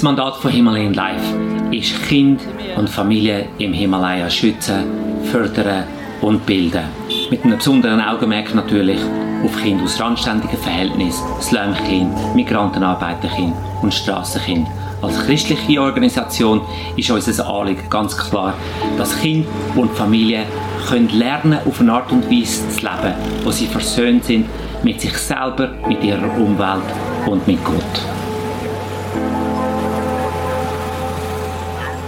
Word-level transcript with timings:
Das 0.00 0.04
Mandat 0.06 0.36
von 0.36 0.50
Himalayan 0.50 0.94
Life 0.94 1.36
ist 1.72 2.02
Kind 2.04 2.40
und 2.74 2.88
Familie 2.88 3.50
im 3.58 3.74
Himalaya 3.74 4.30
schützen, 4.30 4.84
fördern 5.30 5.84
und 6.22 6.46
bilden. 6.46 6.84
Mit 7.30 7.44
einem 7.44 7.58
besonderen 7.58 8.00
Augenmerk 8.00 8.54
natürlich 8.54 8.98
auf 9.44 9.54
Kinder 9.62 9.84
aus 9.84 10.00
randständigen 10.00 10.56
Verhältnissen, 10.56 11.22
Slumkind, 11.42 12.34
Migrantenarbeiterkind 12.34 13.52
und 13.82 13.92
Strassenkind. 13.92 14.66
Als 15.02 15.18
christliche 15.26 15.82
Organisation 15.82 16.62
ist 16.96 17.10
unser 17.10 17.46
Anliegen 17.46 17.84
ganz 17.90 18.16
klar, 18.16 18.54
dass 18.96 19.20
Kinder 19.20 19.50
und 19.76 19.90
Familien 19.90 20.44
können 20.88 21.10
lernen, 21.10 21.58
auf 21.66 21.78
eine 21.78 21.92
Art 21.92 22.10
und 22.10 22.24
Weise 22.30 22.66
zu 22.70 22.80
leben, 22.80 23.14
wo 23.44 23.50
sie 23.50 23.66
versöhnt 23.66 24.24
sind 24.24 24.46
mit 24.82 24.98
sich 24.98 25.18
selber, 25.18 25.74
mit 25.86 26.02
ihrer 26.02 26.34
Umwelt 26.38 26.80
und 27.26 27.46
mit 27.46 27.62
Gott. 27.62 28.19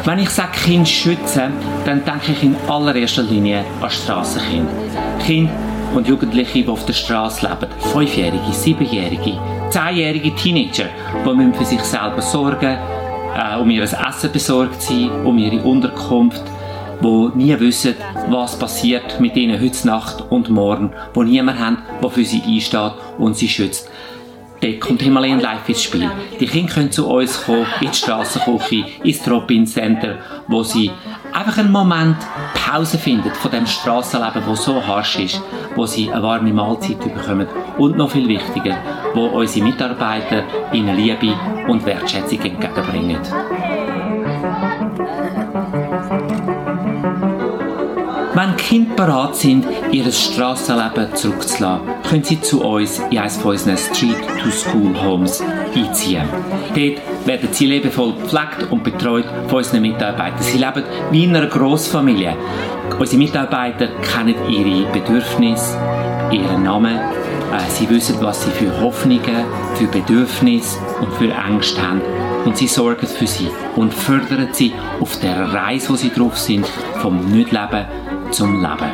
Wenn 0.05 0.19
ich 0.19 0.31
sage 0.31 0.59
Kind 0.65 0.89
schützen, 0.89 1.53
dann 1.85 2.05
denke 2.05 2.33
ich 2.33 2.43
in 2.43 2.57
allererster 2.67 3.23
Linie 3.23 3.65
an 3.81 3.89
Strassenkinder. 3.89 4.73
Kinder 5.25 5.53
und 5.95 6.09
Jugendliche, 6.09 6.65
die 6.65 6.69
auf 6.69 6.85
der 6.87 6.93
Straße 6.93 7.47
leben. 7.47 7.73
Fünfjährige, 7.79 8.53
siebenjährige, 8.53 9.39
zehnjährige 9.71 10.35
Teenager, 10.35 10.87
die 11.25 11.57
für 11.57 11.65
sich 11.65 11.81
selber 11.83 12.21
sorgen, 12.21 12.77
äh, 13.37 13.57
um 13.61 13.71
ihr 13.71 13.85
Essen 13.85 14.33
besorgt 14.33 14.83
sein, 14.83 15.09
um 15.25 15.39
ihre 15.39 15.63
Unterkunft, 15.63 16.43
die 17.01 17.31
nie 17.37 17.61
wissen, 17.61 17.95
was 18.29 18.59
passiert 18.59 19.21
mit 19.21 19.37
ihnen 19.37 19.61
heute 19.61 19.87
Nacht 19.87 20.25
und 20.31 20.51
morgen, 20.51 20.91
die 21.15 21.21
niemand 21.21 21.61
haben, 21.61 21.79
der 22.03 22.11
für 22.11 22.25
sie 22.25 22.43
einsteht 22.45 22.93
und 23.19 23.37
sie 23.37 23.49
schützt. 23.49 23.89
Dort 24.63 24.81
kommt 24.81 25.03
Himalayan 25.03 25.41
Life 25.41 25.65
ins 25.67 25.83
Spiel. 25.83 26.09
Die 26.39 26.47
Kinder 26.47 26.73
können 26.73 26.93
zu 26.93 27.09
uns 27.09 27.43
kommen, 27.43 27.67
in 27.81 27.91
die 27.91 27.97
Strassenküche, 27.97 28.85
ins 29.03 29.21
Drop-In-Center, 29.25 30.19
wo 30.47 30.63
sie 30.63 30.89
einfach 31.33 31.59
einen 31.59 31.73
Moment 31.73 32.17
Pause 32.55 32.97
finden 32.97 33.33
von 33.35 33.51
dem 33.51 33.67
Strassenleben, 33.67 34.43
das 34.47 34.65
so 34.65 34.87
harsch 34.87 35.19
ist, 35.19 35.43
wo 35.75 35.85
sie 35.85 36.13
eine 36.13 36.23
warme 36.23 36.53
Mahlzeit 36.53 37.01
bekommen 37.01 37.49
und 37.77 37.97
noch 37.97 38.13
viel 38.13 38.29
wichtiger, 38.29 38.77
wo 39.15 39.27
unsere 39.27 39.67
Mitarbeiter 39.67 40.45
ihnen 40.73 40.97
Liebe 40.97 41.35
und 41.67 41.85
Wertschätzung 41.85 42.41
entgegenbringen. 42.41 43.19
Wenn 48.43 48.57
Kinder 48.57 48.95
bereit 48.97 49.37
sind, 49.37 49.65
ihr 49.93 50.11
Strassenleben 50.11 51.15
zurückzulassen, 51.15 51.87
können 52.11 52.25
sie 52.25 52.41
zu 52.41 52.65
uns 52.65 52.99
in 53.11 53.19
eines 53.19 53.37
von 53.37 53.53
unseren 53.53 53.79
Street-to-School-Homes 53.79 55.45
einziehen. 55.77 56.25
Dort 56.75 57.27
werden 57.27 57.49
sie 57.53 57.67
liebevoll 57.67 58.15
gepflegt 58.15 58.73
und 58.73 58.83
betreut 58.83 59.27
von 59.47 59.59
unseren 59.59 59.83
Mitarbeitern. 59.83 60.43
Sie 60.43 60.59
leben 60.59 60.83
wie 61.13 61.23
in 61.23 61.37
einer 61.37 61.47
Grossfamilie. 61.47 62.35
Unsere 62.99 63.19
Mitarbeiter 63.19 63.87
kennen 64.03 64.35
ihre 64.49 64.91
Bedürfnisse, 64.91 65.79
ihren 66.33 66.65
Namen. 66.65 66.97
Äh, 66.97 67.71
sie 67.71 67.89
wissen, 67.91 68.17
was 68.23 68.43
sie 68.43 68.51
für 68.51 68.81
Hoffnungen, 68.81 69.45
für 69.75 69.87
Bedürfnisse 69.87 70.81
und 71.01 71.13
für 71.13 71.33
Ängste 71.33 71.81
haben 71.81 72.01
und 72.45 72.57
sie 72.57 72.67
sorgen 72.67 73.07
für 73.07 73.29
sie 73.29 73.49
und 73.77 73.95
fördern 73.95 74.49
sie 74.51 74.73
auf 75.01 75.21
der 75.21 75.53
Reise, 75.53 75.91
wo 75.91 75.95
sie 75.95 76.11
drauf 76.11 76.37
sind, 76.37 76.67
vom 77.01 77.31
Nichtleben 77.31 77.87
zum 78.33 78.61
Leben. 78.61 78.91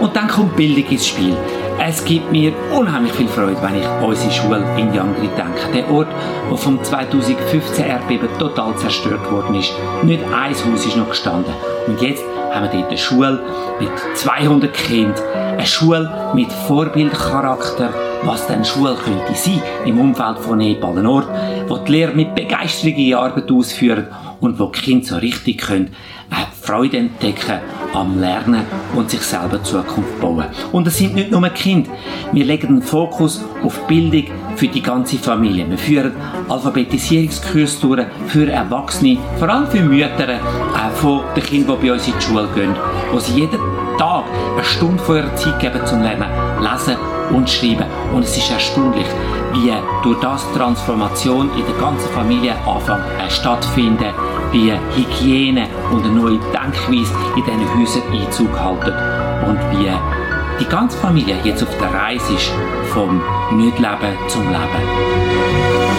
Und 0.00 0.16
dann 0.16 0.28
kommt 0.28 0.56
Bildung 0.56 0.84
ins 0.86 1.06
Spiel. 1.06 1.36
Es 1.78 2.04
gibt 2.04 2.30
mir 2.30 2.52
unheimlich 2.72 3.12
viel 3.12 3.28
Freude, 3.28 3.60
wenn 3.62 3.76
ich 3.76 3.86
unsere 4.02 4.30
Schule 4.30 4.64
in 4.76 4.94
Yangri 4.94 5.28
denke. 5.36 5.72
Der 5.74 5.90
Ort, 5.90 6.08
der 6.50 6.56
vom 6.56 6.82
2015 6.82 7.84
Erdbeben 7.84 8.28
total 8.38 8.76
zerstört 8.76 9.30
worden 9.30 9.56
ist. 9.56 9.72
Nicht 10.02 10.22
ein 10.24 10.54
Haus 10.54 10.86
ist 10.86 10.96
noch 10.96 11.08
gestanden. 11.08 11.52
Und 11.86 12.00
jetzt 12.00 12.22
haben 12.52 12.64
wir 12.64 12.70
dort 12.70 12.88
eine 12.88 12.98
Schule 12.98 13.40
mit 13.80 13.90
200 14.14 14.72
Kindern. 14.72 15.24
Eine 15.34 15.66
Schule 15.66 16.32
mit 16.34 16.52
Vorbildcharakter 16.52 17.92
was 18.24 18.46
denn 18.46 18.64
Schule 18.64 18.96
könnte 18.96 19.34
sein 19.34 19.62
im 19.84 20.00
Umfeld 20.00 20.38
von 20.38 20.58
Nepal. 20.58 20.98
Ein 20.98 21.06
Ort, 21.06 21.28
wo 21.68 21.76
die 21.78 21.92
Lehrer 21.92 22.12
mit 22.12 22.34
Begeisterung 22.34 22.96
ihre 22.96 23.20
Arbeit 23.20 23.50
ausführen 23.50 24.08
und 24.40 24.58
wo 24.58 24.66
die 24.66 24.80
Kinder 24.80 25.06
so 25.06 25.16
richtig 25.16 25.58
können, 25.58 25.94
äh, 26.30 26.44
Freude 26.60 26.98
entdecken 26.98 27.60
am 27.92 28.18
Lernen 28.18 28.62
und 28.94 29.10
sich 29.10 29.20
selber 29.20 29.62
Zukunft 29.62 30.20
bauen. 30.20 30.46
Und 30.72 30.86
es 30.86 30.98
sind 30.98 31.14
nicht 31.14 31.30
nur 31.30 31.46
Kinder. 31.50 31.90
Wir 32.32 32.44
legen 32.44 32.68
den 32.68 32.82
Fokus 32.82 33.44
auf 33.62 33.86
Bildung 33.86 34.24
für 34.56 34.68
die 34.68 34.82
ganze 34.82 35.18
Familie. 35.18 35.68
Wir 35.68 35.78
führen 35.78 36.12
Alphabetisierungskurse 36.48 37.80
durch 37.80 38.06
für 38.28 38.50
Erwachsene, 38.50 39.18
vor 39.38 39.48
allem 39.48 39.66
für 39.68 39.82
Mütter 39.82 40.28
äh, 40.28 40.38
von 40.94 41.22
den 41.36 41.42
Kindern, 41.42 41.78
die 41.80 41.86
bei 41.86 41.92
uns 41.92 42.06
in 42.06 42.14
die 42.18 42.24
Schule 42.24 42.48
gehen, 42.54 42.74
wo 43.12 43.18
sie 43.18 43.40
jeden 43.40 43.60
Tag 43.98 44.24
eine 44.54 44.64
Stunde 44.64 45.02
von 45.02 45.16
ihrer 45.16 45.36
Zeit 45.36 45.60
geben 45.60 45.86
zum 45.86 46.02
Lernen, 46.02 46.28
lesen 46.60 46.96
und 47.30 47.48
schreiben. 47.48 47.86
Und 48.12 48.24
es 48.24 48.36
ist 48.36 48.50
erstaunlich, 48.50 49.06
wie 49.52 49.72
durch 50.02 50.20
das 50.20 50.44
Transformation 50.52 51.50
in 51.56 51.64
der 51.66 51.80
ganzen 51.80 52.08
Familie 52.10 52.54
anfängt 52.66 53.04
äh, 53.18 53.30
stattfinden, 53.30 54.12
wie 54.52 54.72
Hygiene 54.94 55.66
und 55.92 56.04
eine 56.04 56.14
neue 56.14 56.38
Denkweise 56.52 57.14
in 57.36 57.44
diesen 57.44 57.78
Häusern 57.78 58.02
Einzug 58.12 58.58
halten 58.58 58.92
und 59.48 59.58
wie 59.72 59.90
die 60.60 60.66
ganze 60.66 60.96
Familie 60.98 61.36
jetzt 61.44 61.62
auf 61.62 61.78
der 61.78 61.92
Reise 61.92 62.32
ist 62.34 62.52
vom 62.92 63.20
Nichtleben 63.52 64.16
zum 64.28 64.42
Leben. 64.48 65.93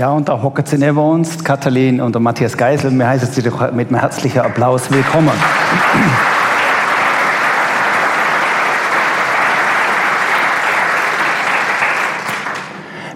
Ja, 0.00 0.12
und 0.12 0.30
da 0.30 0.42
hocken 0.42 0.64
sie 0.64 0.78
neben 0.78 0.96
uns, 0.96 1.44
Katalin 1.44 2.00
und 2.00 2.14
der 2.14 2.22
Matthias 2.22 2.56
Geisel. 2.56 2.90
Wir 2.90 3.06
heißen 3.06 3.28
sie 3.32 3.42
doch 3.42 3.70
mit 3.70 3.88
einem 3.88 4.00
herzlichen 4.00 4.40
Applaus 4.40 4.90
willkommen. 4.90 5.34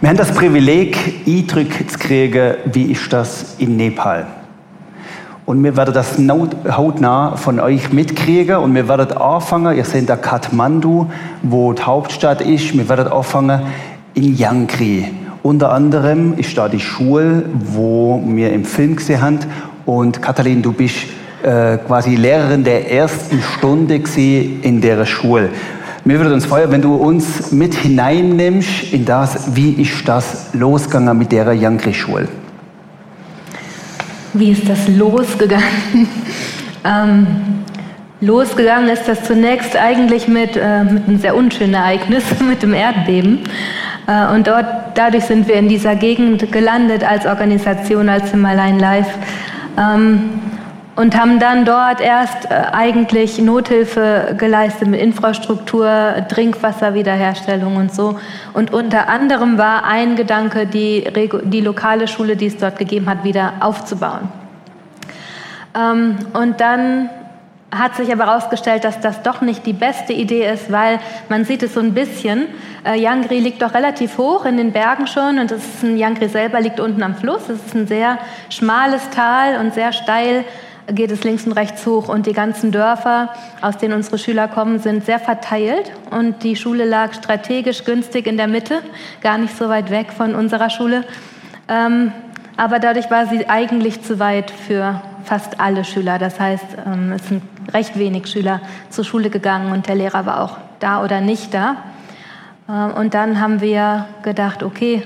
Wir 0.03 0.09
haben 0.11 0.19
das 0.19 0.31
Privileg, 0.33 1.23
Eindrücke 1.27 1.87
zu 1.87 1.99
kriegen, 1.99 2.57
wie 2.67 2.93
ist 2.93 3.11
das 3.11 3.55
in 3.57 3.79
Nepal. 3.79 4.27
Und 5.47 5.65
wir 5.65 5.79
werden 5.79 5.95
das 5.95 6.19
hautnah 6.19 7.37
von 7.37 7.61
euch 7.61 7.95
mitkriegen 7.95 8.57
und 8.57 8.75
wir 8.75 8.87
werden 8.91 9.17
anfangen, 9.17 9.75
ihr 9.75 9.87
seht 9.87 10.11
da 10.11 10.17
Kathmandu, 10.17 11.11
wo 11.41 11.73
die 11.73 11.81
Hauptstadt 11.83 12.43
ist, 12.43 12.77
wir 12.77 12.87
werden 12.91 13.11
anfangen 13.11 13.63
in 14.13 14.37
Yankri. 14.37 15.24
Unter 15.45 15.73
anderem 15.73 16.39
ist 16.39 16.57
da 16.57 16.71
die 16.71 16.81
Schule, 16.81 17.45
wo 17.53 18.23
wir 18.25 18.51
im 18.51 18.65
Film 18.65 18.97
gesehen 18.97 19.21
haben. 19.21 19.41
Und 19.85 20.23
Katalin, 20.23 20.63
du 20.63 20.73
bist 20.73 20.97
äh, 21.43 21.77
quasi 21.77 22.17
Lehrerin 22.17 22.65
der 22.65 22.91
ersten 22.91 23.43
Stunde 23.43 24.01
in 24.17 24.81
der 24.81 25.05
Schule. 25.05 25.51
Mir 26.07 26.19
würde 26.19 26.33
uns 26.33 26.47
freuen, 26.47 26.71
wenn 26.71 26.81
du 26.81 26.95
uns 26.95 27.53
mit 27.53 27.75
hineinnimmst 27.75 28.91
in 28.95 29.05
das, 29.05 29.55
wie 29.55 29.73
ist 29.73 30.09
das 30.09 30.47
losgegangen 30.55 31.19
mit 31.19 31.31
der 31.31 31.53
Jankri-Schule? 31.53 32.27
Wie 34.33 34.53
ist 34.53 34.67
das 34.67 34.89
losgegangen? 34.89 36.09
ähm, 36.87 37.27
losgegangen 38.23 38.89
ist 38.89 39.07
das 39.07 39.23
zunächst 39.25 39.77
eigentlich 39.77 40.27
mit, 40.27 40.57
äh, 40.57 40.85
mit 40.85 41.07
einem 41.07 41.19
sehr 41.19 41.37
unschönen 41.37 41.75
Ereignis, 41.75 42.25
mit 42.49 42.63
dem 42.63 42.73
Erdbeben. 42.73 43.41
Äh, 44.07 44.35
und 44.35 44.47
dort, 44.47 44.67
dadurch 44.95 45.25
sind 45.25 45.49
wir 45.49 45.57
in 45.57 45.69
dieser 45.69 45.97
Gegend 45.97 46.51
gelandet 46.53 47.05
als 47.09 47.27
Organisation, 47.27 48.09
als 48.09 48.31
Himalayan 48.31 48.79
Life. 48.79 49.11
Ähm, 49.79 50.41
und 50.97 51.19
haben 51.19 51.41
dann 51.41 51.65
dort 51.65 52.01
erst 52.01 52.51
äh, 52.51 52.55
eigentlich 52.73 53.39
Nothilfe 53.41 54.37
geleistet 54.39 54.89
mit 54.89 55.01
Infrastruktur, 55.01 55.89
Trinkwasserwiederherstellung 56.29 57.77
und 57.77 57.93
so. 57.93 58.19
Und 58.53 58.73
unter 58.73 59.09
anderem 59.09 59.59
war 59.59 59.85
ein 59.85 60.15
Gedanke, 60.15 60.67
die, 60.67 61.05
die 61.45 61.61
lokale 61.61 62.07
Schule, 62.07 62.37
die 62.37 62.47
es 62.47 62.57
dort 62.57 62.79
gegeben 62.79 63.09
hat, 63.09 63.25
wieder 63.25 63.55
aufzubauen. 63.61 64.29
Ähm, 65.77 66.17
und 66.33 66.61
dann 66.61 67.11
hat 67.79 67.97
sich 67.97 68.13
aber 68.13 68.27
herausgestellt, 68.27 68.85
dass 68.85 69.01
das 69.01 69.23
doch 69.23 69.41
nicht 69.41 69.67
die 69.67 69.73
beste 69.73 70.13
Idee 70.13 70.51
ist, 70.51 70.71
weil 70.71 71.01
man 71.29 71.45
sieht 71.45 71.63
es 71.63 71.75
so 71.75 71.81
ein 71.81 71.95
bisschen. 71.95 72.47
Äh, 72.85 73.01
Yangri 73.01 73.39
liegt 73.39 73.63
doch 73.63 73.75
relativ 73.75 74.19
hoch 74.19 74.45
in 74.45 74.57
den 74.57 74.73
Bergen 74.73 75.07
schon 75.07 75.39
und 75.39 75.51
das 75.51 75.65
ist 75.65 75.83
ein, 75.83 75.97
Yangri 75.97 76.29
selber 76.29 76.61
liegt 76.61 76.81
unten 76.81 77.03
am 77.03 77.15
Fluss. 77.15 77.49
Es 77.49 77.65
ist 77.65 77.75
ein 77.75 77.87
sehr 77.87 78.19
schmales 78.51 79.11
Tal 79.11 79.59
und 79.59 79.75
sehr 79.75 79.93
steil 79.93 80.45
geht 80.93 81.11
es 81.11 81.25
links 81.25 81.47
und 81.47 81.53
rechts 81.53 81.87
hoch 81.87 82.09
und 82.09 82.27
die 82.27 82.33
ganzen 82.33 82.71
Dörfer, 82.71 83.31
aus 83.63 83.79
denen 83.79 83.95
unsere 83.95 84.19
Schüler 84.19 84.49
kommen, 84.49 84.79
sind 84.79 85.07
sehr 85.07 85.19
verteilt 85.19 85.93
und 86.11 86.43
die 86.43 86.57
Schule 86.57 86.85
lag 86.85 87.15
strategisch 87.15 87.85
günstig 87.85 88.27
in 88.27 88.37
der 88.37 88.49
Mitte, 88.49 88.83
gar 89.23 89.39
nicht 89.39 89.57
so 89.57 89.69
weit 89.69 89.91
weg 89.91 90.13
von 90.13 90.35
unserer 90.35 90.69
Schule. 90.71 91.05
Ähm, 91.69 92.13
aber 92.57 92.79
dadurch 92.79 93.11
war 93.11 93.27
sie 93.27 93.49
eigentlich 93.49 94.03
zu 94.03 94.19
weit 94.19 94.51
für 94.51 95.01
fast 95.25 95.61
alle 95.61 95.85
Schüler. 95.85 96.19
Das 96.19 96.39
heißt, 96.39 96.65
ähm, 96.87 97.13
es 97.13 97.29
sind 97.29 97.43
recht 97.73 97.99
wenig 97.99 98.27
Schüler 98.27 98.61
zur 98.91 99.05
Schule 99.05 99.31
gegangen 99.31 99.73
und 99.73 99.89
der 99.89 99.95
Lehrer 99.95 100.27
war 100.27 100.43
auch 100.43 100.59
da 100.81 101.03
oder 101.03 101.21
nicht 101.21 101.55
da. 101.55 101.77
Ähm, 102.69 102.93
und 102.93 103.15
dann 103.15 103.41
haben 103.41 103.61
wir 103.61 104.07
gedacht, 104.23 104.63
okay, 104.63 105.03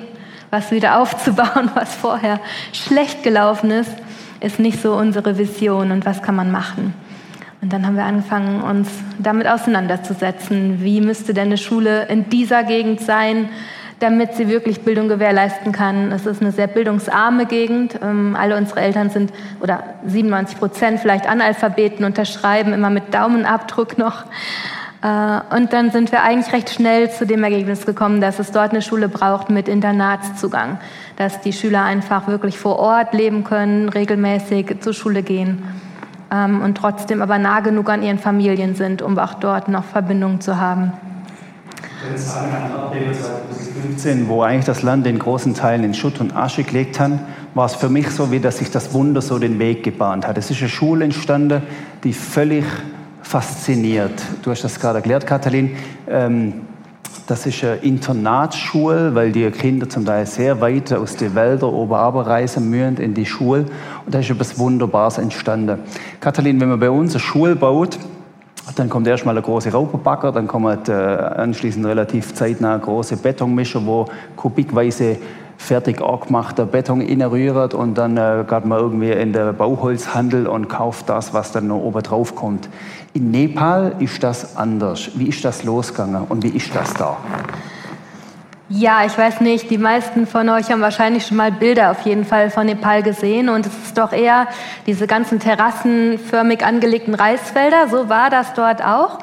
was 0.51 0.71
wieder 0.71 0.99
aufzubauen, 1.01 1.71
was 1.75 1.95
vorher 1.95 2.41
schlecht 2.73 3.23
gelaufen 3.23 3.71
ist, 3.71 3.93
ist 4.41 4.59
nicht 4.59 4.81
so 4.81 4.95
unsere 4.95 5.39
Vision 5.39 5.91
und 5.91 6.07
was 6.07 6.23
kann 6.23 6.37
man 6.37 6.51
machen. 6.51 6.95
Und 7.61 7.73
dann 7.73 7.85
haben 7.85 7.97
wir 7.97 8.05
angefangen, 8.05 8.63
uns 8.63 8.89
damit 9.19 9.49
auseinanderzusetzen. 9.49 10.81
Wie 10.81 11.01
müsste 11.01 11.35
denn 11.35 11.49
eine 11.49 11.59
Schule 11.59 12.07
in 12.07 12.29
dieser 12.31 12.63
Gegend 12.63 13.01
sein, 13.01 13.49
damit 14.01 14.35
sie 14.35 14.49
wirklich 14.49 14.83
Bildung 14.83 15.09
gewährleisten 15.09 15.73
kann? 15.73 16.13
Es 16.13 16.27
ist 16.27 16.41
eine 16.41 16.53
sehr 16.53 16.67
bildungsarme 16.67 17.47
Gegend. 17.47 17.99
Ähm, 18.03 18.37
alle 18.39 18.57
unsere 18.57 18.81
Eltern 18.81 19.11
sind, 19.11 19.33
oder 19.61 19.83
97 20.07 20.59
Prozent 20.59 21.01
vielleicht 21.01 21.29
Analphabeten, 21.29 22.05
unterschreiben 22.05 22.73
immer 22.73 22.91
mit 22.91 23.13
Daumenabdruck 23.13 23.99
noch. 23.99 24.25
Äh, 25.03 25.57
und 25.57 25.73
dann 25.73 25.91
sind 25.91 26.13
wir 26.13 26.23
eigentlich 26.23 26.53
recht 26.53 26.71
schnell 26.71 27.11
zu 27.11 27.27
dem 27.27 27.43
Ergebnis 27.45 27.87
gekommen, 27.87 28.21
dass 28.21 28.39
es 28.39 28.51
dort 28.51 28.71
eine 28.71 28.83
Schule 28.83 29.09
braucht 29.09 29.51
mit 29.51 29.69
Internatszugang, 29.69 30.79
dass 31.17 31.41
die 31.41 31.53
Schüler 31.53 31.85
einfach 31.85 32.29
wirklich 32.29 32.59
vor 32.59 32.79
Ort 32.79 33.15
leben 33.15 33.45
können, 33.45 33.89
regelmäßig 33.89 34.81
zur 34.81 34.93
Schule 34.93 35.23
gehen 35.23 35.63
ähm, 36.33 36.63
und 36.63 36.77
trotzdem 36.77 37.23
aber 37.23 37.39
nah 37.39 37.61
genug 37.61 37.91
an 37.91 38.03
ihren 38.03 38.19
Familien 38.19 38.75
sind, 38.75 39.03
um 39.03 39.19
auch 39.19 39.35
dort 39.35 39.69
noch 39.69 39.85
Verbindungen 39.85 40.41
zu 40.41 40.59
haben. 40.59 40.93
Wenn 42.01 42.15
es 42.15 42.33
an 42.33 42.49
2015, 42.49 44.29
wo 44.29 44.43
eigentlich 44.43 44.67
das 44.67 44.83
Land 44.83 45.05
in 45.09 45.19
großen 45.19 45.55
Teilen 45.55 45.83
in 45.83 45.95
Schutt 45.95 46.21
und 46.21 46.37
Asche 46.37 46.63
gelegt 46.63 47.01
hat, 47.01 47.11
war 47.55 47.67
es 47.67 47.75
für 47.75 47.89
mich 47.89 48.09
so, 48.11 48.31
wie 48.31 48.39
dass 48.39 48.59
sich 48.59 48.71
das 48.71 48.95
Wunder 48.95 49.21
so 49.21 49.41
den 49.41 49.59
Weg 49.59 49.83
gebahnt 49.83 50.25
hat. 50.25 50.39
Es 50.39 50.49
ist 50.49 50.61
eine 50.61 50.69
Schule 50.69 51.05
entstanden, 51.05 51.63
die 52.05 52.13
völlig 52.13 52.65
fasziniert. 53.23 54.13
Du 54.43 54.53
hast 54.53 54.63
das 54.63 54.79
gerade 54.79 54.99
erklärt, 54.99 55.27
Katalin. 55.27 55.75
Ähm, 56.09 56.53
das 57.27 57.47
ist 57.47 57.65
eine 57.65 57.77
Internatsschule, 57.77 59.17
weil 59.17 59.33
die 59.33 59.51
Kinder 59.51 59.89
zum 59.89 60.07
Teil 60.07 60.25
sehr 60.27 60.61
weit 60.61 60.93
aus 60.93 61.17
den 61.17 61.35
Wäldern 61.35 61.71
oben 61.71 62.21
reisen 62.21 62.71
müssen 62.71 62.99
in 62.99 63.15
die 63.15 63.27
Schule. 63.27 63.67
Und 64.07 64.15
da 64.15 64.21
ist 64.21 64.31
etwas 64.31 64.57
Wunderbares 64.57 65.19
entstanden. 65.19 65.81
Katalin, 66.21 66.61
wenn 66.61 66.69
man 66.69 66.79
bei 66.79 66.91
uns 66.91 67.15
eine 67.15 67.21
Schule 67.21 67.57
baut, 67.57 67.99
dann 68.75 68.89
kommt 68.89 69.07
erstmal 69.07 69.37
ein 69.37 69.43
großer 69.43 69.73
Raupenbacker, 69.73 70.33
dann 70.33 70.47
kommt 70.47 70.89
äh, 70.89 70.93
anschließend 70.93 71.87
relativ 71.87 72.35
zeitnah 72.35 72.77
große 72.77 73.17
Betonmischer, 73.17 73.85
wo 73.85 74.07
kubikweise 74.37 75.19
fertig 75.59 76.01
angemachter 76.01 76.65
Beton 76.65 77.03
rührt 77.03 77.75
und 77.75 77.99
dann 77.99 78.17
äh, 78.17 78.45
geht 78.49 78.65
man 78.65 78.79
irgendwie 78.79 79.11
in 79.11 79.33
den 79.33 79.57
Bauholzhandel 79.57 80.47
und 80.47 80.69
kauft 80.69 81.09
das, 81.09 81.35
was 81.35 81.53
dann 81.53 81.67
noch 81.67 81.79
oben 81.79 82.03
drauf 82.03 82.35
kommt. 82.35 82.69
In 83.13 83.31
Nepal 83.31 83.97
ist 83.99 84.23
das 84.23 84.57
anders. 84.57 85.11
Wie 85.17 85.27
ist 85.27 85.45
das 85.45 85.65
losgegangen 85.65 86.25
und 86.29 86.45
wie 86.45 86.57
ist 86.57 86.75
das 86.75 86.95
da? 86.95 87.17
Ja, 88.71 89.07
ich 89.07 89.17
weiß 89.17 89.41
nicht, 89.41 89.71
die 89.71 89.79
meisten 89.79 90.27
von 90.27 90.47
euch 90.51 90.71
haben 90.71 90.83
wahrscheinlich 90.83 91.27
schon 91.27 91.39
mal 91.39 91.51
Bilder 91.51 91.91
auf 91.91 92.03
jeden 92.03 92.27
Fall 92.27 92.51
von 92.51 92.67
Nepal 92.67 93.03
gesehen 93.03 93.49
und 93.49 93.65
es 93.65 93.73
ist 93.73 93.97
doch 93.97 94.13
eher 94.13 94.47
diese 94.87 95.07
ganzen 95.07 95.41
terrassenförmig 95.41 96.63
angelegten 96.63 97.15
Reisfelder, 97.15 97.89
so 97.89 98.11
war 98.11 98.29
das 98.29 98.53
dort 98.53 98.85
auch. 98.85 99.21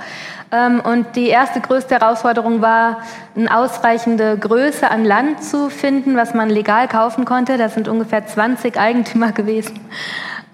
Ähm, 0.52 0.80
und 0.80 1.16
die 1.16 1.28
erste 1.28 1.62
größte 1.62 1.94
Herausforderung 1.94 2.62
war, 2.62 3.04
eine 3.36 3.56
ausreichende 3.56 4.36
Größe 4.36 4.90
an 4.90 5.06
Land 5.06 5.44
zu 5.44 5.70
finden, 5.70 6.18
was 6.18 6.34
man 6.34 6.50
legal 6.50 6.88
kaufen 6.88 7.24
konnte. 7.26 7.60
Das 7.60 7.76
sind 7.76 7.88
ungefähr 7.88 8.26
20 8.26 8.80
Eigentümer 8.80 9.32
gewesen. 9.32 9.80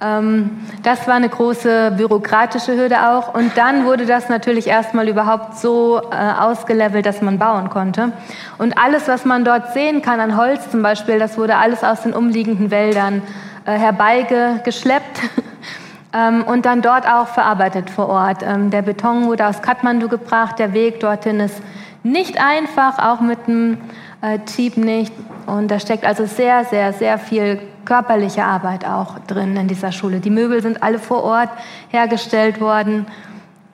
Ähm, 0.01 0.49
das 0.83 1.07
war 1.07 1.15
eine 1.15 1.29
große 1.29 1.93
bürokratische 1.95 2.75
Hürde 2.75 3.07
auch. 3.07 3.33
Und 3.33 3.55
dann 3.55 3.85
wurde 3.85 4.05
das 4.05 4.29
natürlich 4.29 4.67
erstmal 4.67 5.07
überhaupt 5.07 5.57
so 5.59 6.01
äh, 6.11 6.41
ausgelevelt, 6.41 7.05
dass 7.05 7.21
man 7.21 7.37
bauen 7.37 7.69
konnte. 7.69 8.11
Und 8.57 8.77
alles, 8.77 9.07
was 9.07 9.25
man 9.25 9.45
dort 9.45 9.73
sehen 9.73 10.01
kann 10.01 10.19
an 10.19 10.37
Holz 10.37 10.71
zum 10.71 10.81
Beispiel, 10.81 11.19
das 11.19 11.37
wurde 11.37 11.55
alles 11.57 11.83
aus 11.83 12.01
den 12.01 12.13
umliegenden 12.13 12.71
Wäldern 12.71 13.21
äh, 13.65 13.73
herbeigeschleppt 13.73 15.21
ähm, 16.13 16.43
und 16.43 16.65
dann 16.65 16.81
dort 16.81 17.07
auch 17.07 17.27
verarbeitet 17.27 17.89
vor 17.89 18.09
Ort. 18.09 18.43
Ähm, 18.43 18.71
der 18.71 18.81
Beton 18.81 19.25
wurde 19.27 19.45
aus 19.45 19.61
Kathmandu 19.61 20.07
gebracht, 20.07 20.57
der 20.57 20.73
Weg 20.73 20.99
dorthin 20.99 21.39
ist 21.39 21.61
nicht 22.03 22.41
einfach, 22.41 22.97
auch 22.97 23.21
mit 23.21 23.47
dem 23.47 23.77
äh, 24.21 24.39
Jeep 24.55 24.77
nicht. 24.77 25.13
Und 25.45 25.69
da 25.69 25.79
steckt 25.79 26.05
also 26.05 26.25
sehr, 26.25 26.65
sehr, 26.65 26.93
sehr 26.93 27.17
viel 27.17 27.59
körperliche 27.85 28.43
Arbeit 28.43 28.85
auch 28.85 29.19
drin 29.19 29.55
in 29.57 29.67
dieser 29.67 29.91
Schule. 29.91 30.19
Die 30.19 30.29
Möbel 30.29 30.61
sind 30.61 30.83
alle 30.83 30.99
vor 30.99 31.23
Ort 31.23 31.49
hergestellt 31.89 32.61
worden. 32.61 33.07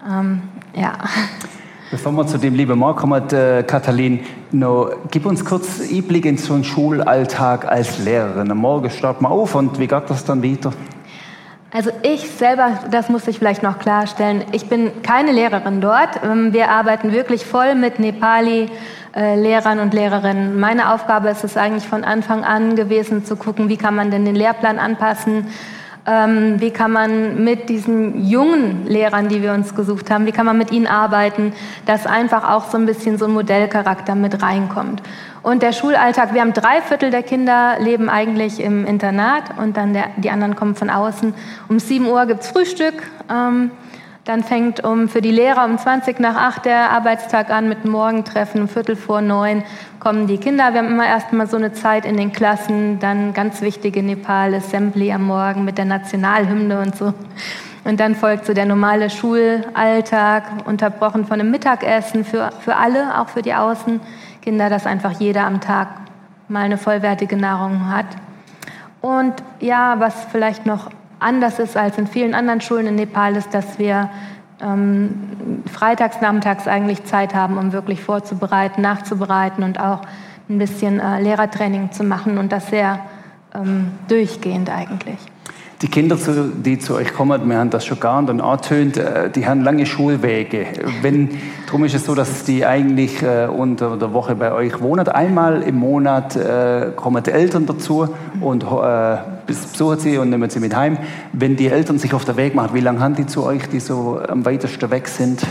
Ähm, 0.10 0.42
ja. 0.76 0.94
Bevor 1.92 2.12
wir 2.12 2.28
zu 2.28 2.38
dem 2.38 2.56
lieben 2.56 2.78
Marc 2.80 2.98
kommen, 2.98 3.30
äh, 3.30 3.64
Katalin, 3.64 4.20
noch, 4.52 4.90
gib 5.10 5.26
uns 5.26 5.44
kurz 5.46 5.80
Einblick 5.82 6.26
in 6.26 6.38
so 6.38 6.54
einen 6.54 6.64
Schulalltag 6.64 7.66
als 7.66 8.00
Lehrerin. 8.00 8.52
Am 8.52 8.58
Morgen 8.58 8.90
starten 8.90 9.24
wir 9.24 9.32
auf 9.32 9.56
und 9.56 9.80
wie 9.80 9.88
geht 9.88 10.10
das 10.10 10.26
dann 10.26 10.44
weiter? 10.44 10.74
Also 11.72 11.92
ich 12.02 12.30
selber, 12.32 12.80
das 12.92 13.10
muss 13.10 13.28
ich 13.28 13.40
vielleicht 13.40 13.62
noch 13.62 13.78
klarstellen, 13.78 14.46
ich 14.54 14.70
bin 14.70 15.02
keine 15.04 15.34
Lehrerin 15.34 15.82
dort. 15.82 16.24
Ähm, 16.24 16.54
wir 16.54 16.70
arbeiten 16.70 17.12
wirklich 17.12 17.46
voll 17.46 17.76
mit 17.76 18.00
Nepali-Lehrern 18.00 19.80
äh, 19.80 19.82
und 19.82 19.94
Lehrerinnen. 19.94 20.58
Meine 20.58 20.94
Aufgabe 20.94 21.28
ist 21.28 21.44
es 21.44 21.58
eigentlich 21.58 21.86
von 21.86 22.06
Anfang 22.06 22.46
an 22.46 22.78
gewesen 22.78 23.26
zu 23.26 23.36
gucken, 23.36 23.68
wie 23.68 23.76
kann 23.76 23.96
man 23.96 24.12
denn 24.12 24.24
den 24.24 24.36
Lehrplan 24.36 24.80
anpassen, 24.80 25.48
ähm, 26.08 26.60
wie 26.62 26.72
kann 26.72 26.92
man 26.92 27.44
mit 27.44 27.68
diesen 27.68 28.26
jungen 28.26 28.88
Lehrern, 28.88 29.28
die 29.28 29.42
wir 29.42 29.54
uns 29.54 29.76
gesucht 29.76 30.10
haben, 30.10 30.26
wie 30.26 30.32
kann 30.32 30.46
man 30.46 30.58
mit 30.58 30.72
ihnen 30.72 30.88
arbeiten, 30.88 31.54
dass 31.86 32.08
einfach 32.08 32.50
auch 32.50 32.72
so 32.72 32.78
ein 32.78 32.86
bisschen 32.86 33.18
so 33.18 33.26
ein 33.26 33.32
Modellcharakter 33.32 34.16
mit 34.16 34.42
reinkommt. 34.42 35.04
Und 35.44 35.62
der 35.62 35.74
Schulalltag, 35.74 36.34
wir 36.34 36.42
haben 36.42 36.54
drei 36.54 36.82
Viertel 36.82 37.12
der 37.12 37.24
Kinder 37.24 37.76
leben 37.80 38.10
eigentlich 38.10 38.62
im 38.62 38.86
Internat 38.86 39.58
und 39.58 39.76
dann 39.76 39.94
der, 39.94 40.06
die 40.18 40.30
anderen 40.30 40.56
kommen 40.56 40.76
von 40.76 40.90
außen. 40.90 41.34
Um 41.68 41.80
7 41.80 42.06
Uhr 42.06 42.26
gibt's 42.26 42.48
Frühstück. 42.48 42.96
Ähm, 43.30 43.72
dann 44.28 44.44
fängt 44.44 44.84
um, 44.84 45.08
für 45.08 45.22
die 45.22 45.32
Lehrer 45.32 45.64
um 45.64 45.78
20 45.78 46.20
nach 46.20 46.36
8 46.36 46.66
der 46.66 46.92
Arbeitstag 46.92 47.50
an 47.50 47.70
mit 47.70 47.86
Morgentreffen. 47.86 48.62
Um 48.62 48.68
Viertel 48.68 48.98
vor 48.98 49.22
neun 49.22 49.64
kommen 50.02 50.28
die 50.28 50.38
Kinder. 50.38 50.74
Wir 50.74 50.80
haben 50.80 50.90
immer 50.90 51.08
erst 51.08 51.32
mal 51.32 51.48
so 51.48 51.56
eine 51.56 51.72
Zeit 51.72 52.06
in 52.06 52.18
den 52.18 52.34
Klassen. 52.34 53.00
Dann 53.00 53.34
ganz 53.34 53.62
wichtige 53.62 54.04
Nepal 54.04 54.54
Assembly 54.54 55.14
am 55.14 55.24
Morgen 55.24 55.64
mit 55.64 55.78
der 55.78 55.86
Nationalhymne 55.86 56.82
und 56.82 56.98
so. 56.98 57.14
Und 57.86 58.02
dann 58.02 58.16
folgt 58.16 58.46
so 58.46 58.54
der 58.54 58.66
normale 58.66 59.10
Schulalltag, 59.10 60.44
unterbrochen 60.66 61.26
von 61.26 61.40
einem 61.40 61.50
Mittagessen 61.50 62.26
für, 62.26 62.50
für 62.60 62.76
alle, 62.76 63.18
auch 63.18 63.30
für 63.30 63.42
die 63.42 63.54
Außen. 63.54 64.02
Kinder, 64.42 64.70
dass 64.70 64.86
einfach 64.86 65.12
jeder 65.22 65.46
am 65.46 65.62
Tag 65.62 65.88
mal 66.50 66.64
eine 66.64 66.78
vollwertige 66.78 67.38
Nahrung 67.38 67.90
hat. 67.90 68.08
Und 69.00 69.36
ja, 69.62 69.96
was 70.00 70.26
vielleicht 70.32 70.66
noch 70.66 70.90
anders 71.20 71.60
ist 71.60 71.78
als 71.78 71.98
in 71.98 72.08
vielen 72.08 72.34
anderen 72.34 72.62
Schulen 72.62 72.88
in 72.88 72.96
Nepal, 72.96 73.36
ist, 73.36 73.54
dass 73.54 73.80
wir 73.80 74.10
ähm, 74.62 75.64
freitags, 75.72 76.22
nachmittags 76.22 76.68
eigentlich 76.68 77.04
Zeit 77.06 77.36
haben, 77.36 77.58
um 77.58 77.74
wirklich 77.74 78.02
vorzubereiten, 78.02 78.82
nachzubereiten 78.82 79.64
und 79.64 79.80
auch 79.80 80.02
ein 80.50 80.58
bisschen 80.58 81.00
äh, 81.00 81.22
Lehrertraining 81.22 81.92
zu 81.92 82.04
machen 82.04 82.38
und 82.38 82.52
das 82.52 82.70
sehr 82.70 83.00
ähm, 83.54 83.92
durchgehend 84.08 84.70
eigentlich. 84.70 85.20
Die 85.84 85.90
Kinder, 85.90 86.18
die 86.18 86.80
zu 86.80 86.96
euch 86.96 87.14
kommen, 87.14 87.48
wir 87.48 87.58
haben 87.60 87.70
das 87.70 87.86
schon 87.86 88.00
gar 88.00 88.20
nicht 88.20 88.42
angetönt, 88.42 88.98
äh, 88.98 89.30
die 89.30 89.46
haben 89.46 89.62
lange 89.62 89.86
Schulwege. 89.86 90.66
Wenn, 91.04 91.30
darum 91.68 91.84
ist 91.84 91.94
es 91.94 92.06
so, 92.06 92.16
dass 92.16 92.46
die 92.46 92.66
eigentlich 92.66 93.22
äh, 93.22 93.46
unter 93.46 93.96
der 93.96 94.12
Woche 94.12 94.34
bei 94.34 94.52
euch 94.52 94.82
wohnen. 94.82 95.08
Einmal 95.08 95.62
im 95.62 95.76
Monat 95.76 96.36
äh, 96.36 96.94
kommen 96.96 97.22
die 97.22 97.32
Eltern 97.32 97.68
dazu 97.68 98.10
und 98.42 98.66
besuchen 99.48 100.00
sie 100.00 100.18
und 100.18 100.30
nehmen 100.30 100.50
sie 100.50 100.60
mit 100.60 100.76
heim. 100.76 100.98
Wenn 101.34 101.56
die 101.56 101.68
Eltern 101.68 101.98
sich 101.98 102.14
auf 102.14 102.26
den 102.26 102.38
Weg 102.38 102.54
machen, 102.54 102.74
wie 102.74 102.82
lange 102.82 103.00
haben 103.00 103.16
die 103.16 103.26
zu 103.26 103.44
euch, 103.44 103.68
die 103.70 103.80
so 103.80 104.22
am 104.28 104.46
weitesten 104.46 104.92
weg 104.92 105.08
sind? 105.08 105.42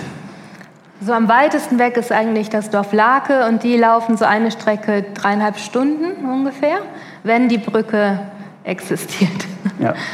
So 1.00 1.12
am 1.12 1.28
weitesten 1.28 1.78
weg 1.78 1.96
ist 1.96 2.12
eigentlich 2.12 2.48
das 2.48 2.70
Dorf 2.70 2.92
Lake 2.92 3.46
und 3.48 3.62
die 3.62 3.76
laufen 3.76 4.16
so 4.16 4.24
eine 4.24 4.50
Strecke 4.50 5.04
dreieinhalb 5.14 5.58
Stunden 5.58 6.24
ungefähr, 6.24 6.78
wenn 7.22 7.48
die 7.48 7.58
Brücke 7.58 8.20
existiert. 8.64 9.46
Ja. 9.78 9.94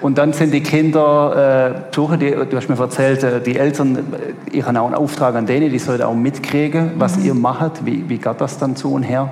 Und 0.00 0.18
dann 0.18 0.32
sind 0.32 0.52
die 0.52 0.62
Kinder, 0.62 1.84
äh, 1.92 1.94
suchen 1.94 2.18
die, 2.18 2.30
du 2.30 2.56
hast 2.56 2.68
mir 2.68 2.76
erzählt, 2.78 3.22
äh, 3.22 3.40
die 3.40 3.56
Eltern, 3.56 3.96
äh, 3.96 4.56
ihr 4.56 4.66
habt 4.66 4.76
auch 4.76 4.86
einen 4.86 4.96
Auftrag 4.96 5.36
an 5.36 5.46
denen, 5.46 5.70
die 5.70 5.78
sollen 5.78 6.02
auch 6.02 6.14
mitkriegen, 6.14 6.92
was 6.96 7.18
mhm. 7.18 7.24
ihr 7.24 7.34
macht. 7.34 7.86
Wie, 7.86 8.08
wie 8.08 8.18
geht 8.18 8.40
das 8.40 8.58
dann 8.58 8.74
zu 8.74 8.92
und 8.92 9.04
her? 9.04 9.30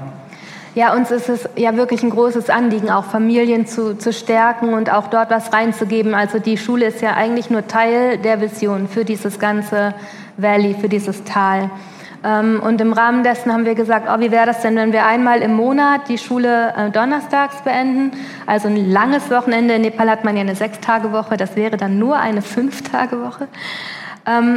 Ja, 0.77 0.95
uns 0.95 1.11
ist 1.11 1.29
es 1.29 1.49
ja 1.57 1.77
wirklich 1.77 2.05
ein 2.05 2.11
großes 2.11 2.49
Anliegen, 2.49 2.91
auch 2.91 3.05
Familien 3.05 3.67
zu, 3.67 3.99
zu 3.99 4.13
stärken 4.13 4.73
und 4.73 4.93
auch 4.93 5.09
dort 5.09 5.29
was 5.29 5.53
reinzugeben. 5.53 6.15
Also 6.15 6.39
die 6.39 6.57
Schule 6.57 6.87
ist 6.87 7.01
ja 7.01 7.15
eigentlich 7.15 7.51
nur 7.51 7.67
Teil 7.67 8.19
der 8.19 8.41
Vision 8.41 8.87
für 8.87 9.05
dieses 9.05 9.41
ganze 9.41 9.95
Valley, 10.37 10.77
für 10.81 10.89
dieses 10.89 11.25
Tal. 11.25 11.71
Ähm, 12.23 12.61
und 12.65 12.81
im 12.81 12.93
Rahmen 12.93 13.25
dessen 13.25 13.53
haben 13.53 13.65
wir 13.65 13.75
gesagt, 13.75 14.07
oh, 14.09 14.21
wie 14.21 14.31
wäre 14.31 14.47
das 14.47 14.61
denn, 14.61 14.77
wenn 14.77 14.93
wir 14.93 15.07
einmal 15.07 15.43
im 15.43 15.55
Monat 15.55 16.09
die 16.09 16.19
Schule 16.19 16.73
äh, 16.77 16.91
donnerstags 16.91 17.63
beenden? 17.63 18.13
Also 18.47 18.69
ein 18.69 18.91
langes 18.91 19.29
Wochenende. 19.29 19.75
In 19.75 19.83
Nepal 19.83 20.09
hat 20.09 20.25
man 20.25 20.37
ja 20.37 20.43
eine 20.43 20.55
Sechstagewoche, 20.55 21.37
das 21.37 21.57
wäre 21.57 21.79
dann 21.79 21.99
nur 21.99 22.17
eine 22.17 22.43
Fünftagewoche. 22.43 23.45
Ähm, 23.45 23.49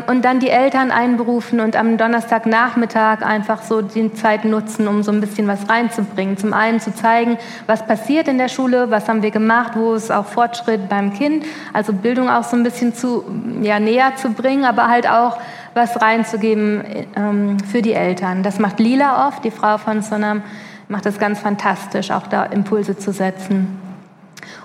und 0.07 0.25
dann 0.25 0.39
die 0.39 0.49
Eltern 0.49 0.91
einberufen 0.91 1.59
und 1.59 1.75
am 1.75 1.97
Donnerstagnachmittag 1.97 3.21
einfach 3.21 3.63
so 3.63 3.81
die 3.81 4.13
Zeit 4.13 4.45
nutzen, 4.45 4.87
um 4.87 5.03
so 5.03 5.11
ein 5.11 5.21
bisschen 5.21 5.47
was 5.47 5.69
reinzubringen. 5.69 6.37
Zum 6.37 6.53
einen 6.53 6.79
zu 6.79 6.93
zeigen, 6.93 7.37
was 7.65 7.85
passiert 7.85 8.27
in 8.27 8.37
der 8.37 8.49
Schule, 8.49 8.91
was 8.91 9.07
haben 9.07 9.23
wir 9.23 9.31
gemacht, 9.31 9.73
wo 9.75 9.93
ist 9.93 10.11
auch 10.11 10.25
Fortschritt 10.25 10.89
beim 10.89 11.13
Kind, 11.13 11.45
also 11.71 11.93
Bildung 11.93 12.29
auch 12.29 12.43
so 12.43 12.57
ein 12.57 12.63
bisschen 12.63 12.93
zu, 12.93 13.23
ja, 13.61 13.79
näher 13.79 14.15
zu 14.15 14.31
bringen, 14.31 14.65
aber 14.65 14.89
halt 14.89 15.09
auch 15.09 15.37
was 15.73 16.01
reinzugeben 16.01 16.83
ähm, 17.15 17.57
für 17.59 17.81
die 17.81 17.93
Eltern. 17.93 18.43
Das 18.43 18.59
macht 18.59 18.79
Lila 18.79 19.27
oft, 19.27 19.43
die 19.43 19.51
Frau 19.51 19.77
von 19.77 20.01
Sonam 20.01 20.43
macht 20.87 21.05
das 21.05 21.17
ganz 21.17 21.39
fantastisch, 21.39 22.11
auch 22.11 22.27
da 22.27 22.43
Impulse 22.43 22.97
zu 22.97 23.11
setzen. 23.11 23.79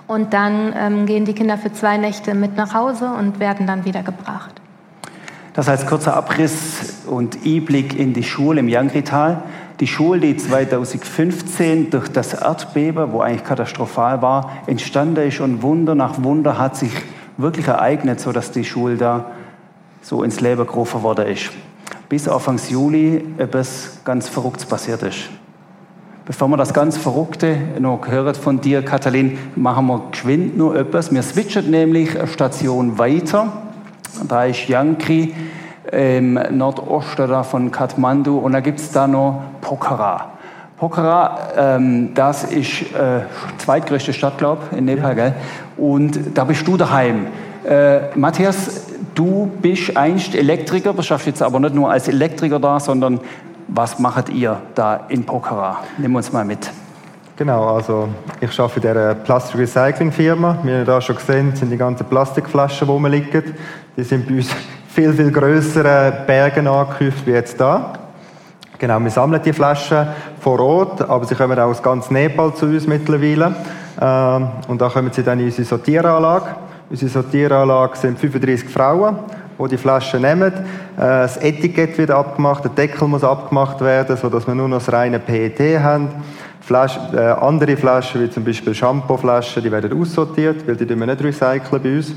Und 0.07 0.33
dann 0.33 0.73
ähm, 0.75 1.05
gehen 1.05 1.25
die 1.25 1.33
Kinder 1.33 1.57
für 1.57 1.71
zwei 1.71 1.97
Nächte 1.97 2.33
mit 2.33 2.57
nach 2.57 2.73
Hause 2.73 3.11
und 3.11 3.39
werden 3.39 3.67
dann 3.67 3.85
wieder 3.85 4.03
gebracht. 4.03 4.58
Das 5.53 5.67
als 5.67 5.85
kurzer 5.85 6.15
Abriss 6.15 7.03
und 7.07 7.39
Einblick 7.45 7.97
in 7.97 8.13
die 8.13 8.23
Schule 8.23 8.59
im 8.59 8.69
Jangrital. 8.69 9.43
Die 9.79 9.87
Schule, 9.87 10.19
die 10.19 10.37
2015 10.37 11.89
durch 11.89 12.09
das 12.09 12.33
Erdbeben, 12.33 13.11
wo 13.11 13.21
eigentlich 13.21 13.43
katastrophal 13.43 14.21
war, 14.21 14.51
entstanden 14.67 15.27
ist 15.27 15.39
und 15.39 15.61
Wunder 15.61 15.95
nach 15.95 16.21
Wunder 16.23 16.57
hat 16.57 16.75
sich 16.75 16.91
wirklich 17.37 17.67
ereignet, 17.67 18.19
sodass 18.19 18.51
die 18.51 18.65
Schule 18.65 18.97
da 18.97 19.31
so 20.01 20.23
ins 20.23 20.41
Leben 20.41 20.65
gerufen 20.67 21.01
worden 21.01 21.27
ist. 21.27 21.51
Bis 22.09 22.27
Anfang 22.27 22.59
Juli 22.69 23.23
etwas 23.37 23.99
ganz 24.03 24.27
Verrücktes 24.27 24.65
passiert 24.65 25.03
ist. 25.03 25.29
Bevor 26.25 26.47
wir 26.49 26.57
das 26.57 26.73
ganz 26.73 26.97
Verrückte 26.97 27.57
noch 27.79 28.01
gehört 28.01 28.37
von 28.37 28.61
dir, 28.61 28.83
Katalin, 28.83 29.37
machen 29.55 29.87
wir 29.87 30.09
geschwind 30.11 30.57
nur 30.57 30.75
etwas. 30.75 31.11
Wir 31.11 31.23
switchen 31.23 31.71
nämlich 31.71 32.19
eine 32.19 32.27
Station 32.27 32.99
weiter. 32.99 33.51
Da 34.27 34.45
ist 34.45 34.67
Yankri 34.67 35.33
im 35.91 36.39
Nordosten 36.51 37.43
von 37.43 37.71
Kathmandu 37.71 38.37
und 38.37 38.53
da 38.53 38.59
gibt 38.59 38.79
es 38.79 38.91
da 38.91 39.07
noch 39.07 39.41
Pokhara. 39.61 40.31
Pokhara, 40.77 41.37
ähm, 41.57 42.13
das 42.13 42.45
ist 42.45 42.83
äh, 42.93 43.21
zweitgrößte 43.57 44.13
Stadt, 44.13 44.37
glaube 44.37 44.61
ich, 44.71 44.77
in 44.77 44.85
Nepal, 44.85 45.17
ja. 45.17 45.29
gell? 45.29 45.33
Und 45.75 46.37
da 46.37 46.45
bist 46.45 46.65
du 46.65 46.77
daheim. 46.77 47.27
Äh, 47.67 48.17
Matthias, 48.17 48.87
du 49.13 49.51
bist 49.61 49.97
einst 49.97 50.35
Elektriker, 50.35 50.93
du 50.93 51.01
schaffst 51.01 51.27
jetzt 51.27 51.41
aber 51.41 51.59
nicht 51.59 51.75
nur 51.75 51.91
als 51.91 52.07
Elektriker 52.07 52.59
da, 52.59 52.79
sondern 52.79 53.19
was 53.67 53.99
macht 53.99 54.29
ihr 54.29 54.61
da 54.73 55.01
in 55.09 55.25
Pokhara? 55.25 55.79
Nimm 55.97 56.15
uns 56.15 56.31
mal 56.31 56.45
mit. 56.45 56.71
Genau, 57.39 57.73
also 57.73 58.09
ich 58.41 58.59
arbeite 58.59 58.89
in 58.89 58.93
dieser 58.95 59.15
Plastic 59.15 59.57
Recycling 59.57 60.11
Firma. 60.11 60.57
Wie 60.61 60.71
ihr 60.71 60.83
da 60.83 60.99
schon 60.99 61.15
gesehen 61.15 61.55
sind 61.55 61.69
die 61.69 61.77
ganzen 61.77 62.05
Plastikflaschen, 62.05 62.85
die 62.85 62.91
rumliegen. 62.91 63.55
Die 63.95 64.03
sind 64.03 64.27
bei 64.27 64.35
uns 64.35 64.49
viel, 64.89 65.13
viel 65.13 65.31
größeren 65.31 66.25
Bergen 66.27 66.67
angehäuft 66.67 67.25
wie 67.25 67.31
jetzt 67.31 67.57
da. 67.57 67.93
Genau, 68.77 68.99
wir 68.99 69.09
sammeln 69.09 69.41
die 69.41 69.53
Flaschen 69.53 70.05
vor 70.41 70.59
Ort, 70.59 71.01
aber 71.01 71.23
sie 71.23 71.35
kommen 71.35 71.57
auch 71.57 71.69
aus 71.69 71.81
ganz 71.81 72.11
Nepal 72.11 72.53
zu 72.55 72.65
uns 72.65 72.85
mittlerweile. 72.85 73.55
Ähm, 74.01 74.49
und 74.67 74.81
da 74.81 74.89
kommen 74.89 75.13
sie 75.13 75.23
dann 75.23 75.39
in 75.39 75.45
unsere 75.45 75.63
Sortieranlage. 75.63 76.47
Unsere 76.89 77.09
Sortieranlage 77.09 77.95
sind 77.95 78.19
35 78.19 78.67
Frauen, 78.67 79.17
die 79.57 79.67
die 79.69 79.77
Flaschen 79.77 80.23
nehmen. 80.23 80.51
Äh, 80.51 80.57
das 80.97 81.37
Etikett 81.37 81.97
wird 81.97 82.11
abgemacht, 82.11 82.65
der 82.65 82.71
Deckel 82.71 83.07
muss 83.07 83.23
abgemacht 83.23 83.79
werden, 83.79 84.17
sodass 84.17 84.45
wir 84.45 84.55
nur 84.55 84.67
noch 84.67 84.79
das 84.79 84.91
reine 84.91 85.19
PET 85.19 85.79
haben. 85.81 86.09
Flaschen, 86.61 87.01
äh, 87.13 87.19
andere 87.19 87.77
Flaschen, 87.77 88.21
wie 88.21 88.29
zum 88.29 88.43
Beispiel 88.43 88.73
Shampooflaschen, 88.73 89.63
die 89.63 89.71
werden 89.71 89.99
aussortiert, 89.99 90.67
weil 90.67 90.75
die 90.75 90.87
wir 90.87 91.05
nicht 91.05 91.23
recyceln 91.23 91.81
bei 91.83 91.95
uns. 91.95 92.13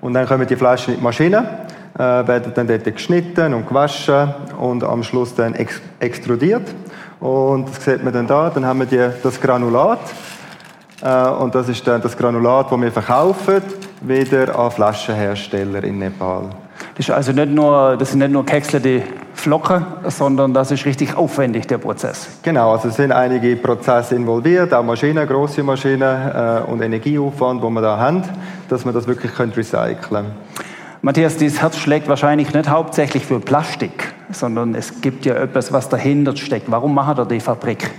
Und 0.00 0.14
dann 0.14 0.26
kommen 0.26 0.46
die 0.46 0.56
Flaschen 0.56 0.94
in 0.94 1.00
die 1.00 1.04
Maschine, 1.04 1.66
äh, 1.94 1.98
werden 1.98 2.52
dann 2.54 2.66
dort 2.66 2.84
geschnitten 2.84 3.54
und 3.54 3.66
gewaschen 3.66 4.34
und 4.58 4.84
am 4.84 5.02
Schluss 5.02 5.34
dann 5.34 5.54
ex 5.54 5.80
extrudiert. 5.98 6.74
Und 7.20 7.68
das 7.68 7.84
sieht 7.84 8.04
man 8.04 8.12
dann 8.12 8.26
da, 8.26 8.50
dann 8.50 8.66
haben 8.66 8.80
wir 8.80 8.86
die, 8.86 9.22
das 9.22 9.40
Granulat. 9.40 10.00
Äh, 11.02 11.28
und 11.28 11.54
das 11.54 11.68
ist 11.68 11.86
dann 11.86 12.02
das 12.02 12.16
Granulat, 12.16 12.70
das 12.70 12.80
wir 12.80 12.92
verkaufen, 12.92 13.62
wieder 14.02 14.58
an 14.58 14.70
Flaschenhersteller 14.70 15.82
in 15.84 15.98
Nepal. 15.98 16.50
Das, 16.96 17.08
ist 17.08 17.10
also 17.10 17.32
nicht 17.32 17.50
nur, 17.50 17.96
das 17.96 18.10
sind 18.10 18.20
nicht 18.20 18.30
nur 18.30 18.44
gehäckselte 18.44 19.02
Flocken, 19.34 19.84
sondern 20.08 20.54
das 20.54 20.70
ist 20.70 20.86
richtig 20.86 21.16
aufwendig, 21.16 21.66
der 21.66 21.78
Prozess. 21.78 22.28
Genau, 22.42 22.72
also 22.72 22.88
es 22.88 22.96
sind 22.96 23.10
einige 23.10 23.56
Prozesse 23.56 24.14
involviert, 24.14 24.72
auch 24.72 24.84
Maschinen, 24.84 25.26
große 25.26 25.62
Maschinen 25.64 26.02
äh, 26.02 26.60
und 26.70 26.80
Energieaufwand, 26.80 27.60
wo 27.60 27.68
wir 27.70 27.80
da 27.82 27.98
haben, 27.98 28.22
dass 28.68 28.84
wir 28.84 28.92
das 28.92 29.08
wirklich 29.08 29.32
recyceln 29.38 30.00
können. 30.00 30.32
Matthias, 31.02 31.36
dieses 31.36 31.60
Herz 31.60 31.76
schlägt 31.76 32.08
wahrscheinlich 32.08 32.54
nicht 32.54 32.70
hauptsächlich 32.70 33.26
für 33.26 33.38
Plastik, 33.40 34.14
sondern 34.30 34.74
es 34.74 35.02
gibt 35.02 35.26
ja 35.26 35.34
etwas, 35.34 35.72
was 35.72 35.88
dahinter 35.88 36.34
steckt. 36.36 36.70
Warum 36.70 36.94
macht 36.94 37.18
er 37.18 37.26
die 37.26 37.40
Fabrik? 37.40 37.90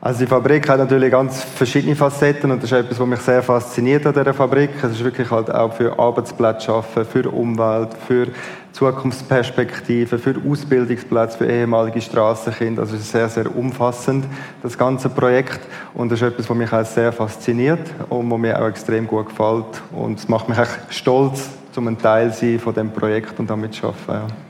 Also 0.00 0.20
die 0.20 0.26
Fabrik 0.26 0.68
hat 0.68 0.78
natürlich 0.78 1.10
ganz 1.10 1.42
verschiedene 1.42 1.96
Facetten 1.96 2.50
und 2.50 2.62
das 2.62 2.70
ist 2.70 2.78
etwas, 2.78 3.00
was 3.00 3.06
mich 3.06 3.20
sehr 3.20 3.42
fasziniert 3.42 4.06
an 4.06 4.12
dieser 4.12 4.34
Fabrik. 4.34 4.70
Es 4.82 4.92
ist 4.92 5.04
wirklich 5.04 5.30
halt 5.30 5.50
auch 5.50 5.72
für 5.72 5.98
Arbeitsplätze 5.98 6.66
schaffen, 6.66 7.04
für 7.04 7.30
Umwelt, 7.30 7.90
für 8.06 8.28
Zukunftsperspektiven, 8.72 10.18
für 10.18 10.34
Ausbildungsplätze 10.46 11.38
für 11.38 11.46
ehemalige 11.46 12.02
Straßenkinder. 12.02 12.82
Also 12.82 12.94
es 12.94 13.02
ist 13.02 13.12
sehr, 13.12 13.28
sehr 13.30 13.56
umfassend, 13.56 14.26
das 14.62 14.76
ganze 14.76 15.08
Projekt. 15.08 15.60
Und 15.94 16.12
das 16.12 16.20
ist 16.20 16.28
etwas, 16.28 16.50
was 16.50 16.56
mich 16.56 16.72
auch 16.72 16.84
sehr 16.84 17.10
fasziniert 17.10 17.80
und 18.10 18.30
was 18.30 18.38
mir 18.38 18.60
auch 18.60 18.68
extrem 18.68 19.06
gut 19.06 19.30
gefällt. 19.30 19.82
Und 19.92 20.18
es 20.18 20.28
macht 20.28 20.48
mich 20.50 20.58
echt 20.58 20.78
stolz, 20.90 21.48
zum 21.72 21.88
ein 21.88 21.98
Teil 21.98 22.32
sein 22.32 22.58
von 22.58 22.74
dem 22.74 22.90
Projekt 22.90 23.38
und 23.40 23.48
damit 23.48 23.72
zu 23.72 23.86
arbeiten. 23.86 24.28
Ja. 24.28 24.45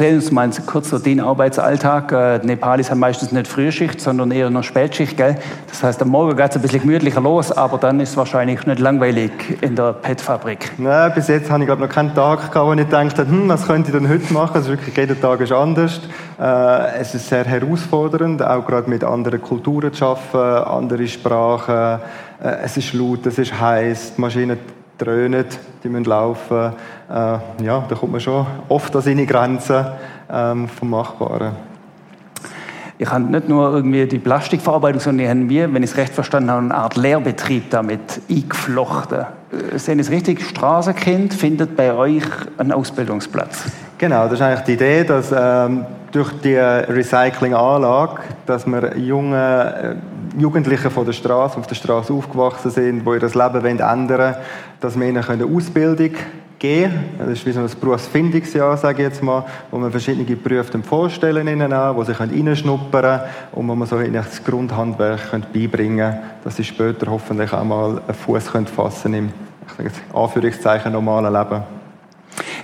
Erzähl 0.00 0.14
uns 0.14 0.30
mal 0.30 0.50
kurz 0.64 0.88
so 0.88 0.98
den 0.98 1.20
Arbeitsalltag. 1.20 2.10
Äh, 2.12 2.38
Nepalis 2.38 2.90
haben 2.90 3.00
meistens 3.00 3.32
nicht 3.32 3.46
Frühschicht, 3.46 4.00
sondern 4.00 4.30
eher 4.30 4.48
noch 4.48 4.64
Spätschicht. 4.64 5.14
Gell? 5.14 5.36
Das 5.68 5.82
heißt, 5.82 6.00
am 6.00 6.08
Morgen 6.08 6.34
geht 6.34 6.48
es 6.48 6.56
ein 6.56 6.62
bisschen 6.62 6.80
gemütlicher 6.80 7.20
los, 7.20 7.52
aber 7.52 7.76
dann 7.76 8.00
ist 8.00 8.10
es 8.10 8.16
wahrscheinlich 8.16 8.64
nicht 8.64 8.78
langweilig 8.78 9.30
in 9.60 9.76
der 9.76 9.92
PET-Fabrik. 9.92 10.72
Nein, 10.78 11.12
bis 11.14 11.28
jetzt 11.28 11.50
habe 11.50 11.64
ich 11.64 11.66
glaube 11.66 11.82
noch 11.82 11.90
keinen 11.90 12.14
Tag 12.14 12.50
gehabt, 12.50 12.66
wo 12.66 12.72
ich 12.72 12.78
gedacht 12.78 13.18
hm, 13.18 13.46
was 13.50 13.66
könnte 13.66 13.90
ich 13.90 13.94
denn 13.94 14.08
heute 14.08 14.32
machen? 14.32 14.54
Also 14.54 14.70
wirklich 14.70 14.96
jeder 14.96 15.20
Tag 15.20 15.38
ist 15.40 15.52
anders. 15.52 16.00
Äh, 16.40 17.00
es 17.00 17.14
ist 17.14 17.28
sehr 17.28 17.44
herausfordernd, 17.44 18.42
auch 18.42 18.64
gerade 18.64 18.88
mit 18.88 19.04
anderen 19.04 19.42
Kulturen 19.42 19.92
zu 19.92 20.06
arbeiten, 20.06 20.66
andere 20.66 21.06
Sprachen. 21.08 22.00
Äh, 22.42 22.56
es 22.64 22.74
ist 22.78 22.94
laut, 22.94 23.26
es 23.26 23.36
ist 23.36 23.60
heiß, 23.60 24.14
die 24.16 24.20
Maschinen 24.22 24.58
dröhnen, 25.00 25.44
die 25.82 25.88
müssen 25.88 26.04
laufen. 26.04 26.72
Äh, 27.08 27.14
ja, 27.64 27.84
da 27.88 27.94
kommt 27.94 28.12
man 28.12 28.20
schon 28.20 28.46
oft 28.68 28.94
an 28.94 29.02
seine 29.02 29.26
Grenzen 29.26 29.86
ähm, 30.30 30.68
vom 30.68 30.90
Machbaren. 30.90 31.52
Ich 32.98 33.10
habe 33.10 33.24
nicht 33.24 33.48
nur 33.48 33.72
irgendwie 33.72 34.06
die 34.06 34.18
Plastikverarbeitung, 34.18 35.00
sondern 35.00 35.26
habe 35.28 35.48
wir, 35.48 35.72
wenn 35.72 35.82
ich 35.82 35.92
es 35.92 35.96
recht 35.96 36.12
verstanden 36.12 36.50
habe, 36.50 36.64
eine 36.64 36.74
Art 36.74 36.96
Lehrbetrieb 36.96 37.70
damit 37.70 38.20
eingeflochten. 38.28 39.20
Äh, 39.20 39.78
sehen 39.78 39.96
Sie 39.96 40.02
es 40.02 40.10
richtig? 40.10 40.44
Straßenkind 40.44 41.32
findet 41.32 41.76
bei 41.76 41.94
euch 41.94 42.24
einen 42.58 42.72
Ausbildungsplatz. 42.72 43.64
Genau, 43.96 44.24
das 44.24 44.34
ist 44.34 44.42
eigentlich 44.42 44.60
die 44.60 44.72
Idee, 44.74 45.04
dass 45.04 45.32
ähm, 45.34 45.86
durch 46.12 46.30
die 46.42 46.56
Recyclinganlage, 46.56 48.20
dass 48.46 48.66
wir 48.66 48.96
junge 48.98 49.96
äh, 50.36 50.40
Jugendliche 50.40 50.90
von 50.90 51.06
der 51.06 51.12
Straße, 51.12 51.58
auf 51.58 51.66
der 51.66 51.74
Straße 51.74 52.12
aufgewachsen 52.12 52.70
sind, 52.70 53.06
die 53.06 53.10
ihr 53.10 53.20
Leben 53.20 53.78
ändern 53.78 54.08
wollen, 54.08 54.34
dass 54.80 54.98
wir 54.98 55.08
ihnen 55.08 55.24
eine 55.24 55.44
Ausbildung 55.44 56.10
geben 56.58 56.92
können. 56.92 57.14
Das 57.18 57.28
ist 57.30 57.46
wie 57.46 57.52
so 57.52 57.60
ein 57.60 57.70
Berufsfindungsjahr, 57.80 58.76
sage 58.76 59.02
ich 59.02 59.08
jetzt 59.08 59.22
mal, 59.22 59.44
wo 59.70 59.78
man 59.78 59.90
verschiedene 59.90 60.36
Berufe 60.36 60.82
vorstellen 60.82 61.72
an, 61.72 61.96
wo 61.96 62.04
sie 62.04 62.12
reinschnuppern 62.12 63.20
können 63.20 63.30
und 63.52 63.68
wo 63.68 63.74
man 63.74 63.88
so 63.88 63.98
ihnen 63.98 64.14
das 64.14 64.44
Grundhandwerk 64.44 65.30
beibringen 65.52 66.12
können, 66.12 66.18
dass 66.44 66.56
sie 66.56 66.64
später 66.64 67.10
hoffentlich 67.10 67.52
auch 67.52 67.64
mal 67.64 68.00
einen 68.06 68.14
Fuß 68.14 68.48
fassen 68.48 69.12
können 69.12 69.32
im, 69.78 69.86
ich 69.86 70.14
Anführungszeichen, 70.14 70.92
normalen 70.92 71.32
Leben. 71.32 71.79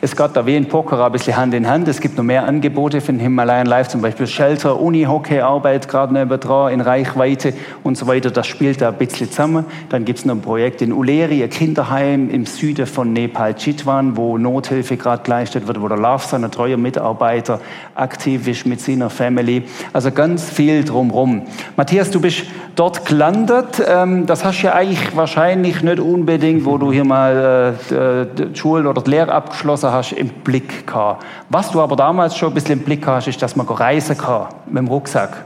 Es 0.06 0.14
geht 0.14 0.36
da 0.36 0.46
wie 0.46 0.54
in 0.54 0.68
Poker 0.68 1.04
ein 1.04 1.10
bisschen 1.10 1.36
Hand 1.36 1.52
in 1.52 1.68
Hand. 1.68 1.88
Es 1.88 2.00
gibt 2.00 2.16
noch 2.16 2.22
mehr 2.22 2.46
Angebote 2.46 3.00
für 3.00 3.10
den 3.10 3.18
Himalayan 3.18 3.66
Life, 3.66 3.90
zum 3.90 4.02
Beispiel 4.02 4.28
Shelter, 4.28 4.80
Uni, 4.80 5.02
Hockey, 5.02 5.40
Arbeit 5.40 5.88
gerade 5.88 6.12
nebendran, 6.12 6.72
in 6.72 6.80
Reichweite 6.80 7.52
und 7.82 7.98
so 7.98 8.06
weiter. 8.06 8.30
Das 8.30 8.46
spielt 8.46 8.80
da 8.80 8.90
ein 8.90 8.98
bisschen 8.98 9.28
zusammen. 9.28 9.64
Dann 9.88 10.04
gibt 10.04 10.20
es 10.20 10.24
noch 10.24 10.36
ein 10.36 10.42
Projekt 10.42 10.80
in 10.80 10.92
Uleri, 10.92 11.42
ein 11.42 11.50
Kinderheim 11.50 12.30
im 12.30 12.46
Süden 12.46 12.86
von 12.86 13.12
Nepal, 13.12 13.54
Chitwan, 13.54 14.16
wo 14.16 14.38
Nothilfe 14.38 14.96
gerade 14.96 15.24
geleistet 15.24 15.66
wird, 15.66 15.82
wo 15.82 15.88
der 15.88 15.98
Love, 15.98 16.36
ein 16.36 16.48
treuer 16.52 16.76
Mitarbeiter, 16.76 17.58
aktiv 17.96 18.46
ist 18.46 18.64
mit 18.64 18.80
seiner 18.80 19.10
Family. 19.10 19.64
Also 19.92 20.12
ganz 20.12 20.48
viel 20.48 20.84
drumherum. 20.84 21.42
Matthias, 21.74 22.12
du 22.12 22.20
bist 22.20 22.44
dort 22.76 23.06
gelandet. 23.06 23.82
Ähm, 23.84 24.26
das 24.26 24.44
hast 24.44 24.62
du 24.62 24.66
ja 24.66 24.74
eigentlich 24.74 25.16
wahrscheinlich 25.16 25.82
nicht 25.82 25.98
unbedingt, 25.98 26.64
wo 26.64 26.78
du 26.78 26.92
hier 26.92 27.04
mal 27.04 27.74
äh, 27.90 28.26
die 28.36 28.56
Schule 28.56 28.88
oder 28.88 29.02
die 29.02 29.10
Lehre 29.10 29.32
abgeschlossen 29.32 29.90
hast, 29.90 29.95
im 30.12 30.28
Blick 30.28 30.86
gehabt. 30.86 31.24
Was 31.48 31.70
du 31.70 31.80
aber 31.80 31.96
damals 31.96 32.36
schon 32.36 32.50
ein 32.50 32.54
bisschen 32.54 32.78
im 32.78 32.84
Blick 32.84 33.06
hast, 33.06 33.28
ist, 33.28 33.40
dass 33.42 33.56
man 33.56 33.66
reisen 33.66 34.16
kann 34.16 34.48
mit 34.66 34.78
dem 34.78 34.88
Rucksack. 34.88 35.44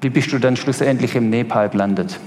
Wie 0.00 0.10
bist 0.10 0.32
du 0.32 0.38
dann 0.38 0.56
schlussendlich 0.56 1.14
im 1.14 1.28
Nepal 1.28 1.68
gelandet? 1.68 2.18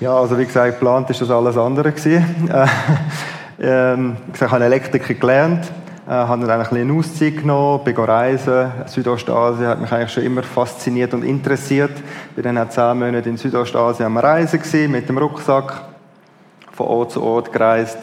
Ja, 0.00 0.16
also 0.16 0.38
wie 0.38 0.44
gesagt, 0.44 0.74
geplant 0.74 1.10
ist 1.10 1.20
das 1.20 1.30
alles 1.30 1.56
andere 1.56 1.90
gewesen. 1.90 2.24
ähm, 3.60 4.16
ich 4.32 4.40
habe 4.40 4.64
Elektriker 4.64 5.14
gelernt, 5.14 5.66
äh, 6.06 6.10
habe 6.10 6.46
dann 6.46 6.60
eine 6.60 6.92
Auszeit 6.92 7.38
genommen, 7.38 7.82
bin 7.82 7.96
reisen. 7.96 8.72
Südostasien 8.86 9.66
hat 9.66 9.80
mich 9.80 9.90
eigentlich 9.92 10.12
schon 10.12 10.22
immer 10.22 10.44
fasziniert 10.44 11.14
und 11.14 11.24
interessiert. 11.24 11.92
Bin 12.36 12.44
dann 12.44 12.58
auch 12.58 12.68
zehn 12.68 12.98
Monate 12.98 13.28
in 13.28 13.36
Südostasien 13.36 14.06
am 14.06 14.18
Reisen 14.18 14.60
gewesen, 14.60 14.92
mit 14.92 15.08
dem 15.08 15.18
Rucksack, 15.18 15.82
von 16.72 16.86
Ort 16.86 17.12
zu 17.12 17.22
Ort 17.22 17.52
gereist. 17.52 17.98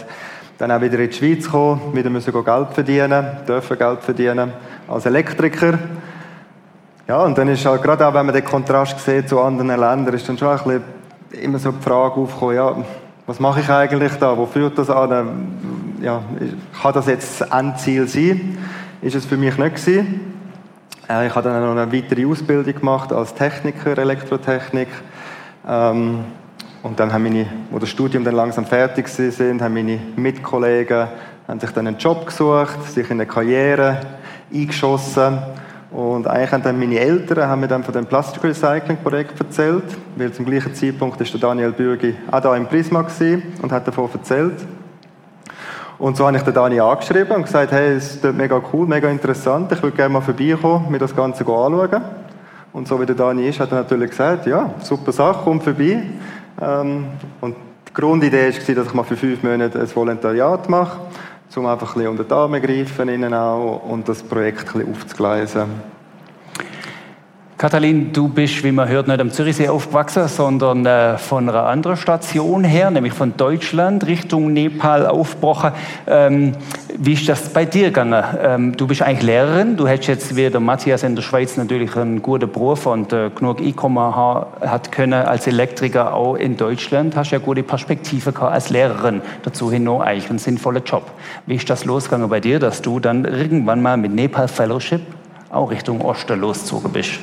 Dann 0.58 0.72
auch 0.72 0.82
wieder 0.82 1.00
in 1.00 1.10
die 1.10 1.16
Schweiz 1.16 1.46
gekommen, 1.46 1.94
wieder 1.94 2.10
müssen 2.10 2.32
Geld 2.32 2.68
verdienen, 2.72 3.26
dürfen 3.48 3.78
Geld 3.78 4.02
verdienen 4.02 4.54
als 4.88 5.06
Elektriker. 5.06 5.78
Ja, 7.08 7.22
und 7.24 7.38
dann 7.38 7.50
ist 7.50 7.66
halt 7.66 7.84
gerade 7.84 8.08
auch, 8.08 8.14
wenn 8.14 8.26
man 8.26 8.34
den 8.34 8.46
Kontrast 8.46 9.00
sieht 9.00 9.30
zu 9.30 9.40
anderen 9.40 9.68
Ländern, 9.68 10.14
ist 10.14 10.28
dann 10.28 10.38
schon 10.38 10.48
ein 10.48 10.58
bisschen 10.58 10.84
immer 11.44 11.60
so 11.60 11.72
die 11.72 11.84
Frage 11.84 12.16
aufgekommen, 12.16 12.56
ja, 12.56 12.76
was 13.28 13.40
mache 13.40 13.60
ich 13.60 13.70
eigentlich 13.70 14.14
da? 14.20 14.38
Wo 14.38 14.46
führt 14.46 14.78
das 14.78 14.90
an? 14.90 15.98
Ja, 16.02 16.22
kann 16.82 16.94
das 16.94 17.08
jetzt 17.08 17.42
das 17.42 17.52
Endziel 17.52 18.08
sein? 18.08 18.58
Ist 19.02 19.16
es 19.16 19.26
für 19.26 19.38
mich 19.38 19.58
nicht 19.58 19.76
gewesen. 19.76 20.34
Äh, 21.10 21.28
ich 21.28 21.36
habe 21.36 21.50
dann 21.50 21.62
noch 21.62 21.72
eine 21.72 21.92
weitere 21.92 22.26
Ausbildung 22.26 22.74
gemacht 22.74 23.12
als 23.12 23.34
Techniker, 23.34 23.98
Elektrotechnik. 23.98 24.88
Ähm, 25.68 26.20
und 26.86 27.00
dann 27.00 27.12
haben 27.12 27.24
meine, 27.24 27.48
wo 27.72 27.80
das 27.80 27.90
Studium 27.90 28.24
dann 28.24 28.36
langsam 28.36 28.64
fertig 28.64 29.08
sind, 29.08 29.60
haben 29.60 29.74
meine 29.74 30.00
Mitkollegen 30.18 31.08
haben 31.48 31.60
sich 31.60 31.72
dann 31.72 31.88
einen 31.88 31.98
Job 31.98 32.28
gesucht, 32.28 32.84
sich 32.84 33.10
in 33.10 33.14
eine 33.14 33.26
Karriere 33.26 34.02
eingeschossen 34.54 35.40
und 35.90 36.28
eigentlich 36.28 36.52
haben 36.52 36.62
dann 36.62 36.78
meine 36.78 37.00
Eltern 37.00 37.50
haben 37.50 37.62
mir 37.62 37.68
dann 37.68 37.84
von 37.84 37.92
dem 37.92 38.06
Plastic 38.06 38.44
Recycling 38.44 38.98
Projekt 38.98 39.40
erzählt, 39.40 39.98
weil 40.16 40.32
zum 40.32 40.46
gleichen 40.46 40.76
Zeitpunkt 40.76 41.20
ist 41.20 41.34
der 41.34 41.42
Daniel 41.42 41.72
Bürgi 41.72 42.14
auch 42.30 42.42
da 42.42 42.56
im 42.56 42.68
Prisma 42.68 43.04
und 43.64 43.72
hat 43.72 43.88
davon 43.88 44.08
erzählt. 44.14 44.64
Und 45.98 46.18
so 46.18 46.28
habe 46.28 46.38
ich 46.38 46.44
den 46.44 46.54
Dani 46.54 46.80
angeschrieben 46.80 47.36
und 47.36 47.44
gesagt, 47.46 47.72
hey, 47.72 47.96
es 47.96 48.18
ist 48.18 48.24
mega 48.26 48.62
cool, 48.72 48.86
mega 48.86 49.10
interessant, 49.10 49.72
ich 49.72 49.82
würde 49.82 49.98
gerne 49.98 50.14
mal 50.14 50.22
vorbeikommen, 50.22 50.92
mir 50.92 51.00
das 51.00 51.16
Ganze 51.16 51.42
anschauen. 51.42 52.04
Und 52.74 52.88
so 52.88 53.02
wie 53.02 53.08
der 53.08 53.16
Dani 53.16 53.48
ist, 53.48 53.60
hat 53.60 53.72
er 53.72 53.80
natürlich 53.80 54.12
gesagt, 54.12 54.46
ja, 54.46 54.70
super 54.84 55.12
Sache, 55.12 55.40
komm 55.46 55.62
vorbei. 55.62 56.04
Ähm, 56.62 57.08
und 57.42 57.56
die 57.90 57.94
Grundidee 57.94 58.54
war, 58.54 58.76
dass 58.76 58.88
ich 58.88 58.94
mal 58.94 59.04
für 59.04 59.18
fünf 59.18 59.44
Monate 59.44 59.80
ein 59.80 59.96
Volontariat 59.96 60.70
mache 60.70 61.00
um 61.58 61.66
einfach 61.68 61.96
ein 61.96 62.02
bisschen 62.02 62.10
unter 62.10 62.24
die 62.24 62.34
Arme 62.34 62.60
greifen 62.60 63.08
innen 63.08 63.34
auch 63.34 63.82
und 63.88 64.10
das 64.10 64.22
Projekt 64.24 64.68
ein 64.68 64.74
bisschen 64.74 64.92
aufzugleisen. 64.92 65.95
Katalin, 67.58 68.12
du 68.12 68.28
bist, 68.28 68.66
wie 68.66 68.74
man 68.74 68.90
hört, 68.90 69.08
nicht 69.08 69.22
am 69.22 69.32
Zürichsee 69.32 69.70
aufgewachsen, 69.70 70.28
sondern 70.28 70.86
äh, 70.86 71.18
von 71.18 71.48
einer 71.48 71.64
anderen 71.64 71.96
Station 71.96 72.66
her, 72.66 72.92
nämlich 72.92 73.14
von 73.14 73.38
Deutschland 73.38 74.06
Richtung 74.08 74.52
Nepal 74.52 75.08
aufgebrochen. 75.08 75.72
Ähm, 76.06 76.52
wie 76.98 77.14
ist 77.14 77.30
das 77.30 77.54
bei 77.54 77.64
dir 77.64 77.86
gegangen? 77.86 78.22
Ähm, 78.42 78.76
du 78.76 78.88
bist 78.88 79.04
eigentlich 79.04 79.24
Lehrerin, 79.24 79.78
du 79.78 79.88
hättest 79.88 80.10
jetzt 80.10 80.36
wie 80.36 80.50
der 80.50 80.60
Matthias 80.60 81.04
in 81.04 81.16
der 81.16 81.22
Schweiz 81.22 81.56
natürlich 81.56 81.96
einen 81.96 82.22
guten 82.22 82.52
Beruf 82.52 82.88
und 82.88 83.14
äh, 83.14 83.30
genug 83.30 83.62
Einkommen 83.62 84.14
hat 84.60 84.92
können 84.92 85.14
als 85.14 85.48
Elektriker 85.48 86.14
auch 86.14 86.36
in 86.36 86.58
Deutschland. 86.58 87.16
Hast 87.16 87.32
ja 87.32 87.38
gute 87.38 87.64
Perspektive 87.64 88.34
gehabt 88.34 88.52
als 88.52 88.70
Lehrerin. 88.70 89.22
Dazu 89.44 89.72
hin 89.72 89.86
noch 89.86 90.02
eigentlich 90.02 90.30
einen 90.30 90.40
sinnvollen 90.40 90.84
Job. 90.84 91.10
Wie 91.46 91.56
ist 91.56 91.70
das 91.70 91.86
losgegangen 91.86 92.28
bei 92.28 92.42
dir, 92.42 92.60
dass 92.60 92.82
du 92.82 93.00
dann 93.00 93.24
irgendwann 93.24 93.82
mal 93.82 93.96
mit 93.96 94.14
Nepal 94.14 94.50
Fellowship 94.50 95.04
auch 95.50 95.72
Richtung 95.72 96.02
Osten 96.02 96.42
losgezogen 96.42 96.92
bist? 96.92 97.22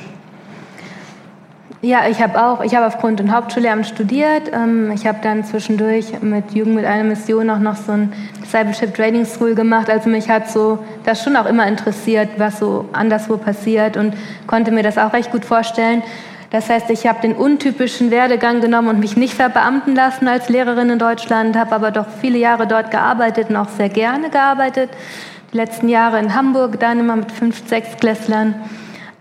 Ja, 1.85 2.07
ich 2.07 2.21
habe 2.21 2.41
auch, 2.41 2.63
ich 2.63 2.73
habe 2.75 2.87
auf 2.87 2.97
Grund- 2.99 3.19
und 3.19 3.35
Hauptschullehramt 3.35 3.85
studiert. 3.85 4.49
Ähm, 4.53 4.89
ich 4.91 5.05
habe 5.05 5.17
dann 5.21 5.43
zwischendurch 5.43 6.21
mit 6.21 6.53
Jugend 6.53 6.75
mit 6.75 6.85
einer 6.85 7.03
Mission 7.03 7.49
auch 7.49 7.59
noch 7.59 7.75
so 7.75 7.91
ein 7.91 8.13
Discipleship 8.41 8.95
Training 8.95 9.25
School 9.25 9.53
gemacht. 9.53 9.89
Also 9.89 10.09
mich 10.09 10.29
hat 10.29 10.49
so 10.49 10.79
das 11.03 11.21
schon 11.21 11.35
auch 11.35 11.45
immer 11.45 11.67
interessiert, 11.67 12.29
was 12.37 12.59
so 12.59 12.87
anderswo 12.93 13.35
passiert 13.35 13.97
und 13.97 14.13
konnte 14.47 14.71
mir 14.71 14.81
das 14.81 14.97
auch 14.97 15.11
recht 15.11 15.29
gut 15.33 15.43
vorstellen. 15.43 16.03
Das 16.51 16.69
heißt, 16.69 16.89
ich 16.89 17.05
habe 17.05 17.19
den 17.19 17.33
untypischen 17.33 18.11
Werdegang 18.11 18.61
genommen 18.61 18.87
und 18.87 18.99
mich 19.01 19.17
nicht 19.17 19.33
verbeamten 19.33 19.93
lassen 19.93 20.29
als 20.29 20.47
Lehrerin 20.47 20.89
in 20.89 20.99
Deutschland, 20.99 21.57
habe 21.57 21.75
aber 21.75 21.91
doch 21.91 22.07
viele 22.21 22.37
Jahre 22.37 22.65
dort 22.65 22.91
gearbeitet 22.91 23.49
und 23.49 23.57
auch 23.57 23.67
sehr 23.67 23.89
gerne 23.89 24.29
gearbeitet. 24.29 24.89
Die 25.51 25.57
letzten 25.57 25.89
Jahre 25.89 26.17
in 26.19 26.33
Hamburg, 26.33 26.79
dann 26.79 27.01
immer 27.01 27.17
mit 27.17 27.33
fünf, 27.33 27.67
sechs 27.67 27.97
Klässlern. 27.97 28.55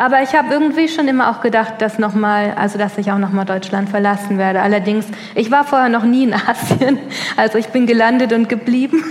Aber 0.02 0.20
ich 0.20 0.34
habe 0.34 0.52
irgendwie 0.52 0.88
schon 0.88 1.06
immer 1.06 1.30
auch 1.30 1.40
gedacht, 1.40 1.74
dass 1.78 2.00
noch 2.00 2.12
mal, 2.12 2.54
also 2.56 2.76
dass 2.76 2.98
ich 2.98 3.12
auch 3.12 3.18
noch 3.18 3.30
mal 3.30 3.44
Deutschland 3.44 3.88
verlassen 3.88 4.36
werde. 4.36 4.60
Allerdings, 4.60 5.06
ich 5.36 5.52
war 5.52 5.62
vorher 5.62 5.88
noch 5.88 6.02
nie 6.02 6.24
in 6.24 6.34
Asien, 6.48 6.98
also 7.36 7.56
ich 7.56 7.68
bin 7.68 7.86
gelandet 7.86 8.32
und 8.32 8.48
geblieben. 8.48 9.04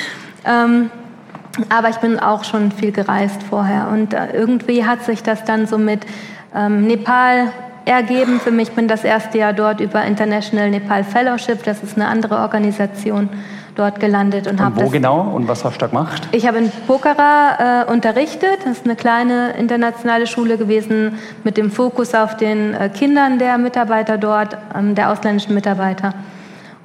ähm, 0.46 0.90
aber 1.68 1.90
ich 1.90 1.96
bin 1.96 2.18
auch 2.18 2.44
schon 2.44 2.72
viel 2.72 2.92
gereist 2.92 3.42
vorher 3.42 3.88
und 3.92 4.14
äh, 4.14 4.32
irgendwie 4.32 4.86
hat 4.86 5.04
sich 5.04 5.22
das 5.22 5.44
dann 5.44 5.66
so 5.66 5.76
mit 5.76 6.06
ähm, 6.56 6.86
Nepal 6.86 7.52
ergeben. 7.84 8.40
Für 8.40 8.50
mich 8.50 8.70
bin 8.70 8.88
das 8.88 9.04
erste 9.04 9.36
Jahr 9.36 9.52
dort 9.52 9.80
über 9.80 10.02
International 10.02 10.70
Nepal 10.70 11.04
Fellowship. 11.04 11.62
Das 11.64 11.82
ist 11.82 11.96
eine 11.96 12.08
andere 12.08 12.38
Organisation 12.38 13.28
dort 13.78 14.00
gelandet 14.00 14.46
und, 14.46 14.54
und 14.54 14.60
habe 14.60 14.82
wo 14.82 14.88
genau 14.88 15.20
und 15.20 15.46
was 15.46 15.64
hast 15.64 15.76
du 15.76 15.78
da 15.80 15.86
gemacht? 15.86 16.28
Ich 16.32 16.46
habe 16.46 16.58
in 16.58 16.70
Pokhara 16.86 17.84
äh, 17.86 17.92
unterrichtet. 17.92 18.58
Das 18.64 18.78
ist 18.78 18.84
eine 18.84 18.96
kleine 18.96 19.52
internationale 19.52 20.26
Schule 20.26 20.58
gewesen 20.58 21.18
mit 21.44 21.56
dem 21.56 21.70
Fokus 21.70 22.14
auf 22.14 22.36
den 22.36 22.74
äh, 22.74 22.88
Kindern 22.88 23.38
der 23.38 23.56
Mitarbeiter 23.58 24.18
dort, 24.18 24.56
ähm, 24.76 24.94
der 24.94 25.10
ausländischen 25.10 25.54
Mitarbeiter. 25.54 26.14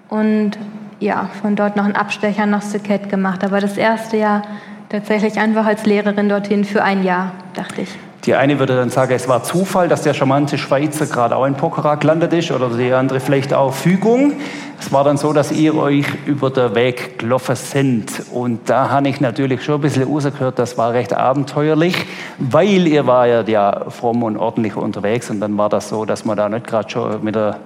Und 0.10 0.51
ja, 0.99 1.29
von 1.41 1.56
dort 1.56 1.75
noch 1.75 1.86
einen 1.86 1.95
Abstecher 1.95 2.45
nach 2.45 2.62
Suket 2.62 3.10
gemacht. 3.10 3.43
Aber 3.43 3.60
das 3.60 3.77
erste 3.77 4.17
Jahr 4.17 4.43
tatsächlich 4.89 5.38
einfach 5.39 5.65
als 5.65 5.86
Lehrerin 5.86 6.29
dorthin 6.29 6.63
für 6.63 6.84
ein 6.84 7.03
Jahr, 7.03 7.32
dachte 7.56 7.82
ich. 7.82 7.89
Die 8.26 8.36
eine 8.36 8.58
würde 8.58 8.78
dann 8.78 8.90
sagen, 8.90 9.12
es 9.12 9.28
war 9.28 9.44
Zufall, 9.44 9.90
dass 9.90 10.04
der 10.04 10.14
charmante 10.14 10.58
Schweizer 10.58 11.08
gerade 11.08 11.36
auch 11.36 11.46
in 11.46 11.56
Pokhara 11.56 11.96
gelandet 11.96 12.32
ist, 12.32 12.52
oder 12.52 12.70
die 12.70 12.94
andere 12.94 13.20
vielleicht 13.20 13.54
auch 13.54 13.74
Fügung. 13.74 14.34
Es 14.80 14.94
war 14.94 15.04
dann 15.04 15.18
so, 15.18 15.34
dass 15.34 15.52
ihr 15.52 15.76
euch 15.76 16.06
über 16.26 16.50
den 16.50 16.74
Weg 16.74 17.20
gelaufen 17.20 17.58
sind. 17.58 18.24
Und 18.32 18.70
da 18.70 18.90
habe 18.90 19.10
ich 19.10 19.20
natürlich 19.20 19.64
schon 19.64 19.76
ein 19.76 19.82
bisschen 19.82 20.04
rausgehört, 20.04 20.58
das 20.58 20.78
war 20.78 20.94
recht 20.94 21.14
abenteuerlich, 21.14 21.98
weil 22.38 22.88
ihr 22.88 23.06
war 23.08 23.28
ja, 23.28 23.42
ja 23.42 23.90
fromm 23.90 24.24
und 24.24 24.38
ordentlich 24.38 24.78
unterwegs. 24.78 25.30
Und 25.30 25.42
dann 25.42 25.58
war 25.58 25.68
das 25.68 25.90
so, 25.90 26.06
dass 26.06 26.24
man 26.24 26.38
da 26.38 26.48
nicht 26.48 26.66
gerade 26.66 26.90
schon 26.90 27.22
mit, 27.26 27.36
der, 27.36 27.58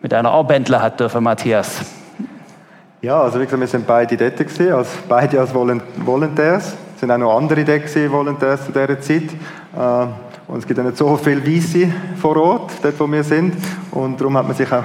mit 0.00 0.14
einer 0.14 0.30
Arbändler 0.30 0.80
hat 0.80 0.98
dürfen, 0.98 1.22
Matthias. 1.22 1.82
Ja, 3.02 3.20
also 3.20 3.38
wie 3.38 3.44
gesagt, 3.44 3.60
wir 3.60 3.66
sind 3.66 3.86
beide 3.86 4.16
dort 4.16 4.38
gewesen, 4.38 4.72
als, 4.72 4.88
beide 5.06 5.38
als 5.38 5.52
Volontärs. 5.52 6.74
Es 6.94 7.00
sind 7.00 7.10
auch 7.10 7.18
noch 7.18 7.36
andere 7.36 7.64
dort 7.64 7.86
gewesen, 7.86 8.12
Volontärs 8.12 8.66
zu 8.66 8.72
dieser 8.72 9.00
Zeit. 9.00 9.24
Äh, 9.76 10.06
und 10.46 10.58
es 10.58 10.66
gibt 10.66 10.78
ja 10.78 10.84
nicht 10.84 10.96
so 10.96 11.16
viele 11.16 11.44
Weisse 11.44 11.90
vor 12.20 12.36
Ort, 12.36 12.72
dort 12.82 13.00
wo 13.00 13.10
wir 13.10 13.24
sind. 13.24 13.54
Und 13.90 14.20
darum 14.20 14.36
hat 14.36 14.46
man 14.46 14.56
sich 14.56 14.70
auch 14.70 14.84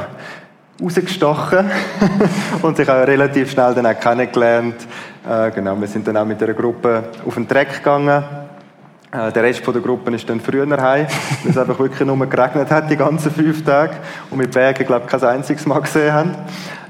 rausgestochen 0.82 1.70
und 2.62 2.78
sich 2.78 2.90
auch 2.90 3.06
relativ 3.06 3.52
schnell 3.52 3.74
dann 3.76 3.86
auch 3.86 4.00
kennengelernt. 4.00 4.88
Äh, 5.30 5.52
genau, 5.52 5.80
wir 5.80 5.88
sind 5.88 6.08
dann 6.08 6.18
auch 6.18 6.26
mit 6.26 6.42
einer 6.42 6.54
Gruppe 6.54 7.04
auf 7.26 7.36
den 7.36 7.48
Treck 7.48 7.76
gegangen. 7.76 8.24
Äh, 9.12 9.32
der 9.32 9.44
Rest 9.44 9.66
der 9.66 9.82
Gruppe 9.82 10.16
ist 10.16 10.30
dann 10.30 10.40
früher 10.40 10.66
heim, 10.82 11.08
weil 11.44 11.52
es 11.52 11.58
einfach 11.58 11.80
wirklich 11.80 12.08
nur 12.08 12.26
geregnet 12.28 12.72
hat 12.72 12.90
die 12.90 12.98
ganzen 12.98 13.32
fünf 13.32 13.64
Tage 13.64 13.94
und 14.30 14.40
wir 14.40 14.48
Berge, 14.48 14.86
glaube 14.86 15.06
ich, 15.06 15.12
kein 15.12 15.24
einziges 15.24 15.66
Mal 15.66 15.82
gesehen 15.82 16.14
haben. 16.14 16.36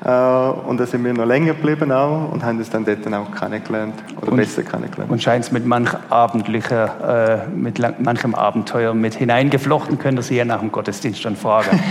Äh, 0.03 0.09
und 0.09 0.79
da 0.79 0.85
sind 0.85 1.03
wir 1.03 1.13
noch 1.13 1.25
länger 1.25 1.53
geblieben 1.53 1.91
auch 1.91 2.31
und 2.31 2.43
haben 2.43 2.57
uns 2.57 2.69
dann 2.69 2.85
dort 2.85 3.05
auch 3.13 3.31
kennengelernt 3.31 3.95
oder 4.21 4.31
und, 4.31 4.37
besser 4.37 4.63
kennengelernt. 4.63 5.11
Und 5.11 5.21
scheint 5.21 5.45
es 5.45 5.51
mit 5.51 5.65
manch 5.65 5.91
abendlicher, 6.09 7.45
äh, 7.47 7.55
mit 7.55 7.79
manchem 7.99 8.35
Abenteuer 8.35 8.93
mit 8.93 9.15
hineingeflochten, 9.15 9.99
können 9.99 10.21
Sie 10.21 10.37
ja 10.37 10.45
nach 10.45 10.59
dem 10.59 10.71
Gottesdienst 10.71 11.23
dann 11.25 11.35
fragen. 11.35 11.79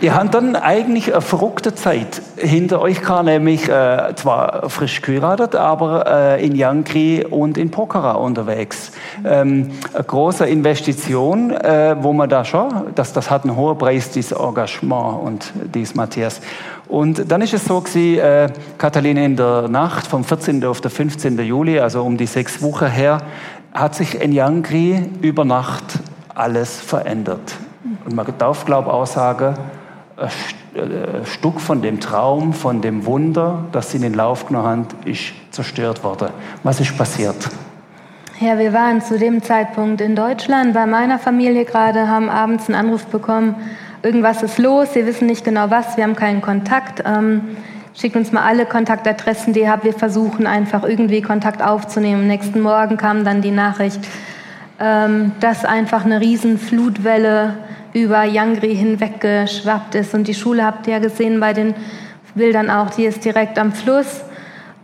Ihr 0.00 0.14
habt 0.14 0.34
dann 0.34 0.54
eigentlich 0.56 1.12
eine 1.12 1.22
verrückte 1.22 1.74
Zeit 1.74 2.20
hinter 2.36 2.80
euch 2.80 3.00
gehabt, 3.00 3.24
nämlich 3.24 3.68
äh, 3.68 4.12
zwar 4.16 4.68
frisch 4.68 5.00
geheiratet, 5.00 5.54
aber 5.54 6.06
äh, 6.06 6.44
in 6.44 6.54
Yankri 6.54 7.24
und 7.28 7.56
in 7.56 7.70
Pokhara 7.70 8.12
unterwegs. 8.12 8.92
Ähm, 9.24 9.70
eine 9.94 10.04
große 10.04 10.46
Investition, 10.46 11.52
äh, 11.52 11.96
wo 12.00 12.12
man 12.12 12.28
da 12.28 12.44
schon, 12.44 12.68
das, 12.94 13.12
das 13.12 13.30
hat 13.30 13.44
einen 13.44 13.56
hohen 13.56 13.78
Preis, 13.78 14.10
dieses 14.10 14.32
Engagement 14.32 15.22
und 15.22 15.52
dies 15.74 15.94
Matthias. 15.94 16.40
Und 16.94 17.28
dann 17.28 17.40
ist 17.40 17.52
es 17.52 17.64
so 17.64 17.80
gewesen, 17.80 18.20
äh, 18.20 18.48
Kathaline, 18.78 19.24
in 19.24 19.34
der 19.34 19.66
Nacht 19.66 20.06
vom 20.06 20.22
14. 20.22 20.64
auf 20.64 20.80
den 20.80 20.92
15. 20.92 21.36
Juli, 21.40 21.80
also 21.80 22.04
um 22.04 22.16
die 22.16 22.26
sechs 22.26 22.62
Wochen 22.62 22.86
her, 22.86 23.18
hat 23.72 23.96
sich 23.96 24.20
in 24.20 24.30
Yankri 24.30 25.02
über 25.20 25.44
Nacht 25.44 25.98
alles 26.36 26.78
verändert. 26.78 27.56
Und 28.04 28.14
man 28.14 28.26
darf, 28.38 28.64
glaube 28.64 28.90
ich, 28.90 28.94
auch 28.94 29.06
sagen, 29.06 29.56
ein 30.16 30.80
äh, 30.80 31.26
Stück 31.26 31.60
von 31.60 31.82
dem 31.82 31.98
Traum, 31.98 32.52
von 32.52 32.80
dem 32.80 33.04
Wunder, 33.06 33.64
das 33.72 33.90
sie 33.90 33.96
in 33.96 34.04
den 34.04 34.14
Lauf 34.14 34.46
genommen 34.46 34.68
haben, 34.68 34.86
ist 35.04 35.32
zerstört 35.50 36.04
worden. 36.04 36.28
Was 36.62 36.78
ist 36.78 36.96
passiert? 36.96 37.50
Ja, 38.38 38.56
wir 38.56 38.72
waren 38.72 39.00
zu 39.00 39.18
dem 39.18 39.42
Zeitpunkt 39.42 40.00
in 40.00 40.14
Deutschland 40.14 40.74
bei 40.74 40.86
meiner 40.86 41.18
Familie 41.18 41.64
gerade, 41.64 42.06
haben 42.06 42.30
abends 42.30 42.68
einen 42.68 42.76
Anruf 42.76 43.06
bekommen, 43.06 43.56
irgendwas 44.04 44.42
ist 44.42 44.58
los, 44.58 44.94
wir 44.94 45.06
wissen 45.06 45.26
nicht 45.26 45.44
genau 45.44 45.70
was, 45.70 45.96
wir 45.96 46.04
haben 46.04 46.14
keinen 46.14 46.42
Kontakt. 46.42 47.02
Ähm, 47.06 47.56
schickt 47.94 48.16
uns 48.16 48.32
mal 48.32 48.42
alle 48.42 48.66
Kontaktadressen, 48.66 49.54
die 49.54 49.60
ihr 49.60 49.70
habt. 49.70 49.84
Wir 49.84 49.94
versuchen 49.94 50.46
einfach 50.46 50.84
irgendwie 50.84 51.22
Kontakt 51.22 51.62
aufzunehmen. 51.62 52.22
Am 52.22 52.26
nächsten 52.26 52.60
Morgen 52.60 52.96
kam 52.98 53.24
dann 53.24 53.40
die 53.40 53.50
Nachricht, 53.50 54.00
ähm, 54.78 55.32
dass 55.40 55.64
einfach 55.64 56.04
eine 56.04 56.20
riesen 56.20 56.58
Flutwelle 56.58 57.54
über 57.94 58.24
Yangri 58.24 58.76
hinweggeschwappt 58.76 59.94
ist. 59.94 60.14
Und 60.14 60.28
die 60.28 60.34
Schule 60.34 60.64
habt 60.64 60.86
ihr 60.86 60.94
ja 60.94 60.98
gesehen 60.98 61.40
bei 61.40 61.52
den 61.52 61.74
Bildern 62.34 62.68
auch, 62.68 62.90
die 62.90 63.04
ist 63.04 63.24
direkt 63.24 63.58
am 63.58 63.72
Fluss. 63.72 64.22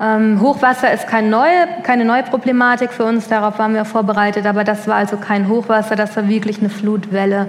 Ähm, 0.00 0.40
Hochwasser 0.40 0.92
ist 0.92 1.08
kein 1.08 1.28
neue, 1.28 1.66
keine 1.82 2.06
neue 2.06 2.22
Problematik 2.22 2.90
für 2.92 3.04
uns, 3.04 3.28
darauf 3.28 3.58
waren 3.58 3.74
wir 3.74 3.84
vorbereitet, 3.84 4.46
aber 4.46 4.64
das 4.64 4.88
war 4.88 4.94
also 4.94 5.18
kein 5.18 5.46
Hochwasser, 5.48 5.94
das 5.94 6.16
war 6.16 6.26
wirklich 6.26 6.60
eine 6.60 6.70
Flutwelle. 6.70 7.48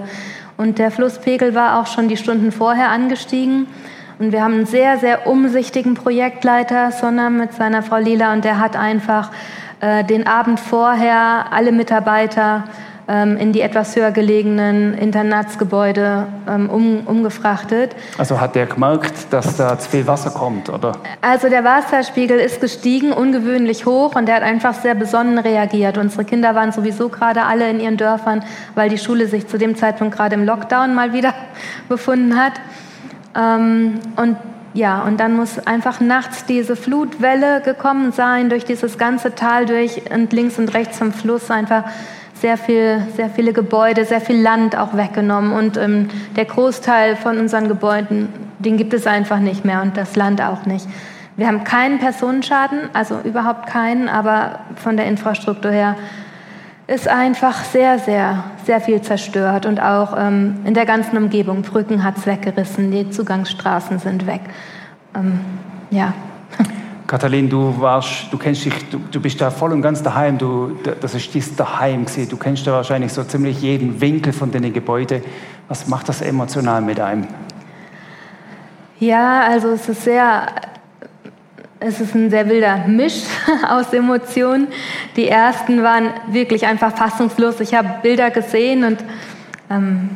Und 0.62 0.78
der 0.78 0.92
Flusspegel 0.92 1.56
war 1.56 1.80
auch 1.80 1.88
schon 1.88 2.06
die 2.06 2.16
Stunden 2.16 2.52
vorher 2.52 2.90
angestiegen. 2.90 3.66
Und 4.20 4.30
wir 4.30 4.44
haben 4.44 4.54
einen 4.54 4.66
sehr, 4.66 4.96
sehr 4.96 5.26
umsichtigen 5.26 5.94
Projektleiter, 5.94 6.92
Sonna, 6.92 7.30
mit 7.30 7.52
seiner 7.52 7.82
Frau 7.82 7.96
Lila, 7.96 8.32
und 8.32 8.44
der 8.44 8.60
hat 8.60 8.76
einfach 8.76 9.32
äh, 9.80 10.04
den 10.04 10.24
Abend 10.24 10.60
vorher 10.60 11.46
alle 11.50 11.72
Mitarbeiter 11.72 12.62
in 13.08 13.52
die 13.52 13.60
etwas 13.60 13.96
höher 13.96 14.12
gelegenen 14.12 14.94
Internatsgebäude 14.94 16.28
ähm, 16.48 16.70
um, 16.70 17.00
umgefrachtet. 17.00 17.96
Also 18.16 18.40
hat 18.40 18.54
der 18.54 18.66
gemerkt, 18.66 19.32
dass 19.32 19.56
da 19.56 19.76
zu 19.78 19.90
viel 19.90 20.06
Wasser 20.06 20.30
kommt, 20.30 20.68
oder? 20.68 20.92
Also 21.20 21.48
der 21.48 21.64
Wasserspiegel 21.64 22.38
ist 22.38 22.60
gestiegen, 22.60 23.12
ungewöhnlich 23.12 23.86
hoch, 23.86 24.14
und 24.14 24.26
der 24.26 24.36
hat 24.36 24.42
einfach 24.44 24.74
sehr 24.74 24.94
besonnen 24.94 25.38
reagiert. 25.38 25.98
Unsere 25.98 26.24
Kinder 26.24 26.54
waren 26.54 26.70
sowieso 26.70 27.08
gerade 27.08 27.42
alle 27.42 27.68
in 27.68 27.80
ihren 27.80 27.96
Dörfern, 27.96 28.44
weil 28.76 28.88
die 28.88 28.98
Schule 28.98 29.26
sich 29.26 29.48
zu 29.48 29.58
dem 29.58 29.74
Zeitpunkt 29.74 30.16
gerade 30.16 30.36
im 30.36 30.44
Lockdown 30.44 30.94
mal 30.94 31.12
wieder 31.12 31.34
befunden 31.88 32.36
hat. 32.36 32.54
Ähm, 33.36 33.98
und 34.16 34.36
ja, 34.74 35.02
und 35.02 35.20
dann 35.20 35.36
muss 35.36 35.58
einfach 35.58 36.00
nachts 36.00 36.46
diese 36.46 36.76
Flutwelle 36.76 37.60
gekommen 37.60 38.12
sein, 38.12 38.48
durch 38.48 38.64
dieses 38.64 38.96
ganze 38.96 39.34
Tal 39.34 39.66
durch 39.66 40.02
und 40.10 40.32
links 40.32 40.58
und 40.58 40.72
rechts 40.72 40.98
vom 40.98 41.12
Fluss 41.12 41.50
einfach 41.50 41.84
sehr, 42.42 42.58
viel, 42.58 43.00
sehr 43.14 43.30
viele 43.30 43.52
Gebäude, 43.52 44.04
sehr 44.04 44.20
viel 44.20 44.42
Land 44.42 44.76
auch 44.76 44.96
weggenommen. 44.96 45.52
Und 45.52 45.76
ähm, 45.76 46.08
der 46.34 46.44
Großteil 46.44 47.14
von 47.14 47.38
unseren 47.38 47.68
Gebäuden, 47.68 48.28
den 48.58 48.76
gibt 48.76 48.92
es 48.94 49.06
einfach 49.06 49.38
nicht 49.38 49.64
mehr 49.64 49.80
und 49.80 49.96
das 49.96 50.16
Land 50.16 50.42
auch 50.42 50.66
nicht. 50.66 50.86
Wir 51.36 51.46
haben 51.46 51.62
keinen 51.62 52.00
Personenschaden, 52.00 52.90
also 52.92 53.20
überhaupt 53.22 53.68
keinen, 53.68 54.08
aber 54.08 54.58
von 54.74 54.96
der 54.96 55.06
Infrastruktur 55.06 55.70
her 55.70 55.94
ist 56.88 57.06
einfach 57.06 57.62
sehr, 57.62 58.00
sehr, 58.00 58.42
sehr 58.64 58.80
viel 58.80 59.00
zerstört 59.00 59.64
und 59.64 59.80
auch 59.80 60.14
ähm, 60.18 60.56
in 60.64 60.74
der 60.74 60.84
ganzen 60.84 61.16
Umgebung. 61.16 61.62
Brücken 61.62 62.02
hat 62.02 62.18
es 62.18 62.26
weggerissen, 62.26 62.90
die 62.90 63.08
Zugangsstraßen 63.08 64.00
sind 64.00 64.26
weg. 64.26 64.40
Ähm, 65.14 65.40
ja. 65.90 66.12
Katalin, 67.12 67.46
du 67.46 67.78
warst, 67.78 68.32
du 68.32 68.38
kennst 68.38 68.64
dich, 68.64 68.72
du, 68.88 68.98
du, 68.98 69.20
bist 69.20 69.38
da 69.38 69.50
voll 69.50 69.72
und 69.72 69.82
ganz 69.82 70.02
daheim. 70.02 70.38
Du, 70.38 70.78
das 70.98 71.14
ist 71.14 71.34
dies 71.34 71.54
daheim 71.54 72.06
gewesen. 72.06 72.30
Du 72.30 72.38
kennst 72.38 72.66
da 72.66 72.72
wahrscheinlich 72.72 73.12
so 73.12 73.22
ziemlich 73.22 73.60
jeden 73.60 74.00
Winkel 74.00 74.32
von 74.32 74.50
den 74.50 74.72
Gebäuden. 74.72 75.20
Was 75.68 75.86
macht 75.88 76.08
das 76.08 76.22
emotional 76.22 76.80
mit 76.80 76.98
einem? 76.98 77.26
Ja, 78.98 79.42
also 79.42 79.72
es 79.72 79.90
ist 79.90 80.04
sehr 80.04 80.46
es 81.80 82.00
ist 82.00 82.14
ein 82.14 82.30
sehr 82.30 82.48
wilder 82.48 82.88
Misch 82.88 83.24
aus 83.68 83.92
Emotionen. 83.92 84.68
Die 85.14 85.28
ersten 85.28 85.82
waren 85.82 86.14
wirklich 86.28 86.64
einfach 86.64 86.96
fassungslos. 86.96 87.60
Ich 87.60 87.74
habe 87.74 87.90
Bilder 88.02 88.30
gesehen 88.30 88.84
und 88.84 89.04
ähm, 89.68 90.08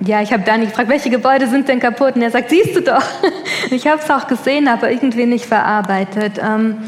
ja, 0.00 0.22
ich 0.22 0.32
habe 0.32 0.42
Dani 0.42 0.66
gefragt, 0.66 0.88
welche 0.88 1.10
Gebäude 1.10 1.46
sind 1.46 1.68
denn 1.68 1.78
kaputt? 1.78 2.16
Und 2.16 2.22
er 2.22 2.30
sagt, 2.30 2.50
siehst 2.50 2.74
du 2.76 2.80
doch. 2.80 3.02
Ich 3.70 3.86
habe 3.86 4.00
es 4.02 4.10
auch 4.10 4.26
gesehen, 4.26 4.66
aber 4.66 4.90
irgendwie 4.90 5.26
nicht 5.26 5.44
verarbeitet. 5.44 6.40
Ähm, 6.42 6.78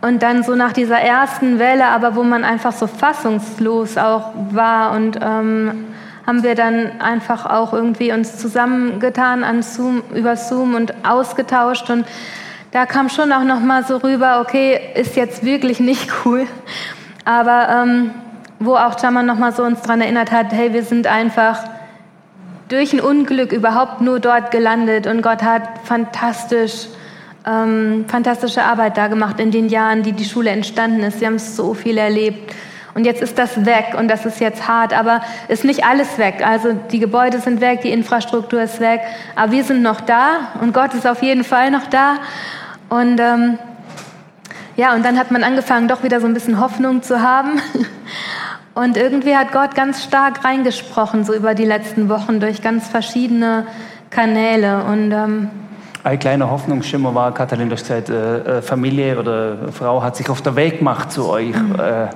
und 0.00 0.22
dann 0.22 0.42
so 0.42 0.54
nach 0.56 0.72
dieser 0.72 0.98
ersten 0.98 1.58
Welle, 1.58 1.86
aber 1.86 2.16
wo 2.16 2.22
man 2.22 2.44
einfach 2.44 2.72
so 2.72 2.86
fassungslos 2.86 3.98
auch 3.98 4.32
war 4.50 4.92
und 4.92 5.18
ähm, 5.22 5.84
haben 6.26 6.42
wir 6.42 6.54
dann 6.54 7.00
einfach 7.00 7.44
auch 7.46 7.72
irgendwie 7.72 8.12
uns 8.12 8.38
zusammengetan 8.38 9.44
an 9.44 9.62
Zoom, 9.62 10.02
über 10.14 10.36
Zoom 10.36 10.74
und 10.74 10.94
ausgetauscht 11.06 11.90
und 11.90 12.06
da 12.72 12.86
kam 12.86 13.10
schon 13.10 13.32
auch 13.32 13.44
noch 13.44 13.60
mal 13.60 13.84
so 13.84 13.98
rüber, 13.98 14.40
okay, 14.40 14.80
ist 14.94 15.16
jetzt 15.16 15.44
wirklich 15.44 15.80
nicht 15.80 16.08
cool. 16.24 16.46
Aber 17.24 17.68
ähm, 17.68 18.10
wo 18.58 18.76
auch 18.76 19.00
Jaman 19.00 19.26
noch 19.26 19.38
mal 19.38 19.52
so 19.52 19.64
uns 19.64 19.82
daran 19.82 20.00
erinnert 20.00 20.32
hat, 20.32 20.52
hey, 20.52 20.72
wir 20.72 20.84
sind 20.84 21.06
einfach 21.06 21.58
durch 22.70 22.92
ein 22.92 23.00
Unglück 23.00 23.52
überhaupt 23.52 24.00
nur 24.00 24.20
dort 24.20 24.52
gelandet 24.52 25.06
und 25.06 25.22
Gott 25.22 25.42
hat 25.42 25.62
fantastisch, 25.84 26.86
ähm, 27.44 28.04
fantastische 28.06 28.62
Arbeit 28.62 28.96
da 28.96 29.08
gemacht 29.08 29.40
in 29.40 29.50
den 29.50 29.68
Jahren, 29.68 30.04
die 30.04 30.12
die 30.12 30.24
Schule 30.24 30.50
entstanden 30.50 31.00
ist. 31.00 31.18
Sie 31.18 31.26
haben 31.26 31.38
so 31.38 31.74
viel 31.74 31.98
erlebt. 31.98 32.54
Und 32.94 33.04
jetzt 33.04 33.22
ist 33.22 33.38
das 33.38 33.66
weg 33.66 33.94
und 33.98 34.08
das 34.08 34.26
ist 34.26 34.40
jetzt 34.40 34.66
hart, 34.66 34.92
aber 34.92 35.20
ist 35.48 35.64
nicht 35.64 35.84
alles 35.84 36.18
weg. 36.18 36.44
Also 36.44 36.72
die 36.72 36.98
Gebäude 36.98 37.40
sind 37.40 37.60
weg, 37.60 37.82
die 37.82 37.90
Infrastruktur 37.90 38.62
ist 38.62 38.80
weg, 38.80 39.00
aber 39.36 39.52
wir 39.52 39.64
sind 39.64 39.82
noch 39.82 40.00
da 40.00 40.48
und 40.60 40.72
Gott 40.72 40.94
ist 40.94 41.06
auf 41.06 41.22
jeden 41.22 41.44
Fall 41.44 41.70
noch 41.70 41.86
da. 41.86 42.16
Und 42.88 43.20
ähm, 43.20 43.58
ja, 44.76 44.94
und 44.94 45.04
dann 45.04 45.18
hat 45.18 45.30
man 45.30 45.44
angefangen, 45.44 45.88
doch 45.88 46.02
wieder 46.02 46.20
so 46.20 46.26
ein 46.26 46.34
bisschen 46.34 46.60
Hoffnung 46.60 47.02
zu 47.02 47.20
haben. 47.20 47.60
Und 48.74 48.96
irgendwie 48.96 49.36
hat 49.36 49.52
Gott 49.52 49.74
ganz 49.74 50.04
stark 50.04 50.44
reingesprochen, 50.44 51.24
so 51.24 51.34
über 51.34 51.54
die 51.54 51.64
letzten 51.64 52.08
Wochen, 52.08 52.40
durch 52.40 52.62
ganz 52.62 52.88
verschiedene 52.88 53.66
Kanäle. 54.10 54.84
Und 54.84 55.12
ähm, 55.12 55.50
ein 56.02 56.18
kleiner 56.18 56.50
Hoffnungsschimmer 56.50 57.14
war, 57.14 57.34
Katharina, 57.34 57.68
du 57.68 57.74
hast 57.74 57.82
gesagt, 57.82 58.08
äh, 58.08 58.58
äh, 58.58 58.62
Familie 58.62 59.18
oder 59.18 59.72
Frau 59.72 60.02
hat 60.02 60.16
sich 60.16 60.30
auf 60.30 60.40
der 60.40 60.56
Weg 60.56 60.78
gemacht 60.78 61.12
zu 61.12 61.28
euch. 61.28 61.54
Mhm. 61.54 61.78
Äh. 61.78 62.08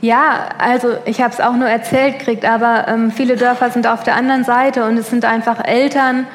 Ja, 0.00 0.50
also 0.58 0.96
ich 1.04 1.20
habe 1.20 1.34
es 1.34 1.40
auch 1.40 1.54
nur 1.54 1.68
erzählt 1.68 2.20
gekriegt, 2.20 2.44
aber 2.44 2.86
ähm, 2.88 3.10
viele 3.10 3.36
Dörfer 3.36 3.70
sind 3.70 3.86
auf 3.86 4.04
der 4.04 4.14
anderen 4.14 4.44
Seite 4.44 4.84
und 4.86 4.96
es 4.96 5.10
sind 5.10 5.24
einfach 5.24 5.62
Eltern, 5.64 6.26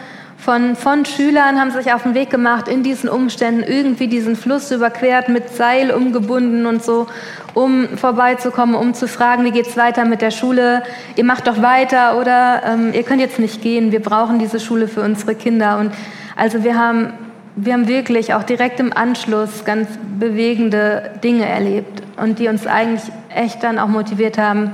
von, 0.43 0.75
von 0.75 1.05
Schülern 1.05 1.57
haben 1.57 1.71
sich 1.71 1.93
auf 1.93 2.03
den 2.03 2.15
Weg 2.15 2.29
gemacht, 2.29 2.67
in 2.67 2.83
diesen 2.83 3.07
Umständen 3.07 3.63
irgendwie 3.63 4.07
diesen 4.07 4.35
Fluss 4.35 4.71
überquert, 4.71 5.29
mit 5.29 5.49
Seil 5.49 5.91
umgebunden 5.91 6.65
und 6.65 6.83
so, 6.83 7.07
um 7.53 7.87
vorbeizukommen, 7.97 8.75
um 8.75 8.93
zu 8.93 9.07
fragen, 9.07 9.45
wie 9.45 9.51
geht 9.51 9.67
es 9.67 9.77
weiter 9.77 10.03
mit 10.03 10.21
der 10.21 10.31
Schule? 10.31 10.83
Ihr 11.15 11.23
macht 11.23 11.47
doch 11.47 11.61
weiter 11.61 12.19
oder 12.19 12.61
ähm, 12.65 12.91
ihr 12.93 13.03
könnt 13.03 13.21
jetzt 13.21 13.39
nicht 13.39 13.61
gehen, 13.61 13.93
wir 13.93 14.01
brauchen 14.01 14.37
diese 14.37 14.59
Schule 14.59 14.89
für 14.89 15.01
unsere 15.01 15.33
Kinder. 15.33 15.77
Und 15.77 15.93
also 16.35 16.65
wir 16.65 16.77
haben, 16.77 17.13
wir 17.55 17.71
haben 17.71 17.87
wirklich 17.87 18.33
auch 18.33 18.43
direkt 18.43 18.81
im 18.81 18.91
Anschluss 18.91 19.63
ganz 19.63 19.87
bewegende 20.19 21.11
Dinge 21.23 21.45
erlebt 21.45 22.03
und 22.21 22.39
die 22.39 22.49
uns 22.49 22.67
eigentlich 22.67 23.03
echt 23.33 23.63
dann 23.63 23.79
auch 23.79 23.87
motiviert 23.87 24.37
haben, 24.37 24.71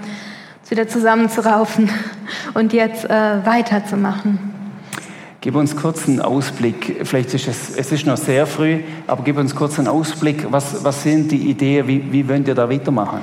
uns 0.61 0.71
wieder 0.71 0.87
zusammenzuraufen 0.87 1.91
und 2.55 2.73
jetzt 2.73 3.05
äh, 3.05 3.45
weiterzumachen. 3.45 4.58
Gib 5.41 5.55
uns 5.55 5.73
kurz 5.73 6.05
einen 6.05 6.19
Ausblick. 6.19 7.07
Vielleicht 7.07 7.33
ist 7.33 7.47
es, 7.47 7.77
es 7.77 7.93
ist 7.93 8.05
noch 8.05 8.17
sehr 8.17 8.45
früh, 8.45 8.81
aber 9.07 9.23
gib 9.23 9.37
uns 9.37 9.55
kurz 9.55 9.79
einen 9.79 9.87
Ausblick. 9.87 10.45
Was, 10.51 10.83
was 10.83 11.03
sind 11.03 11.31
die 11.31 11.49
Ideen? 11.49 11.87
Wie, 11.87 12.11
wie 12.11 12.27
wollt 12.27 12.45
ihr 12.49 12.55
da 12.55 12.69
weitermachen? 12.69 13.21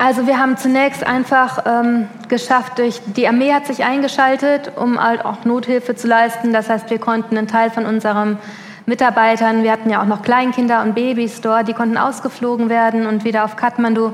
Also 0.00 0.26
wir 0.26 0.38
haben 0.38 0.56
zunächst 0.56 1.06
einfach 1.06 1.64
ähm, 1.64 2.08
geschafft, 2.28 2.80
durch 2.80 3.00
die 3.06 3.28
Armee 3.28 3.52
hat 3.52 3.68
sich 3.68 3.84
eingeschaltet, 3.84 4.72
um 4.74 5.00
halt 5.00 5.24
auch 5.24 5.44
Nothilfe 5.44 5.94
zu 5.94 6.08
leisten. 6.08 6.52
Das 6.52 6.68
heißt, 6.68 6.90
wir 6.90 6.98
konnten 6.98 7.38
einen 7.38 7.46
Teil 7.46 7.70
von 7.70 7.86
unseren 7.86 8.38
Mitarbeitern, 8.84 9.62
wir 9.62 9.70
hatten 9.70 9.88
ja 9.88 10.02
auch 10.02 10.06
noch 10.06 10.22
Kleinkinder 10.22 10.82
und 10.82 10.94
Babys 10.96 11.40
dort, 11.40 11.68
die 11.68 11.72
konnten 11.72 11.96
ausgeflogen 11.96 12.68
werden 12.68 13.06
und 13.06 13.24
wieder 13.24 13.44
auf 13.44 13.54
Kathmandu 13.54 14.12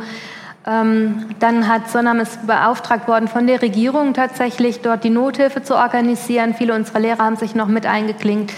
Ähm, 0.64 1.26
dann 1.40 1.66
hat 1.66 1.90
Sonnam 1.90 2.20
ist 2.20 2.46
beauftragt 2.46 3.08
worden 3.08 3.26
von 3.26 3.46
der 3.46 3.62
Regierung 3.62 4.14
tatsächlich 4.14 4.80
dort 4.80 5.02
die 5.02 5.10
Nothilfe 5.10 5.62
zu 5.62 5.76
organisieren. 5.76 6.54
Viele 6.54 6.74
unserer 6.74 7.00
Lehrer 7.00 7.24
haben 7.24 7.36
sich 7.36 7.54
noch 7.54 7.66
mit 7.66 7.86
eingeklinkt. 7.86 8.52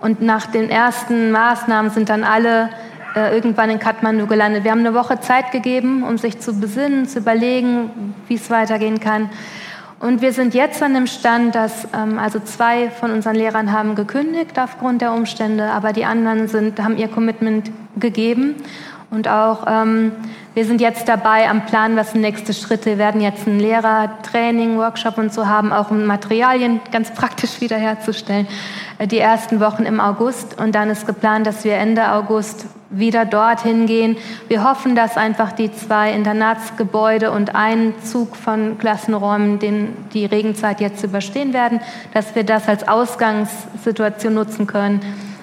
Und 0.00 0.22
nach 0.22 0.46
den 0.46 0.70
ersten 0.70 1.30
Maßnahmen 1.30 1.90
sind 1.90 2.08
dann 2.08 2.24
alle 2.24 2.70
äh, 3.14 3.34
irgendwann 3.34 3.68
in 3.68 3.78
Kathmandu 3.78 4.26
gelandet. 4.26 4.64
Wir 4.64 4.70
haben 4.70 4.80
eine 4.80 4.94
Woche 4.94 5.20
Zeit 5.20 5.52
gegeben, 5.52 6.02
um 6.02 6.16
sich 6.16 6.40
zu 6.40 6.58
besinnen, 6.58 7.06
zu 7.06 7.18
überlegen, 7.18 8.14
wie 8.26 8.36
es 8.36 8.48
weitergehen 8.48 9.00
kann. 9.00 9.28
Und 9.98 10.22
wir 10.22 10.32
sind 10.32 10.54
jetzt 10.54 10.82
an 10.82 10.94
dem 10.94 11.06
Stand, 11.06 11.54
dass 11.54 11.86
ähm, 11.94 12.18
also 12.18 12.40
zwei 12.40 12.88
von 12.88 13.10
unseren 13.10 13.34
Lehrern 13.34 13.70
haben 13.70 13.94
gekündigt 13.94 14.58
aufgrund 14.58 15.02
der 15.02 15.12
Umstände, 15.12 15.64
aber 15.64 15.92
die 15.92 16.06
anderen 16.06 16.48
sind, 16.48 16.82
haben 16.82 16.96
ihr 16.96 17.08
Commitment 17.08 17.70
gegeben. 17.98 18.54
Und 19.10 19.26
auch 19.26 19.66
ähm, 19.66 20.12
wir 20.54 20.64
sind 20.64 20.80
jetzt 20.80 21.08
dabei 21.08 21.48
am 21.48 21.66
Plan, 21.66 21.96
was 21.96 22.12
sind 22.12 22.20
nächste 22.20 22.54
Schritte. 22.54 22.86
Wir 22.86 22.98
werden 22.98 23.20
jetzt 23.20 23.46
ein 23.46 23.58
Lehrertraining, 23.58 24.78
Workshop 24.78 25.18
und 25.18 25.32
so 25.32 25.46
haben, 25.46 25.72
auch 25.72 25.90
um 25.90 26.06
Materialien 26.06 26.80
ganz 26.92 27.10
praktisch 27.14 27.60
wiederherzustellen. 27.60 28.46
Äh, 28.98 29.08
die 29.08 29.18
ersten 29.18 29.58
Wochen 29.60 29.84
im 29.84 30.00
August 30.00 30.60
und 30.60 30.74
dann 30.74 30.90
ist 30.90 31.06
geplant, 31.06 31.46
dass 31.46 31.64
wir 31.64 31.74
Ende 31.74 32.12
August 32.12 32.66
wieder 32.88 33.24
dorthin 33.24 33.86
gehen. 33.86 34.16
Wir 34.48 34.62
hoffen, 34.62 34.94
dass 34.94 35.16
einfach 35.16 35.52
die 35.52 35.72
zwei 35.72 36.12
Internatsgebäude 36.12 37.30
und 37.30 37.54
ein 37.54 37.94
Zug 38.02 38.34
von 38.36 38.78
Klassenräumen 38.78 39.60
den, 39.60 39.96
die 40.12 40.26
Regenzeit 40.26 40.80
jetzt 40.80 41.02
überstehen 41.04 41.52
werden, 41.52 41.80
dass 42.12 42.34
wir 42.34 42.42
das 42.42 42.68
als 42.68 42.86
Ausgangssituation 42.86 44.34
nutzen 44.34 44.66
können. 44.66 45.00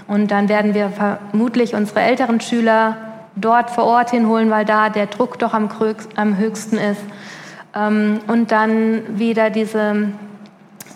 Und 0.08 0.32
dann 0.32 0.50
werden 0.50 0.74
wir 0.74 0.90
vermutlich 0.90 1.74
unsere 1.74 2.02
älteren 2.02 2.40
Schüler 2.42 3.07
dort 3.39 3.69
vor 3.69 3.86
Ort 3.86 4.12
hinholen, 4.12 4.50
weil 4.50 4.65
da 4.65 4.89
der 4.89 5.08
Druck 5.08 5.39
doch 5.39 5.54
am, 5.54 5.69
am 6.15 6.38
höchsten 6.38 6.78
ist. 6.78 7.02
Ähm, 7.76 8.19
und 8.28 8.52
dann 8.52 9.19
wieder 9.19 9.50
diese 9.50 10.10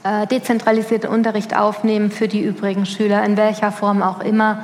äh, 0.04 0.28
dezentralisierte 0.28 1.10
Unterricht 1.10 1.56
aufnehmen 1.56 2.12
für 2.12 2.28
die 2.28 2.42
übrigen 2.42 2.86
Schüler, 2.86 3.24
in 3.24 3.38
welcher 3.38 3.72
Form 3.72 4.02
auch 4.02 4.22
immer. 4.22 4.64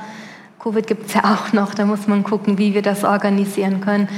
Covid 0.60 0.88
gibt 0.88 1.08
es 1.08 1.14
ja 1.14 1.22
auch 1.36 1.54
noch, 1.54 1.74
da 1.74 1.86
muss 1.86 2.08
man 2.08 2.24
gucken, 2.24 2.58
wie 2.58 2.74
wir 2.74 2.82
das 2.82 3.04
organisieren 3.04 3.82
können. 3.82 4.10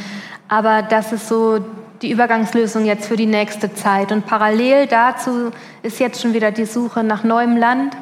Aber 0.47 0.81
das 0.81 1.11
ist 1.11 1.27
so 1.27 1.59
die 2.01 2.11
Übergangslösung 2.11 2.85
jetzt 2.85 3.07
für 3.07 3.17
die 3.17 3.25
nächste 3.25 3.73
Zeit. 3.73 4.11
Und 4.11 4.25
parallel 4.25 4.87
dazu 4.87 5.51
ist 5.83 5.99
jetzt 5.99 6.21
schon 6.21 6.33
wieder 6.33 6.51
die 6.51 6.65
Suche 6.65 7.03
nach 7.03 7.23
neuem 7.23 7.57
Land, 7.57 7.95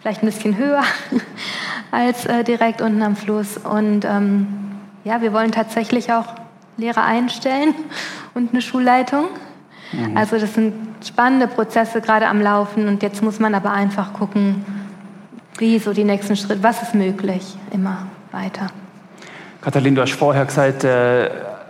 vielleicht 0.00 0.22
ein 0.22 0.26
bisschen 0.26 0.56
höher 0.56 0.82
als 1.90 2.26
äh, 2.26 2.44
direkt 2.44 2.80
unten 2.82 3.02
am 3.02 3.16
Fluss. 3.16 3.56
Und 3.56 4.04
ähm, 4.04 4.69
ja, 5.04 5.22
wir 5.22 5.32
wollen 5.32 5.52
tatsächlich 5.52 6.12
auch 6.12 6.26
Lehrer 6.76 7.04
einstellen 7.04 7.74
und 8.34 8.52
eine 8.52 8.62
Schulleitung. 8.62 9.26
Mhm. 9.92 10.16
Also 10.16 10.38
das 10.38 10.54
sind 10.54 10.74
spannende 11.06 11.46
Prozesse 11.46 12.00
gerade 12.00 12.26
am 12.26 12.40
Laufen 12.40 12.88
und 12.88 13.02
jetzt 13.02 13.22
muss 13.22 13.38
man 13.38 13.54
aber 13.54 13.72
einfach 13.72 14.12
gucken, 14.12 14.64
wie 15.58 15.78
so 15.78 15.92
die 15.92 16.04
nächsten 16.04 16.36
Schritte, 16.36 16.62
was 16.62 16.82
ist 16.82 16.94
möglich, 16.94 17.56
immer 17.72 18.06
weiter. 18.32 18.68
Katalin, 19.60 19.94
du 19.94 20.02
hast 20.02 20.12
vorher 20.12 20.46
gesagt, 20.46 20.84
äh, 20.84 21.28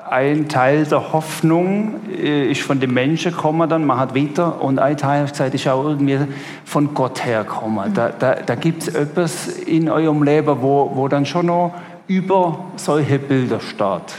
ein 0.08 0.48
Teil 0.48 0.84
der 0.84 1.12
Hoffnung 1.12 2.00
äh, 2.08 2.50
ist 2.50 2.62
von 2.62 2.78
den 2.80 2.92
Menschen 2.92 3.32
gekommen, 3.32 3.68
dann 3.68 3.84
man 3.84 3.98
hat 3.98 4.14
weiter 4.14 4.60
und 4.60 4.78
ein 4.78 4.96
Teil 4.96 5.22
hat 5.22 5.32
gesagt, 5.32 5.54
ist 5.54 5.66
auch 5.68 5.84
irgendwie 5.84 6.18
von 6.64 6.94
Gott 6.94 7.24
hergekommen. 7.24 7.90
Mhm. 7.90 7.94
Da, 7.94 8.10
da, 8.16 8.34
da 8.34 8.54
gibt 8.54 8.82
es 8.82 8.94
etwas 8.94 9.48
in 9.48 9.88
eurem 9.88 10.22
Leben, 10.22 10.60
wo, 10.60 10.90
wo 10.94 11.08
dann 11.08 11.26
schon 11.26 11.46
noch 11.46 11.74
über 12.10 12.58
solche 12.74 13.20
Bilder 13.20 13.60
steht. 13.60 14.16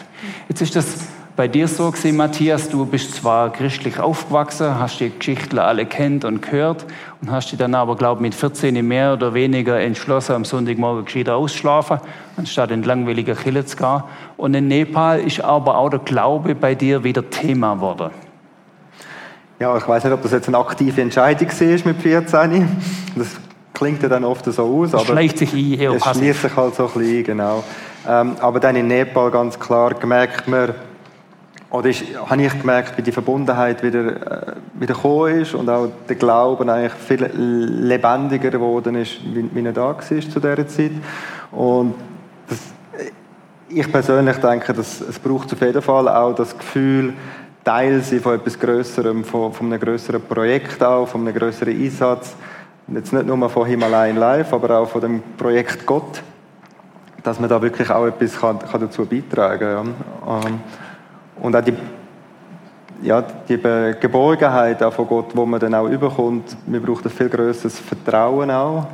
Jetzt 0.47 0.61
ist 0.61 0.77
das 0.77 0.85
bei 1.35 1.49
dir 1.49 1.67
so 1.67 1.91
gesehen, 1.91 2.15
Matthias, 2.15 2.69
du 2.69 2.85
bist 2.85 3.15
zwar 3.15 3.51
christlich 3.51 3.99
aufgewachsen, 3.99 4.79
hast 4.79 5.01
die 5.01 5.09
Geschichten 5.09 5.59
alle 5.59 5.85
kennt 5.85 6.23
und 6.23 6.41
gehört 6.41 6.85
und 7.21 7.31
hast 7.31 7.51
dich 7.51 7.59
dann 7.59 7.75
aber, 7.75 7.97
glaube 7.97 8.19
ich, 8.19 8.21
mit 8.21 8.35
14 8.35 8.87
mehr 8.87 9.13
oder 9.13 9.33
weniger 9.33 9.77
entschlossen, 9.77 10.35
am 10.35 10.45
Sonntagmorgen 10.45 11.03
gescheiter 11.03 11.35
ausschlafen, 11.35 11.99
anstatt 12.37 12.71
in 12.71 12.83
langweiliger 12.83 13.35
Kille 13.35 13.65
zu 13.65 13.75
gehen. 13.75 14.03
Und 14.37 14.53
in 14.53 14.69
Nepal 14.69 15.19
ist 15.19 15.41
aber 15.41 15.77
auch 15.77 15.89
der 15.89 15.99
Glaube 15.99 16.55
bei 16.55 16.75
dir 16.75 17.03
wieder 17.03 17.29
Thema 17.29 17.75
geworden. 17.75 18.11
Ja, 19.59 19.75
ich 19.75 19.85
weiß 19.85 20.05
nicht, 20.05 20.13
ob 20.13 20.21
das 20.21 20.31
jetzt 20.31 20.47
eine 20.47 20.59
aktive 20.59 21.01
Entscheidung 21.01 21.49
war 21.49 21.87
mit 21.91 22.01
14. 22.01 22.67
Das 23.17 23.27
klingt 23.81 24.03
ja 24.03 24.09
dann 24.09 24.23
oft 24.23 24.45
so 24.45 24.63
aus. 24.63 24.93
Aber 24.93 25.03
schleicht 25.03 25.39
sich 25.39 25.53
ein, 25.53 25.79
eher 25.79 25.93
Es 25.93 26.03
schließt 26.03 26.43
sich 26.43 26.55
halt 26.55 26.75
so 26.75 26.85
ein 26.85 26.93
bisschen 26.93 27.17
ein, 27.17 27.23
genau. 27.23 27.63
Ähm, 28.07 28.35
aber 28.39 28.59
dann 28.59 28.75
in 28.75 28.87
Nepal 28.87 29.31
ganz 29.31 29.59
klar 29.59 29.95
gemerkt 29.95 30.47
man, 30.47 30.75
oder 31.71 31.89
ist, 31.89 32.03
habe 32.27 32.43
ich 32.43 32.59
gemerkt, 32.59 32.97
wie 32.97 33.01
die 33.01 33.11
Verbundenheit 33.11 33.81
wieder, 33.81 34.49
äh, 34.49 34.53
wieder 34.73 34.93
gekommen 34.93 35.41
ist 35.41 35.55
und 35.55 35.67
auch 35.67 35.87
der 36.07 36.15
Glauben 36.15 36.69
eigentlich 36.69 36.93
viel 36.93 37.25
lebendiger 37.33 38.51
geworden 38.51 38.95
ist, 38.95 39.19
wie, 39.33 39.49
wie 39.51 39.65
er 39.65 39.73
da 39.73 39.81
war 39.81 39.99
zu 39.99 40.19
dieser 40.19 40.67
Zeit. 40.67 40.91
Und 41.51 41.95
das, 42.49 42.59
ich 43.69 43.91
persönlich 43.91 44.37
denke, 44.37 44.73
dass 44.73 45.01
es 45.01 45.17
braucht 45.17 45.53
auf 45.53 45.61
jeden 45.61 45.81
Fall 45.81 46.07
auch 46.07 46.35
das 46.35 46.55
Gefühl, 46.55 47.13
Teil 47.63 48.01
sein 48.01 48.19
von 48.19 48.35
etwas 48.35 48.59
Größerem, 48.59 49.23
von, 49.23 49.53
von 49.53 49.67
einem 49.67 49.79
größeren 49.79 50.21
Projekt 50.21 50.83
auch, 50.83 51.07
von 51.07 51.21
einem 51.21 51.33
größeren 51.33 51.73
Einsatz 51.73 52.35
jetzt 52.93 53.13
nicht 53.13 53.25
nur 53.25 53.49
von 53.49 53.65
Himalayan 53.65 54.17
Live, 54.17 54.53
aber 54.53 54.79
auch 54.79 54.89
von 54.89 55.01
dem 55.01 55.21
Projekt 55.37 55.85
Gott, 55.85 56.21
dass 57.23 57.39
man 57.39 57.49
da 57.49 57.61
wirklich 57.61 57.89
auch 57.89 58.05
etwas 58.05 58.39
kann, 58.39 58.59
kann 58.59 58.81
dazu 58.81 59.05
beitragen 59.05 59.59
kann. 59.59 60.45
Ähm, 60.45 60.59
und 61.41 61.55
auch 61.55 61.61
die, 61.61 61.73
ja, 63.01 63.21
die 63.21 63.57
Geborgenheit 63.99 64.83
auch 64.83 64.93
von 64.93 65.07
Gott, 65.07 65.35
wo 65.35 65.45
man 65.45 65.59
dann 65.59 65.73
auch 65.73 65.87
überkommt, 65.87 66.55
wir 66.65 66.81
brauchen 66.81 67.05
ein 67.05 67.11
viel 67.11 67.29
größeres 67.29 67.79
Vertrauen 67.79 68.51
auch. 68.51 68.87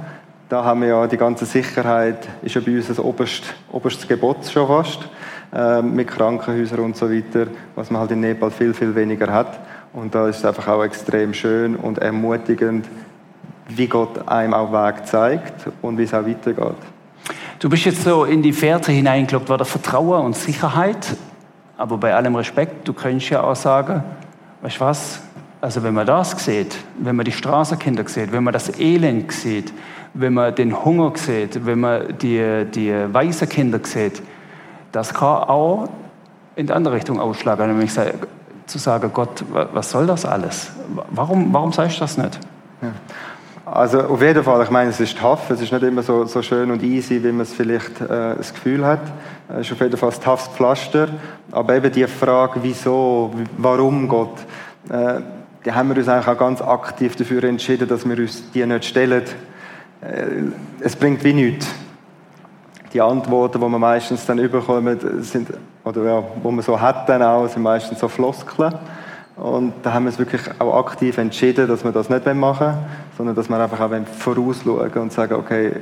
Da 0.50 0.64
haben 0.64 0.82
wir 0.82 0.90
ja 0.90 1.08
die 1.08 1.18
ganze 1.18 1.46
Sicherheit, 1.46 2.26
ist 2.42 2.56
ja 2.56 2.62
bei 2.62 2.76
uns 2.76 2.88
das 2.88 3.00
oberste, 3.00 3.48
oberstes 3.70 4.08
Gebot 4.08 4.46
schon 4.46 4.68
fast, 4.68 5.00
äh, 5.54 5.82
mit 5.82 6.08
Krankenhäusern 6.08 6.80
und 6.80 6.96
so 6.96 7.12
weiter, 7.12 7.48
was 7.76 7.92
man 7.92 8.00
halt 8.00 8.12
in 8.12 8.22
Nepal 8.22 8.52
viel, 8.52 8.74
viel 8.74 8.96
weniger 8.96 9.32
hat. 9.32 9.60
Und 9.92 10.16
da 10.16 10.28
ist 10.28 10.38
es 10.38 10.46
einfach 10.46 10.68
auch 10.70 10.84
extrem 10.84 11.34
schön 11.34 11.76
und 11.76 11.98
ermutigend, 11.98 12.86
wie 13.70 13.88
Gott 13.88 14.28
einem 14.28 14.54
auch 14.54 14.72
Weg 14.72 15.06
zeigt 15.06 15.68
und 15.82 15.98
wie 15.98 16.04
es 16.04 16.14
auch 16.14 16.26
weitergeht. 16.26 16.76
Du 17.60 17.70
bist 17.70 17.86
jetzt 17.86 18.04
so 18.04 18.24
in 18.24 18.42
die 18.42 18.54
Fährte 18.54 18.92
hineingelockt, 18.92 19.50
war 19.50 19.58
der 19.58 19.66
Vertrauen 19.66 20.26
und 20.26 20.36
Sicherheit, 20.36 21.16
aber 21.78 21.98
bei 21.98 22.14
allem 22.14 22.36
Respekt, 22.36 22.88
du 22.88 22.94
könntest 22.94 23.32
ja 23.32 23.44
auch 23.44 23.56
sagen, 23.56 24.04
weißt 24.62 24.78
du 24.78 24.82
was, 24.82 25.22
also 25.60 25.82
wenn 25.84 25.94
man 25.94 26.06
das 26.06 26.32
sieht, 26.44 26.78
wenn 27.00 27.16
man 27.16 27.26
die 27.26 27.32
Straßenkinder 27.32 28.08
sieht, 28.08 28.32
wenn 28.32 28.44
man 28.44 28.54
das 28.54 28.80
Elend 28.80 29.32
sieht, 29.32 29.74
wenn 30.14 30.34
man 30.34 30.54
den 30.54 30.84
Hunger 30.86 31.14
sieht, 31.16 31.66
wenn 31.66 31.80
man 31.80 32.18
die, 32.20 32.66
die 32.74 32.92
weißen 32.92 33.50
Kinder 33.50 33.80
sieht, 33.84 34.22
das 34.92 35.14
kann 35.14 35.44
auch 35.44 35.90
in 36.56 36.68
die 36.68 36.74
andere 36.74 36.96
Richtung 36.96 37.20
ausschlagen, 37.20 37.68
nämlich 37.68 37.92
zu 37.92 38.78
sagen, 38.78 39.12
Gott, 39.14 39.44
was 39.52 39.92
soll 39.92 40.08
das 40.08 40.26
alles? 40.26 40.72
Warum, 41.10 41.54
warum 41.54 41.72
sagst 41.72 41.98
du 41.98 42.02
das 42.02 42.18
nicht? 42.18 42.40
Ja. 42.82 42.90
Also 43.70 44.00
auf 44.00 44.22
jeden 44.22 44.46
Fall, 44.46 44.64
ich 44.64 44.70
meine, 44.70 44.92
es 44.92 45.00
ist 45.02 45.18
tough, 45.18 45.50
es 45.50 45.60
ist 45.60 45.74
nicht 45.74 45.84
immer 45.84 46.02
so, 46.02 46.24
so 46.24 46.42
schön 46.42 46.72
und 46.72 46.82
easy, 46.84 47.22
wie 47.22 47.34
man 47.34 47.42
es 47.42 47.52
vielleicht 47.52 48.00
äh, 48.00 48.36
das 48.38 48.54
Gefühl 48.54 48.86
hat. 48.86 49.02
Es 49.50 49.68
ist 49.68 49.74
auf 49.74 49.82
jeden 49.82 49.98
Fall 49.98 50.10
ein 50.10 50.22
toughes 50.22 50.48
Pflaster. 50.56 51.10
Aber 51.52 51.76
eben 51.76 51.92
die 51.92 52.08
Frage, 52.08 52.62
wieso, 52.64 53.34
warum 53.58 54.08
Gott, 54.08 54.38
äh, 54.90 55.20
die 55.66 55.72
haben 55.74 55.90
wir 55.90 55.98
uns 55.98 56.08
eigentlich 56.08 56.28
auch 56.30 56.40
ganz 56.40 56.62
aktiv 56.62 57.18
dafür 57.18 57.44
entschieden, 57.44 57.90
dass 57.90 58.08
wir 58.08 58.18
uns 58.18 58.50
die 58.52 58.66
nicht 58.66 58.86
stellen. 58.86 59.24
Äh, 60.00 60.44
es 60.80 60.96
bringt 60.96 61.26
wie 61.26 61.34
nichts. 61.34 61.68
Die 62.94 63.02
Antworten, 63.02 63.60
die 63.60 63.68
wir 63.68 63.80
meistens 63.80 64.26
dann 64.26 64.40
überkommen, 64.40 65.24
sind, 65.24 65.50
oder 65.84 66.04
ja, 66.06 66.24
wo 66.42 66.52
man 66.52 66.64
so 66.64 66.80
hat 66.80 67.10
dann 67.10 67.22
auch, 67.22 67.50
sind 67.50 67.64
meistens 67.64 68.00
so 68.00 68.08
Floskeln. 68.08 68.76
Und 69.38 69.74
da 69.84 69.94
haben 69.94 70.06
wir 70.06 70.10
es 70.10 70.18
wirklich 70.18 70.42
auch 70.58 70.80
aktiv 70.80 71.18
entschieden, 71.20 71.68
dass 71.68 71.84
wir 71.84 71.92
das 71.92 72.10
nicht 72.10 72.26
machen 72.34 72.68
wollen, 72.68 72.78
sondern 73.18 73.36
dass 73.36 73.50
wir 73.50 73.60
einfach 73.60 73.80
auch 73.80 73.92
vorausschauen 74.18 74.92
und 74.94 75.14
sagen, 75.14 75.36
okay, 75.36 75.74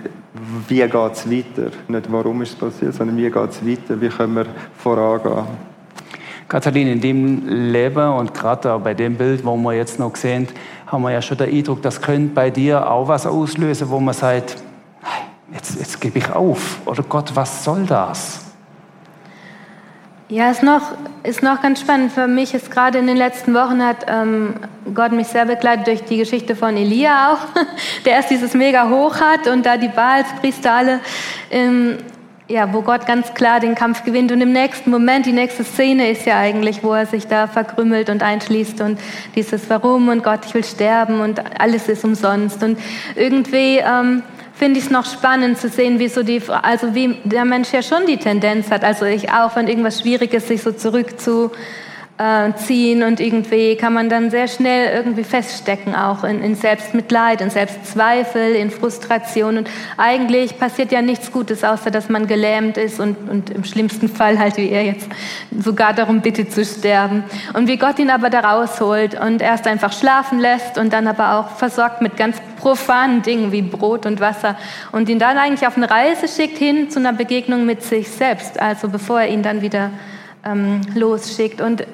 wie 0.68 0.82
geht 0.82 0.94
es 0.94 1.32
weiter? 1.32 1.72
Nicht 1.88 2.12
warum 2.12 2.42
ist 2.42 2.50
es 2.50 2.56
passiert, 2.56 2.94
sondern 2.94 3.16
wie 3.16 3.32
geht 3.32 3.50
es 3.50 3.66
weiter? 3.66 4.02
Wie 4.02 4.10
können 4.10 4.36
wir 4.36 4.46
vorangehen? 4.78 5.46
Katalin, 6.50 6.88
in 6.88 7.02
dem 7.02 7.48
Leben 7.48 8.14
und 8.14 8.34
gerade 8.34 8.78
bei 8.80 8.94
dem 8.94 9.16
Bild, 9.16 9.44
wo 9.46 9.56
wir 9.56 9.74
jetzt 9.74 10.00
noch 10.00 10.16
sehen, 10.16 10.48
haben 10.86 11.04
wir 11.04 11.12
ja 11.12 11.22
schon 11.22 11.38
den 11.38 11.52
Eindruck, 11.52 11.82
das 11.82 12.02
könnte 12.02 12.36
bei 12.36 12.50
dir 12.50 12.92
auch 12.92 13.08
was 13.08 13.26
auslösen, 13.26 13.90
wo 13.90 14.00
man 14.00 14.14
sagt, 14.14 14.58
jetzt, 15.54 15.80
jetzt 15.80 16.02
gebe 16.02 16.20
ich 16.20 16.30
auf. 16.30 16.86
Oder 16.86 17.04
Gott, 17.04 17.32
was 17.36 17.64
soll 17.64 17.86
das? 17.86 18.45
Ja, 20.28 20.50
ist 20.50 20.64
noch, 20.64 20.82
ist 21.22 21.44
noch 21.44 21.62
ganz 21.62 21.82
spannend. 21.82 22.12
Für 22.12 22.26
mich 22.26 22.56
ist 22.56 22.72
gerade 22.72 22.98
in 22.98 23.06
den 23.06 23.16
letzten 23.16 23.54
Wochen 23.54 23.84
hat 23.84 24.08
ähm, 24.08 24.56
Gott 24.96 25.12
mich 25.12 25.28
sehr 25.28 25.46
begleitet 25.46 25.86
durch 25.86 26.04
die 26.04 26.18
Geschichte 26.18 26.56
von 26.56 26.76
Elia 26.76 27.32
auch, 27.34 27.62
der 28.06 28.14
erst 28.14 28.32
dieses 28.32 28.56
mega 28.56 28.90
hoch 28.90 29.18
hat 29.20 29.48
und 29.48 29.68
da 29.68 29.78
die 29.78 29.88
Baalspriester 29.88 30.72
alle 30.72 31.00
im, 31.52 32.00
ja, 32.48 32.74
wo 32.74 32.82
Gott 32.82 33.06
ganz 33.06 33.36
klar 33.36 33.60
den 33.60 33.76
Kampf 33.76 34.04
gewinnt. 34.04 34.32
Und 34.32 34.42
im 34.42 34.52
nächsten 34.52 34.90
Moment, 34.90 35.28
die 35.28 35.32
nächste 35.32 35.64
Szene 35.64 36.10
ist 36.10 36.26
ja 36.26 36.40
eigentlich, 36.40 36.84
wo 36.84 36.94
er 36.94 37.06
sich 37.06 37.28
da 37.28 37.46
verkrümmelt 37.46 38.10
und 38.10 38.24
einschließt 38.24 38.82
und 38.82 39.00
dieses 39.36 39.70
Warum 39.70 40.10
und 40.10 40.24
Gott, 40.24 40.40
ich 40.48 40.56
will 40.56 40.64
sterben 40.64 41.20
und 41.20 41.40
alles 41.62 41.88
ist 41.88 42.04
umsonst. 42.04 42.64
Und 42.64 42.80
irgendwie 43.16 43.78
ähm, 43.78 44.24
finde 44.56 44.80
ich 44.80 44.86
es 44.86 44.92
noch 44.92 45.06
spannend 45.06 45.58
zu 45.58 45.70
sehen, 45.70 46.00
wie 46.00 46.08
so 46.08 46.24
die, 46.24 46.42
also 46.50 46.96
wie 46.96 47.18
der 47.24 47.46
Mensch 47.46 47.74
ja 47.74 47.82
schon 47.82 48.06
die 48.06 48.18
Tendenz 48.18 48.72
hat, 48.72 48.84
also 48.84 49.06
ich 49.06 49.30
auch, 49.32 49.56
wenn 49.56 49.68
irgendwas 49.68 50.02
schwierig 50.02 50.34
ist, 50.34 50.48
sich 50.48 50.62
so 50.62 50.72
zurückzu 50.72 51.52
äh, 52.18 52.54
ziehen 52.56 53.04
und 53.04 53.20
irgendwie 53.20 53.76
kann 53.76 53.94
man 53.94 54.08
dann 54.08 54.30
sehr 54.32 54.48
schnell 54.48 54.96
irgendwie 54.96 55.26
feststecken, 55.26 55.96
auch 55.96 56.24
in, 56.24 56.42
in 56.42 56.56
Selbstmitleid, 56.56 57.42
in 57.42 57.50
Selbstzweifel, 57.50 58.56
in 58.56 58.72
Frustration. 58.72 59.58
Und 59.58 59.70
eigentlich 59.98 60.58
passiert 60.58 60.94
ja 60.94 61.02
nichts 61.02 61.32
Gutes, 61.32 61.64
außer 61.64 61.92
dass 61.92 62.08
man 62.08 62.28
gelähmt 62.28 62.78
ist 62.78 63.02
und, 63.02 63.30
und 63.30 63.50
im 63.50 63.66
schlimmsten 63.66 64.08
Fall 64.08 64.40
halt 64.40 64.56
wie 64.56 64.70
er 64.70 64.84
jetzt 64.84 65.10
sogar 65.60 65.94
darum 65.94 66.22
bittet 66.22 66.54
zu 66.54 66.64
sterben. 66.64 67.26
Und 67.54 67.68
wie 67.68 67.78
Gott 67.78 68.00
ihn 68.00 68.10
aber 68.10 68.30
da 68.30 68.40
rausholt 68.40 69.20
und 69.20 69.42
erst 69.42 69.68
einfach 69.68 69.92
schlafen 69.92 70.40
lässt 70.40 70.78
und 70.78 70.94
dann 70.94 71.08
aber 71.08 71.40
auch 71.40 71.58
versorgt 71.58 72.02
mit 72.02 72.16
ganz 72.16 72.38
profanen 72.62 73.24
Dingen 73.24 73.52
wie 73.52 73.62
Brot 73.62 74.06
und 74.06 74.22
Wasser 74.22 74.56
und 74.94 75.10
ihn 75.10 75.20
dann 75.20 75.38
eigentlich 75.38 75.68
auf 75.68 75.76
eine 75.76 75.90
Reise 75.90 76.28
schickt 76.28 76.58
hin 76.58 76.90
zu 76.90 77.00
einer 77.00 77.14
Begegnung 77.14 77.66
mit 77.66 77.84
sich 77.84 78.10
selbst, 78.10 78.60
also 78.60 78.88
bevor 78.88 79.22
er 79.22 79.28
ihn 79.28 79.44
dann 79.44 79.62
wieder 79.62 79.92
ähm, 80.46 80.82
losschickt. 80.94 81.62
Und 81.62 81.86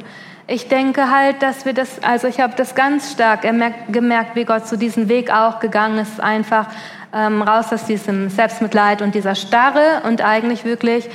ich 0.48 0.68
denke 0.68 1.10
halt, 1.10 1.42
dass 1.42 1.66
wir 1.66 1.74
das, 1.74 2.04
also 2.04 2.28
ich 2.28 2.40
habe 2.40 2.54
das 2.56 2.76
ganz 2.76 3.12
stark 3.12 3.42
gemerkt, 3.42 4.36
wie 4.36 4.46
Gott 4.46 4.68
zu 4.68 4.78
diesem 4.78 5.08
Weg 5.10 5.32
auch 5.32 5.60
gegangen 5.60 6.00
ist, 6.00 6.20
einfach 6.20 6.68
ähm, 7.14 7.42
raus 7.42 7.72
aus 7.72 7.86
diesem 7.86 8.30
Selbstmitleid 8.30 9.02
und 9.02 9.16
dieser 9.16 9.36
Starre 9.36 10.02
und 10.06 10.22
eigentlich 10.22 10.66
wirklich 10.66 11.10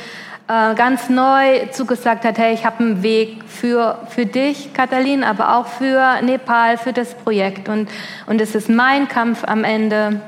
äh, 0.49 0.75
ganz 0.75 1.09
neu 1.09 1.66
zugesagt 1.72 2.25
hat, 2.25 2.38
hey, 2.38 2.55
ich 2.55 2.64
habe 2.64 2.79
einen 2.83 3.03
Weg 3.03 3.42
für, 3.46 3.99
für 4.09 4.27
dich, 4.27 4.72
Katalin, 4.72 5.25
aber 5.25 5.57
auch 5.57 5.66
für 5.66 6.22
Nepal, 6.22 6.79
für 6.79 6.92
das 6.92 7.14
Projekt. 7.14 7.68
Und, 7.68 7.88
und 8.27 8.40
es 8.40 8.55
ist 8.55 8.68
mein 8.68 9.09
Kampf 9.09 9.42
am 9.44 9.64
Ende. 9.64 10.20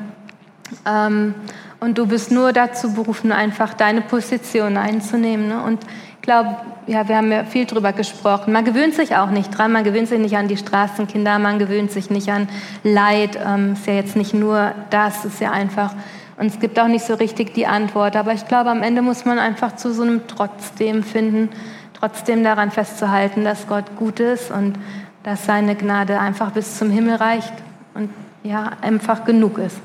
Ähm, 0.85 1.35
und 1.81 1.97
du 1.97 2.07
bist 2.07 2.33
nur 2.33 2.53
dazu 2.53 2.95
berufen, 2.95 3.31
einfach 3.31 3.75
deine 3.75 4.01
Position 4.01 4.77
einzunehmen. 4.77 5.49
Ne? 5.49 5.63
Und 5.63 5.85
ich 6.17 6.23
glaube, 6.23 6.57
ja, 6.89 7.07
wir 7.07 7.17
haben 7.17 7.31
ja 7.31 7.45
viel 7.45 7.67
drüber 7.67 7.93
gesprochen. 7.93 8.53
Man 8.53 8.65
gewöhnt 8.65 8.95
sich 8.95 9.15
auch 9.15 9.31
nicht 9.31 9.57
dran, 9.57 9.73
man 9.73 9.85
gewöhnt 9.85 10.09
sich 10.09 10.19
nicht 10.19 10.37
an 10.37 10.49
die 10.49 10.57
Straßenkinder, 10.57 11.39
man 11.39 11.59
gewöhnt 11.59 11.93
sich 11.93 12.09
nicht 12.09 12.31
an 12.31 12.49
Leid. 12.83 13.39
Ähm, 13.47 13.75
ist 13.75 13.87
ja 13.87 13.93
jetzt 13.93 14.17
nicht 14.17 14.33
nur 14.33 14.73
das, 14.89 15.27
ist 15.27 15.41
ja 15.41 15.51
einfach. 15.51 15.93
Und 16.39 16.47
es 16.47 16.59
gibt 16.59 16.81
auch 16.81 16.89
nicht 16.89 17.05
so 17.05 17.15
richtig 17.15 17.53
die 17.53 17.67
Antwort. 17.67 18.17
Aber 18.17 18.33
ich 18.33 18.49
glaube, 18.49 18.71
am 18.71 18.83
Ende 18.83 19.03
muss 19.03 19.27
man 19.27 19.39
einfach 19.39 19.77
zu 19.77 19.93
so 19.93 20.03
einem 20.03 20.23
Trotzdem 20.29 21.03
finden, 21.03 21.51
trotzdem 21.93 22.43
daran 22.43 22.71
festzuhalten, 22.71 23.45
dass 23.45 23.67
Gott 23.67 23.97
gut 23.97 24.19
ist 24.19 24.51
und 24.51 24.79
dass 25.25 25.45
seine 25.45 25.75
Gnade 25.75 26.19
einfach 26.19 26.53
bis 26.53 26.79
zum 26.79 26.91
Himmel 26.91 27.17
reicht 27.17 27.53
und 27.95 28.09
ja, 28.45 28.71
einfach 28.81 29.27
genug 29.27 29.59
ist. 29.59 29.79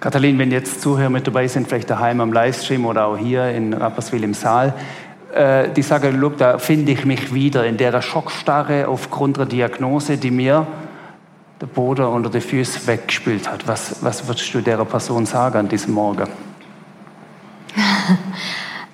Katalin, 0.00 0.38
wenn 0.38 0.50
jetzt 0.50 0.80
Zuhörer 0.80 1.10
mit 1.10 1.26
dabei 1.26 1.46
sind, 1.46 1.68
vielleicht 1.68 1.90
daheim 1.90 2.20
am 2.20 2.32
Livestream 2.32 2.86
oder 2.86 3.06
auch 3.06 3.18
hier 3.18 3.50
in 3.50 3.72
Rapperswil 3.72 4.24
im 4.24 4.34
Saal, 4.34 4.74
äh, 5.34 5.72
die 5.72 5.82
sagen, 5.82 6.20
look, 6.20 6.38
da 6.38 6.58
finde 6.58 6.92
ich 6.92 7.04
mich 7.04 7.32
wieder 7.32 7.64
in 7.66 7.76
der 7.76 8.00
Schockstarre 8.02 8.88
aufgrund 8.88 9.36
der 9.36 9.46
Diagnose, 9.46 10.16
die 10.16 10.30
mir 10.30 10.66
der 11.60 11.66
Boden 11.66 12.06
unter 12.06 12.30
die 12.30 12.40
Füße 12.40 12.86
weggespült 12.86 13.50
hat. 13.50 13.68
Was, 13.68 14.02
was 14.02 14.26
würdest 14.26 14.52
du 14.54 14.60
der 14.60 14.84
Person 14.84 15.26
sagen 15.26 15.58
an 15.58 15.68
diesem 15.68 15.94
Morgen? 15.94 16.28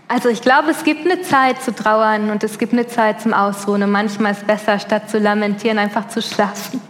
Also 0.08 0.28
ich 0.28 0.40
glaube, 0.40 0.70
es 0.70 0.84
gibt 0.84 1.04
eine 1.04 1.20
Zeit 1.22 1.60
zu 1.62 1.74
trauern 1.74 2.30
und 2.30 2.44
es 2.44 2.58
gibt 2.58 2.72
eine 2.72 2.86
Zeit 2.86 3.20
zum 3.20 3.34
Ausruhen. 3.34 3.82
Und 3.82 3.90
manchmal 3.90 4.32
ist 4.32 4.42
es 4.42 4.44
besser, 4.44 4.78
statt 4.78 5.10
zu 5.10 5.18
lamentieren, 5.18 5.78
einfach 5.78 6.06
zu 6.06 6.22
schlafen. 6.22 6.80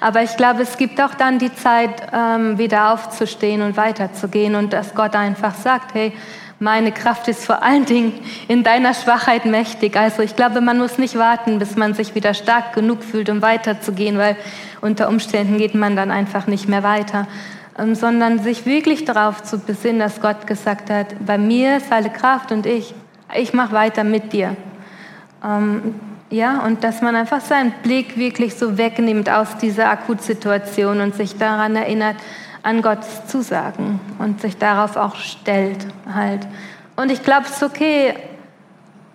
Aber 0.00 0.22
ich 0.22 0.36
glaube, 0.36 0.62
es 0.62 0.76
gibt 0.76 1.00
auch 1.00 1.14
dann 1.14 1.40
die 1.40 1.52
Zeit, 1.52 1.90
ähm, 2.12 2.56
wieder 2.56 2.92
aufzustehen 2.92 3.60
und 3.60 3.76
weiterzugehen 3.76 4.54
und 4.54 4.72
dass 4.72 4.94
Gott 4.94 5.16
einfach 5.16 5.56
sagt, 5.56 5.94
hey, 5.94 6.12
meine 6.60 6.92
Kraft 6.92 7.28
ist 7.28 7.44
vor 7.44 7.62
allen 7.62 7.84
Dingen 7.84 8.12
in 8.48 8.62
deiner 8.62 8.94
Schwachheit 8.94 9.44
mächtig. 9.44 9.96
Also 9.96 10.22
ich 10.22 10.36
glaube, 10.36 10.60
man 10.60 10.78
muss 10.78 10.98
nicht 10.98 11.16
warten, 11.16 11.58
bis 11.58 11.76
man 11.76 11.94
sich 11.94 12.14
wieder 12.14 12.32
stark 12.32 12.72
genug 12.74 13.02
fühlt, 13.02 13.28
um 13.28 13.42
weiterzugehen, 13.42 14.18
weil 14.18 14.36
unter 14.80 15.08
Umständen 15.08 15.58
geht 15.58 15.74
man 15.74 15.96
dann 15.96 16.10
einfach 16.10 16.46
nicht 16.46 16.68
mehr 16.68 16.82
weiter. 16.82 17.26
Ähm, 17.76 17.96
sondern 17.96 18.38
sich 18.38 18.66
wirklich 18.66 19.04
darauf 19.04 19.42
zu 19.42 19.58
besinnen, 19.58 19.98
dass 19.98 20.20
Gott 20.20 20.46
gesagt 20.46 20.90
hat, 20.90 21.08
bei 21.26 21.38
mir 21.38 21.78
ist 21.78 21.90
alle 21.90 22.08
Kraft 22.08 22.52
und 22.52 22.66
ich, 22.66 22.94
ich 23.36 23.52
mache 23.52 23.72
weiter 23.72 24.04
mit 24.04 24.32
dir. 24.32 24.56
Ähm, 25.44 25.94
ja, 26.30 26.60
und 26.60 26.84
dass 26.84 27.02
man 27.02 27.16
einfach 27.16 27.40
seinen 27.40 27.72
Blick 27.82 28.16
wirklich 28.16 28.54
so 28.54 28.78
wegnimmt 28.78 29.28
aus 29.28 29.56
dieser 29.58 29.90
Akutsituation 29.90 31.00
und 31.00 31.16
sich 31.16 31.36
daran 31.36 31.74
erinnert, 31.74 32.16
an 32.64 32.82
Gottes 32.82 33.26
Zusagen 33.26 34.00
und 34.18 34.40
sich 34.40 34.56
darauf 34.56 34.96
auch 34.96 35.16
stellt 35.16 35.86
halt. 36.12 36.46
Und 36.96 37.12
ich 37.12 37.22
glaube, 37.22 37.44
es 37.44 37.56
ist 37.56 37.62
okay, 37.62 38.14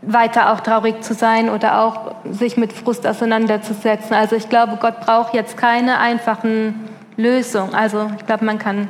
weiter 0.01 0.53
auch 0.53 0.61
traurig 0.61 1.01
zu 1.01 1.13
sein 1.13 1.49
oder 1.49 1.81
auch 1.81 2.15
sich 2.29 2.55
mit 2.57 2.71
Frust 2.71 3.05
auseinanderzusetzen. 3.05 4.15
Also 4.15 4.35
ich 4.35 4.49
glaube, 4.49 4.77
Gott 4.79 5.01
braucht 5.01 5.33
jetzt 5.33 5.57
keine 5.57 5.99
einfachen 5.99 6.89
Lösungen. 7.17 7.73
Also 7.73 8.09
ich 8.17 8.25
glaube, 8.25 8.45
man 8.45 8.59
kann, 8.59 8.87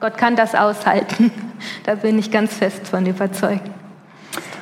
Gott 0.00 0.16
kann 0.18 0.34
das 0.36 0.54
aushalten. 0.54 1.30
Da 1.84 1.94
bin 1.94 2.18
ich 2.18 2.32
ganz 2.32 2.52
fest 2.52 2.88
von 2.88 3.06
überzeugt. 3.06 3.70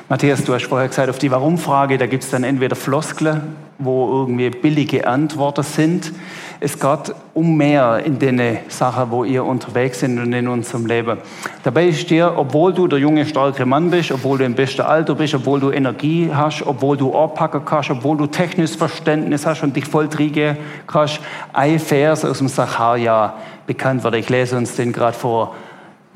Matthias, 0.07 0.43
du 0.43 0.53
hast 0.53 0.67
vorher 0.67 0.87
gesagt, 0.87 1.09
auf 1.09 1.17
die 1.17 1.31
Warum-Frage, 1.31 1.97
da 1.97 2.05
gibt 2.05 2.23
es 2.23 2.29
dann 2.29 2.43
entweder 2.43 2.75
Floskler, 2.75 3.41
wo 3.83 4.21
irgendwie 4.21 4.49
billige 4.49 5.07
Antworten 5.07 5.63
sind. 5.63 6.11
Es 6.59 6.79
geht 6.79 7.15
um 7.33 7.57
mehr 7.57 8.01
in 8.05 8.19
den 8.19 8.59
Sachen, 8.67 9.09
wo 9.09 9.23
ihr 9.23 9.43
unterwegs 9.43 10.01
sind 10.01 10.19
und 10.19 10.31
in 10.31 10.47
unserem 10.47 10.85
Leben. 10.85 11.17
Dabei 11.63 11.87
ist 11.87 12.09
dir, 12.09 12.33
obwohl 12.37 12.73
du 12.73 12.87
der 12.87 12.99
junge, 12.99 13.25
starke 13.25 13.65
Mann 13.65 13.89
bist, 13.89 14.11
obwohl 14.11 14.37
du 14.37 14.45
im 14.45 14.53
besten 14.53 14.81
Alter 14.81 15.15
bist, 15.15 15.33
obwohl 15.33 15.59
du 15.59 15.71
Energie 15.71 16.29
hast, 16.31 16.63
obwohl 16.65 16.97
du 16.97 17.15
anpacken 17.17 17.65
kannst, 17.65 17.89
obwohl 17.89 18.17
du 18.17 18.27
technisches 18.27 18.75
Verständnis 18.75 19.45
hast 19.45 19.63
und 19.63 19.75
dich 19.75 19.85
voll 19.85 20.07
triegen 20.07 20.57
kannst, 20.85 21.19
ein 21.53 21.79
Vers 21.79 22.23
aus 22.25 22.37
dem 22.37 22.47
Sacharja 22.47 23.35
bekannt 23.65 24.03
wird. 24.03 24.15
Ich 24.15 24.29
lese 24.29 24.57
uns 24.57 24.75
den 24.75 24.93
gerade 24.93 25.17
vor. 25.17 25.55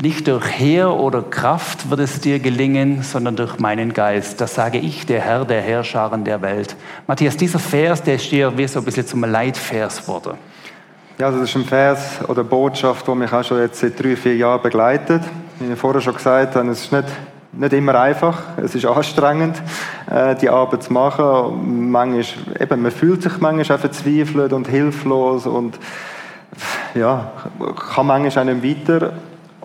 Nicht 0.01 0.27
durch 0.27 0.45
Heer 0.45 0.91
oder 0.91 1.21
Kraft 1.21 1.89
wird 1.89 2.01
es 2.01 2.19
dir 2.19 2.39
gelingen, 2.39 3.01
sondern 3.01 3.37
durch 3.37 3.59
meinen 3.59 3.93
Geist. 3.93 4.41
Das 4.41 4.53
sage 4.53 4.77
ich, 4.77 5.05
der 5.05 5.21
Herr 5.21 5.45
der 5.45 5.61
Herrscharen 5.61 6.25
der 6.25 6.41
Welt. 6.41 6.75
Matthias, 7.07 7.37
dieser 7.37 7.59
Vers, 7.59 8.03
der 8.03 8.15
ist 8.15 8.29
dir 8.29 8.57
wie 8.57 8.67
so 8.67 8.79
ein 8.79 8.85
bisschen 8.85 9.07
zum 9.07 9.21
Leitvers 9.21 10.01
geworden. 10.01 10.33
Ja, 11.17 11.27
also 11.27 11.39
das 11.39 11.49
ist 11.49 11.55
ein 11.55 11.63
Vers 11.63 12.19
oder 12.27 12.43
Botschaft, 12.43 13.07
die 13.07 13.15
mich 13.15 13.31
auch 13.31 13.45
schon 13.45 13.59
jetzt 13.59 13.79
seit 13.79 13.97
drei, 13.97 14.17
vier 14.17 14.35
Jahren 14.35 14.61
begleitet. 14.61 15.21
Wie 15.59 15.71
ich 15.71 15.79
vorher 15.79 16.01
schon 16.01 16.13
gesagt 16.13 16.57
habe, 16.57 16.67
es 16.67 16.81
ist 16.81 16.91
nicht, 16.91 17.07
nicht 17.53 17.71
immer 17.71 17.95
einfach, 17.97 18.43
es 18.57 18.75
ist 18.75 18.85
anstrengend, 18.85 19.61
äh, 20.11 20.35
die 20.35 20.49
Arbeit 20.49 20.83
zu 20.83 20.91
machen. 20.91 21.89
Manchmal, 21.89 22.61
eben, 22.61 22.81
man 22.81 22.91
fühlt 22.91 23.23
sich 23.23 23.39
manchmal 23.39 23.77
verzweifelt 23.77 24.51
und 24.51 24.67
hilflos 24.67 25.45
und 25.45 25.79
ja, 26.95 27.31
kann 27.95 28.07
manchmal 28.07 28.49
auch 28.49 28.53
nicht 28.53 28.89
weiter. 28.89 29.13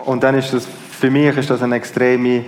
Und 0.04 0.22
dann 0.22 0.34
ist 0.36 0.52
das, 0.52 0.66
für 0.66 1.10
mich 1.10 1.36
ist 1.36 1.50
das 1.50 1.62
eine 1.62 1.76
extreme 1.76 2.44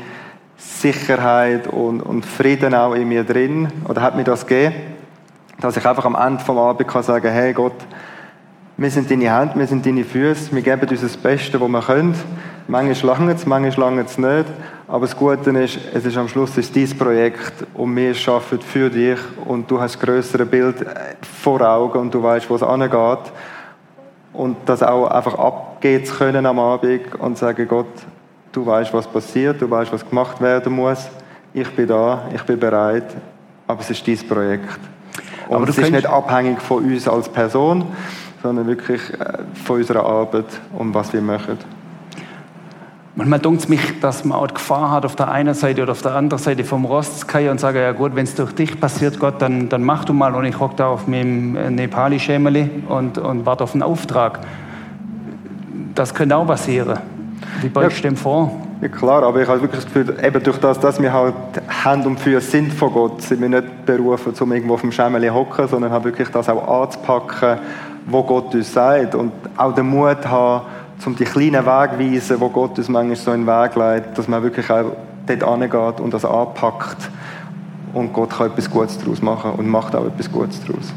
Sicherheit 0.57 1.67
und, 1.67 2.01
und 2.01 2.25
Frieden 2.25 2.75
auch 2.75 2.95
in 2.95 3.09
mir 3.09 3.25
drin. 3.25 3.69
Oder 3.89 4.03
hat 4.03 4.17
mir 4.17 4.25
das 4.25 4.47
gegeben, 4.47 4.75
dass 5.61 5.77
ich 5.77 5.87
einfach 5.87 6.05
am 6.05 6.15
Ende 6.15 6.43
vom 6.43 6.59
Abend 6.59 6.89
kann 6.89 7.03
sagen, 7.03 7.31
hey 7.31 7.53
Gott, 7.53 7.77
wir 8.77 8.91
sind 8.91 9.11
deine 9.11 9.33
Hände, 9.33 9.59
wir 9.59 9.67
sind 9.67 9.85
deine 9.87 10.05
Füße, 10.05 10.55
wir 10.55 10.63
geben 10.63 10.89
uns 10.89 11.03
das 11.03 11.17
Beste, 11.17 11.61
was 11.61 11.69
wir 11.69 11.81
können. 11.83 12.15
Manchmal 12.69 13.17
lange 13.17 13.33
es, 13.33 13.47
manchmal 13.47 13.91
lange 13.91 14.03
es 14.03 14.19
nicht. 14.19 14.47
Aber 14.89 15.07
das 15.07 15.17
Gute 15.17 15.51
ist, 15.51 15.79
es 15.95 16.05
ist 16.05 16.17
am 16.17 16.29
Schluss 16.29 16.57
ist 16.59 16.75
dein 16.75 16.89
Projekt 16.99 17.65
und 17.75 17.95
wir 17.95 18.15
arbeiten 18.27 18.61
für 18.61 18.91
dich 18.91 19.19
und 19.45 19.71
du 19.71 19.81
hast 19.81 19.95
das 19.95 20.03
größere 20.03 20.47
Bild 20.47 20.85
vor 21.43 21.61
Augen 21.61 21.99
und 21.99 22.15
du 22.15 22.23
weißt, 22.23 22.49
wo 22.51 22.57
es 22.57 22.63
angeht 22.63 23.33
und 24.33 24.57
das 24.67 24.83
auch 24.83 25.07
einfach 25.07 25.39
abgehen 25.39 26.05
zu 26.05 26.15
können 26.15 26.47
am 26.47 26.59
Abend 26.59 27.15
und 27.19 27.39
sagen, 27.39 27.67
Gott, 27.69 27.87
du 28.53 28.65
weißt, 28.65 28.93
was 28.95 29.07
passiert, 29.07 29.61
du 29.61 29.71
weißt, 29.71 29.93
was 29.93 30.09
gemacht 30.09 30.41
werden 30.41 30.73
muss, 30.75 31.09
ich 31.55 31.69
bin 31.71 31.87
da, 31.87 32.23
ich 32.35 32.43
bin 32.43 32.59
bereit, 32.59 33.15
aber 33.67 33.81
es 33.81 33.91
ist 33.91 34.07
dein 34.07 34.19
Projekt. 34.29 34.79
Und 35.49 35.57
aber 35.57 35.69
es 35.69 35.79
ist 35.79 35.91
nicht 35.91 36.07
abhängig 36.07 36.61
von 36.63 36.85
uns 36.85 37.07
als 37.07 37.29
Person, 37.29 37.85
sondern 38.43 38.67
wirklich 38.67 39.03
äh, 39.13 39.39
von 39.65 39.77
unserer 39.77 40.05
Arbeit 40.05 40.47
und 40.79 40.95
was 40.95 41.13
wir 41.13 41.21
machen. 41.21 41.59
Manchmal 43.15 43.41
dunkt 43.41 43.61
es 43.61 43.69
mich, 43.69 44.01
dass 44.01 44.25
man 44.25 44.39
auch 44.39 44.47
die 44.47 44.55
Gefahr 44.55 44.91
hat, 44.91 45.05
auf 45.05 45.17
der 45.17 45.31
einen 45.31 45.53
Seite 45.53 45.83
oder 45.83 45.93
auf 45.93 46.01
der 46.01 46.15
anderen 46.15 46.43
Seite 46.43 46.65
vom 46.65 46.87
Rost 46.87 47.31
zu 47.31 47.51
und 47.51 47.61
sage, 47.61 47.83
ja 47.83 47.93
gut, 47.93 48.15
wenn 48.15 48.25
es 48.25 48.35
durch 48.35 48.55
dich 48.55 48.81
passiert, 48.81 49.19
Gott, 49.19 49.35
dann, 49.43 49.69
dann 49.69 49.83
mach 49.83 50.07
du 50.07 50.15
mal 50.15 50.35
und 50.35 50.47
ich 50.47 50.59
hocke 50.59 50.77
da 50.77 50.87
auf 50.87 51.07
meinem 51.07 51.55
äh, 51.55 51.69
Nepali-Schemeli 51.69 52.71
und, 52.89 53.19
und 53.19 53.45
warte 53.45 53.65
auf 53.65 53.75
einen 53.75 53.83
Auftrag. 53.83 54.41
Das 55.95 56.15
könnte 56.15 56.37
auch 56.37 56.47
passieren. 56.47 57.01
Wie 57.61 57.69
beugst 57.69 57.99
du 57.99 58.05
ja. 58.05 58.11
dem 58.11 58.17
vor? 58.17 58.51
Ja, 58.81 58.89
klar, 58.89 59.23
aber 59.23 59.43
ich 59.43 59.49
habe 59.49 59.61
wirklich 59.61 59.85
das 59.85 59.93
Gefühl, 59.93 60.17
eben 60.25 60.43
durch 60.43 60.59
das, 60.59 60.81
dass 60.81 61.01
wir 61.01 61.13
halt 61.13 61.35
Hände 61.85 62.09
und 62.09 62.19
Füße 62.19 62.51
sind 62.51 62.73
von 62.73 62.93
Gott, 62.95 63.21
sind 63.21 63.43
wir 63.43 63.49
nicht 63.51 63.85
berufen, 63.85 64.33
um 64.41 64.53
irgendwo 64.53 64.75
auf 64.75 64.81
dem 64.81 64.91
Schemmel 64.91 65.23
zu 65.23 65.35
hocken, 65.35 65.69
sondern 65.69 65.93
haben 65.93 66.05
wirklich 66.05 66.29
das 66.31 66.49
auch 66.49 66.83
anzupacken, 66.83 67.59
wo 68.07 68.23
Gott 68.23 68.55
uns 68.55 68.73
sagt. 68.73 69.15
Und 69.15 69.33
auch 69.57 69.75
den 69.75 69.87
Mut 69.87 70.27
haben, 70.27 70.63
um 71.07 71.17
die 71.17 71.25
kleinen 71.25 71.65
Wege 71.67 71.99
weisen, 71.99 72.41
wo 72.41 72.49
Gott 72.49 72.79
uns 72.79 72.89
manchmal 72.89 73.17
so 73.17 73.33
in 73.33 73.45
den 73.45 73.47
Weg 73.47 73.75
leitet, 73.75 74.17
dass 74.17 74.29
man 74.29 74.43
wirklich 74.43 74.71
auch 74.71 74.93
dort 75.27 75.43
angeht 75.43 76.01
und 76.01 76.15
das 76.15 76.25
anpackt. 76.25 77.11
Und 77.93 78.13
Gott 78.13 78.31
kann 78.31 78.49
etwas 78.49 78.71
Gutes 78.71 78.99
daraus 78.99 79.21
machen 79.21 79.53
und 79.53 79.69
macht 79.69 79.95
auch 79.95 80.07
etwas 80.07 80.31
Gutes 80.31 80.61
daraus. 80.65 80.93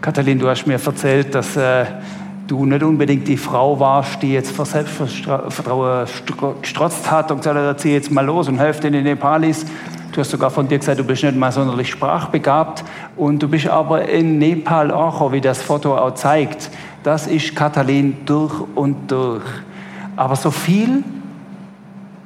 Katalin, 0.00 0.38
du 0.38 0.48
hast 0.48 0.66
mir 0.66 0.80
erzählt, 0.82 1.34
dass 1.34 1.56
äh, 1.56 1.84
du 2.46 2.64
nicht 2.64 2.82
unbedingt 2.82 3.28
die 3.28 3.36
Frau 3.36 3.78
warst, 3.78 4.22
die 4.22 4.32
jetzt 4.32 4.50
vor 4.50 4.64
Selbstvertrauen 4.64 6.06
gestrotzt 6.60 7.10
hat 7.10 7.30
und 7.30 7.38
gesagt 7.38 7.56
hat, 7.56 7.80
zieh 7.80 7.92
jetzt 7.92 8.10
mal 8.10 8.24
los 8.24 8.48
und 8.48 8.58
helft 8.58 8.82
den 8.82 8.92
Nepalis. 9.02 9.64
Du 10.12 10.20
hast 10.20 10.30
sogar 10.30 10.50
von 10.50 10.66
dir 10.66 10.78
gesagt, 10.78 10.98
du 10.98 11.04
bist 11.04 11.22
nicht 11.22 11.36
mal 11.36 11.52
sonderlich 11.52 11.88
sprachbegabt 11.88 12.82
und 13.16 13.40
du 13.40 13.48
bist 13.48 13.68
aber 13.68 14.08
in 14.08 14.38
Nepal 14.38 14.90
auch, 14.90 15.30
wie 15.30 15.40
das 15.40 15.62
Foto 15.62 15.96
auch 15.96 16.14
zeigt. 16.14 16.70
Das 17.02 17.26
ist 17.26 17.56
Katalin 17.56 18.18
durch 18.26 18.60
und 18.74 19.10
durch. 19.10 19.44
Aber 20.16 20.36
so 20.36 20.50
viel 20.50 21.02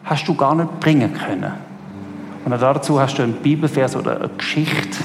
hast 0.04 0.26
du 0.26 0.34
gar 0.34 0.54
nicht 0.54 0.80
bringen 0.80 1.14
können. 1.14 1.52
Und 2.44 2.50
dazu 2.50 3.00
hast 3.00 3.16
du 3.16 3.22
einen 3.22 3.34
Bibelvers 3.34 3.96
oder 3.96 4.16
eine 4.18 4.28
Geschichte, 4.36 4.98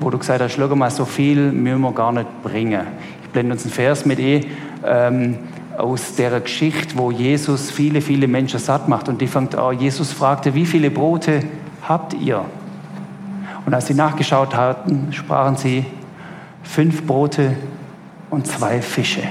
wo 0.00 0.10
du 0.10 0.18
gesagt 0.18 0.42
hast, 0.42 0.54
schau 0.54 0.74
mal, 0.74 0.90
so 0.90 1.04
viel 1.04 1.52
müssen 1.52 1.82
wir 1.82 1.92
gar 1.92 2.12
nicht 2.12 2.42
bringen. 2.42 2.80
Ich 3.22 3.30
blende 3.30 3.52
uns 3.52 3.64
einen 3.64 3.72
Vers 3.72 4.06
mit 4.06 4.18
eh, 4.18 4.40
ähm, 4.84 5.36
aus 5.78 6.16
der 6.16 6.40
Geschichte, 6.40 6.96
wo 6.96 7.10
Jesus 7.10 7.70
viele, 7.70 8.00
viele 8.00 8.26
Menschen 8.26 8.58
satt 8.58 8.88
macht. 8.88 9.08
Und 9.08 9.20
die 9.20 9.26
fängt 9.26 9.54
an, 9.54 9.78
Jesus 9.78 10.12
fragte, 10.12 10.54
wie 10.54 10.66
viele 10.66 10.90
Brote 10.90 11.42
habt 11.86 12.14
ihr? 12.14 12.44
Und 13.66 13.74
als 13.74 13.86
sie 13.86 13.94
nachgeschaut 13.94 14.56
hatten, 14.56 15.12
sprachen 15.12 15.56
sie, 15.56 15.84
fünf 16.62 17.06
Brote 17.06 17.56
und 18.34 18.46
zwei 18.46 18.82
Fische. 18.82 19.22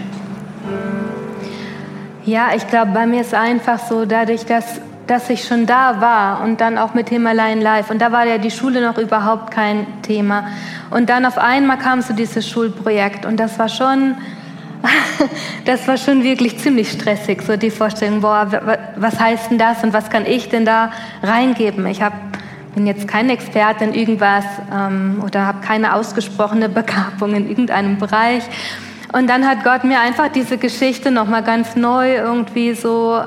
Ja, 2.25 2.51
ich 2.55 2.67
glaube, 2.67 2.91
bei 2.91 3.05
mir 3.05 3.21
ist 3.21 3.33
einfach 3.33 3.79
so, 3.79 4.05
dadurch, 4.05 4.45
dass 4.45 4.79
dass 5.07 5.29
ich 5.29 5.45
schon 5.45 5.65
da 5.65 5.99
war 5.99 6.41
und 6.41 6.61
dann 6.61 6.77
auch 6.77 6.93
mit 6.93 7.09
Himalayan 7.09 7.61
Live. 7.61 7.89
Und 7.89 8.01
da 8.01 8.11
war 8.11 8.25
ja 8.25 8.37
die 8.37 8.51
Schule 8.51 8.81
noch 8.81 8.97
überhaupt 8.97 9.51
kein 9.51 9.85
Thema. 10.01 10.47
Und 10.91 11.09
dann 11.09 11.25
auf 11.25 11.37
einmal 11.37 11.77
kam 11.77 12.01
so 12.01 12.13
dieses 12.13 12.49
Schulprojekt 12.49 13.25
und 13.25 13.37
das 13.37 13.59
war 13.59 13.69
schon, 13.69 14.15
das 15.65 15.87
war 15.87 15.97
schon 15.97 16.23
wirklich 16.23 16.57
ziemlich 16.59 16.91
stressig, 16.91 17.41
so 17.41 17.57
die 17.57 17.71
Vorstellung, 17.71 18.21
boah, 18.21 18.47
was 18.95 19.19
heißt 19.19 19.51
denn 19.51 19.57
das 19.57 19.83
und 19.83 19.93
was 19.93 20.09
kann 20.09 20.25
ich 20.25 20.49
denn 20.49 20.65
da 20.65 20.91
reingeben? 21.21 21.85
Ich 21.87 22.01
hab, 22.01 22.13
bin 22.73 22.87
jetzt 22.87 23.07
kein 23.07 23.29
Experte 23.29 23.83
in 23.83 23.93
irgendwas 23.93 24.45
ähm, 24.73 25.21
oder 25.25 25.45
habe 25.45 25.59
keine 25.65 25.95
ausgesprochene 25.95 26.69
Begabung 26.79 27.35
in 27.35 27.49
irgendeinem 27.49 27.97
Bereich. 27.97 28.43
Und 29.13 29.29
dann 29.29 29.47
hat 29.47 29.63
Gott 29.63 29.83
mir 29.83 29.99
einfach 29.99 30.29
diese 30.29 30.57
Geschichte 30.57 31.11
nochmal 31.11 31.43
ganz 31.43 31.75
neu 31.75 32.15
irgendwie 32.15 32.73
so, 32.73 33.21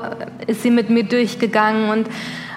ist 0.45 0.61
sie 0.61 0.69
mit 0.69 0.89
mir 0.89 1.03
durchgegangen 1.03 1.89
und 1.89 2.09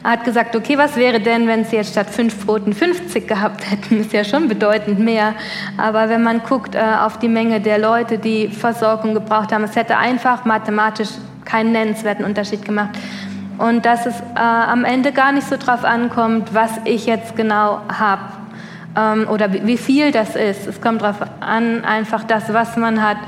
hat 0.03 0.25
gesagt, 0.25 0.57
okay, 0.57 0.77
was 0.77 0.97
wäre 0.97 1.21
denn, 1.21 1.47
wenn 1.47 1.65
sie 1.65 1.77
jetzt 1.77 1.93
statt 1.93 2.11
fünf 2.11 2.45
Broten 2.45 2.73
50 2.73 3.29
gehabt 3.29 3.71
hätten? 3.71 4.01
Ist 4.01 4.13
ja 4.13 4.25
schon 4.25 4.49
bedeutend 4.49 4.99
mehr. 4.99 5.35
Aber 5.77 6.09
wenn 6.09 6.25
man 6.25 6.43
guckt 6.43 6.75
äh, 6.75 6.81
auf 6.81 7.19
die 7.19 7.29
Menge 7.29 7.61
der 7.61 7.79
Leute, 7.79 8.19
die 8.19 8.49
Versorgung 8.49 9.15
gebraucht 9.15 9.53
haben, 9.53 9.63
es 9.63 9.77
hätte 9.77 9.97
einfach 9.97 10.45
mathematisch 10.45 11.11
keinen 11.45 11.71
nennenswerten 11.73 12.25
Unterschied 12.25 12.65
gemacht. 12.65 12.91
Und 13.59 13.85
dass 13.85 14.07
es 14.07 14.19
äh, 14.35 14.41
am 14.41 14.85
Ende 14.85 15.13
gar 15.13 15.33
nicht 15.33 15.47
so 15.47 15.57
drauf 15.57 15.85
ankommt, 15.85 16.53
was 16.55 16.71
ich 16.85 17.07
jetzt 17.07 17.37
genau 17.37 17.83
habe 17.93 18.40
ähm, 18.97 19.27
oder 19.29 19.53
wie 19.53 19.77
viel 19.77 20.13
das 20.13 20.37
ist. 20.37 20.67
Es 20.67 20.81
kommt 20.81 21.03
darauf 21.03 21.21
an, 21.41 21.85
einfach 21.85 22.25
das, 22.25 22.53
was 22.53 22.77
man 22.77 23.03
hat, 23.03 23.19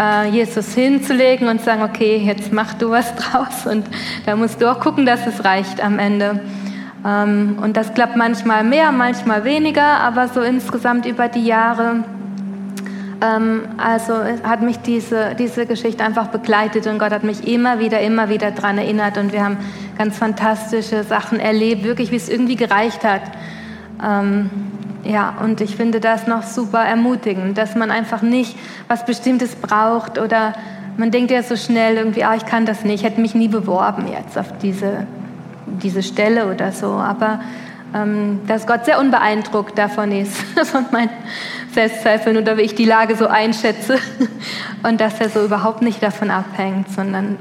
äh, 0.00 0.28
Jesus 0.28 0.74
hinzulegen 0.74 1.48
und 1.48 1.60
sagen, 1.62 1.82
okay, 1.82 2.16
jetzt 2.16 2.52
mach 2.52 2.74
du 2.74 2.90
was 2.90 3.14
draus 3.16 3.66
und 3.66 3.86
da 4.24 4.36
musst 4.36 4.60
du 4.60 4.70
auch 4.70 4.80
gucken, 4.80 5.06
dass 5.06 5.26
es 5.26 5.44
reicht 5.44 5.82
am 5.82 5.98
Ende. 5.98 6.40
Ähm, 7.06 7.58
und 7.62 7.76
das 7.76 7.94
klappt 7.94 8.16
manchmal 8.16 8.64
mehr, 8.64 8.92
manchmal 8.92 9.44
weniger, 9.44 10.00
aber 10.00 10.28
so 10.28 10.40
insgesamt 10.42 11.06
über 11.06 11.28
die 11.28 11.46
Jahre 11.46 12.04
ähm, 13.22 13.62
also 13.78 14.14
hat 14.42 14.62
mich 14.62 14.78
diese, 14.78 15.34
diese 15.38 15.66
Geschichte 15.66 16.04
einfach 16.04 16.28
begleitet 16.28 16.86
und 16.86 16.98
Gott 16.98 17.12
hat 17.12 17.24
mich 17.24 17.46
immer 17.46 17.78
wieder, 17.78 18.00
immer 18.00 18.28
wieder 18.28 18.50
daran 18.50 18.78
erinnert 18.78 19.16
und 19.18 19.32
wir 19.32 19.42
haben 19.42 19.56
ganz 19.96 20.18
fantastische 20.18 21.02
Sachen 21.04 21.40
erlebt, 21.40 21.84
wirklich 21.84 22.10
wie 22.10 22.16
es 22.16 22.28
irgendwie 22.28 22.56
gereicht 22.56 23.04
hat. 23.04 23.22
Ja, 25.06 25.34
und 25.40 25.60
ich 25.60 25.76
finde 25.76 26.00
das 26.00 26.26
noch 26.26 26.42
super 26.42 26.80
ermutigend, 26.80 27.56
dass 27.56 27.76
man 27.76 27.92
einfach 27.92 28.22
nicht 28.22 28.58
was 28.88 29.06
Bestimmtes 29.06 29.54
braucht 29.54 30.18
oder 30.18 30.54
man 30.96 31.12
denkt 31.12 31.30
ja 31.30 31.44
so 31.44 31.54
schnell 31.54 31.96
irgendwie, 31.96 32.24
ah, 32.24 32.34
ich 32.34 32.44
kann 32.44 32.66
das 32.66 32.82
nicht, 32.82 32.94
ich 32.94 33.04
hätte 33.04 33.20
mich 33.20 33.34
nie 33.34 33.46
beworben 33.46 34.08
jetzt 34.08 34.36
auf 34.36 34.58
diese, 34.58 35.06
diese 35.66 36.02
Stelle 36.02 36.52
oder 36.52 36.72
so. 36.72 36.88
Aber 36.88 37.40
ähm, 37.94 38.40
dass 38.48 38.66
Gott 38.66 38.84
sehr 38.84 38.98
unbeeindruckt 38.98 39.78
davon 39.78 40.10
ist, 40.10 40.36
von 40.64 40.86
meinen 40.90 41.10
Selbstzweifeln 41.72 42.36
oder 42.36 42.56
wie 42.56 42.62
ich 42.62 42.74
die 42.74 42.84
Lage 42.84 43.14
so 43.14 43.28
einschätze 43.28 43.98
und 44.82 45.00
dass 45.00 45.20
er 45.20 45.28
so 45.28 45.44
überhaupt 45.44 45.82
nicht 45.82 46.02
davon 46.02 46.32
abhängt, 46.32 46.90
sondern 46.90 47.36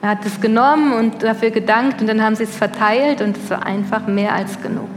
er 0.00 0.10
hat 0.10 0.24
es 0.24 0.40
genommen 0.40 0.94
und 0.94 1.22
dafür 1.22 1.50
gedankt 1.50 2.00
und 2.00 2.06
dann 2.06 2.22
haben 2.22 2.36
sie 2.36 2.44
es 2.44 2.56
verteilt 2.56 3.20
und 3.20 3.36
es 3.36 3.50
war 3.50 3.66
einfach 3.66 4.06
mehr 4.06 4.32
als 4.32 4.62
genug. 4.62 4.88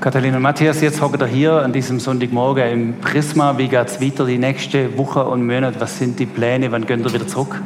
Katharina 0.00 0.36
und 0.36 0.42
Matthias, 0.44 0.80
jetzt 0.80 1.02
hockt 1.02 1.20
ihr 1.20 1.26
hier 1.26 1.52
an 1.54 1.72
diesem 1.72 1.98
Sonntagmorgen 1.98 2.70
im 2.70 3.00
Prisma. 3.00 3.58
Wie 3.58 3.66
geht 3.66 3.88
es 3.88 4.00
weiter 4.00 4.26
die 4.26 4.38
nächste 4.38 4.96
Woche 4.96 5.24
und 5.24 5.44
Monate? 5.44 5.80
Was 5.80 5.98
sind 5.98 6.20
die 6.20 6.26
Pläne? 6.26 6.70
Wann 6.70 6.86
gehen 6.86 7.00
ihr 7.00 7.12
wieder 7.12 7.26
zurück? 7.26 7.60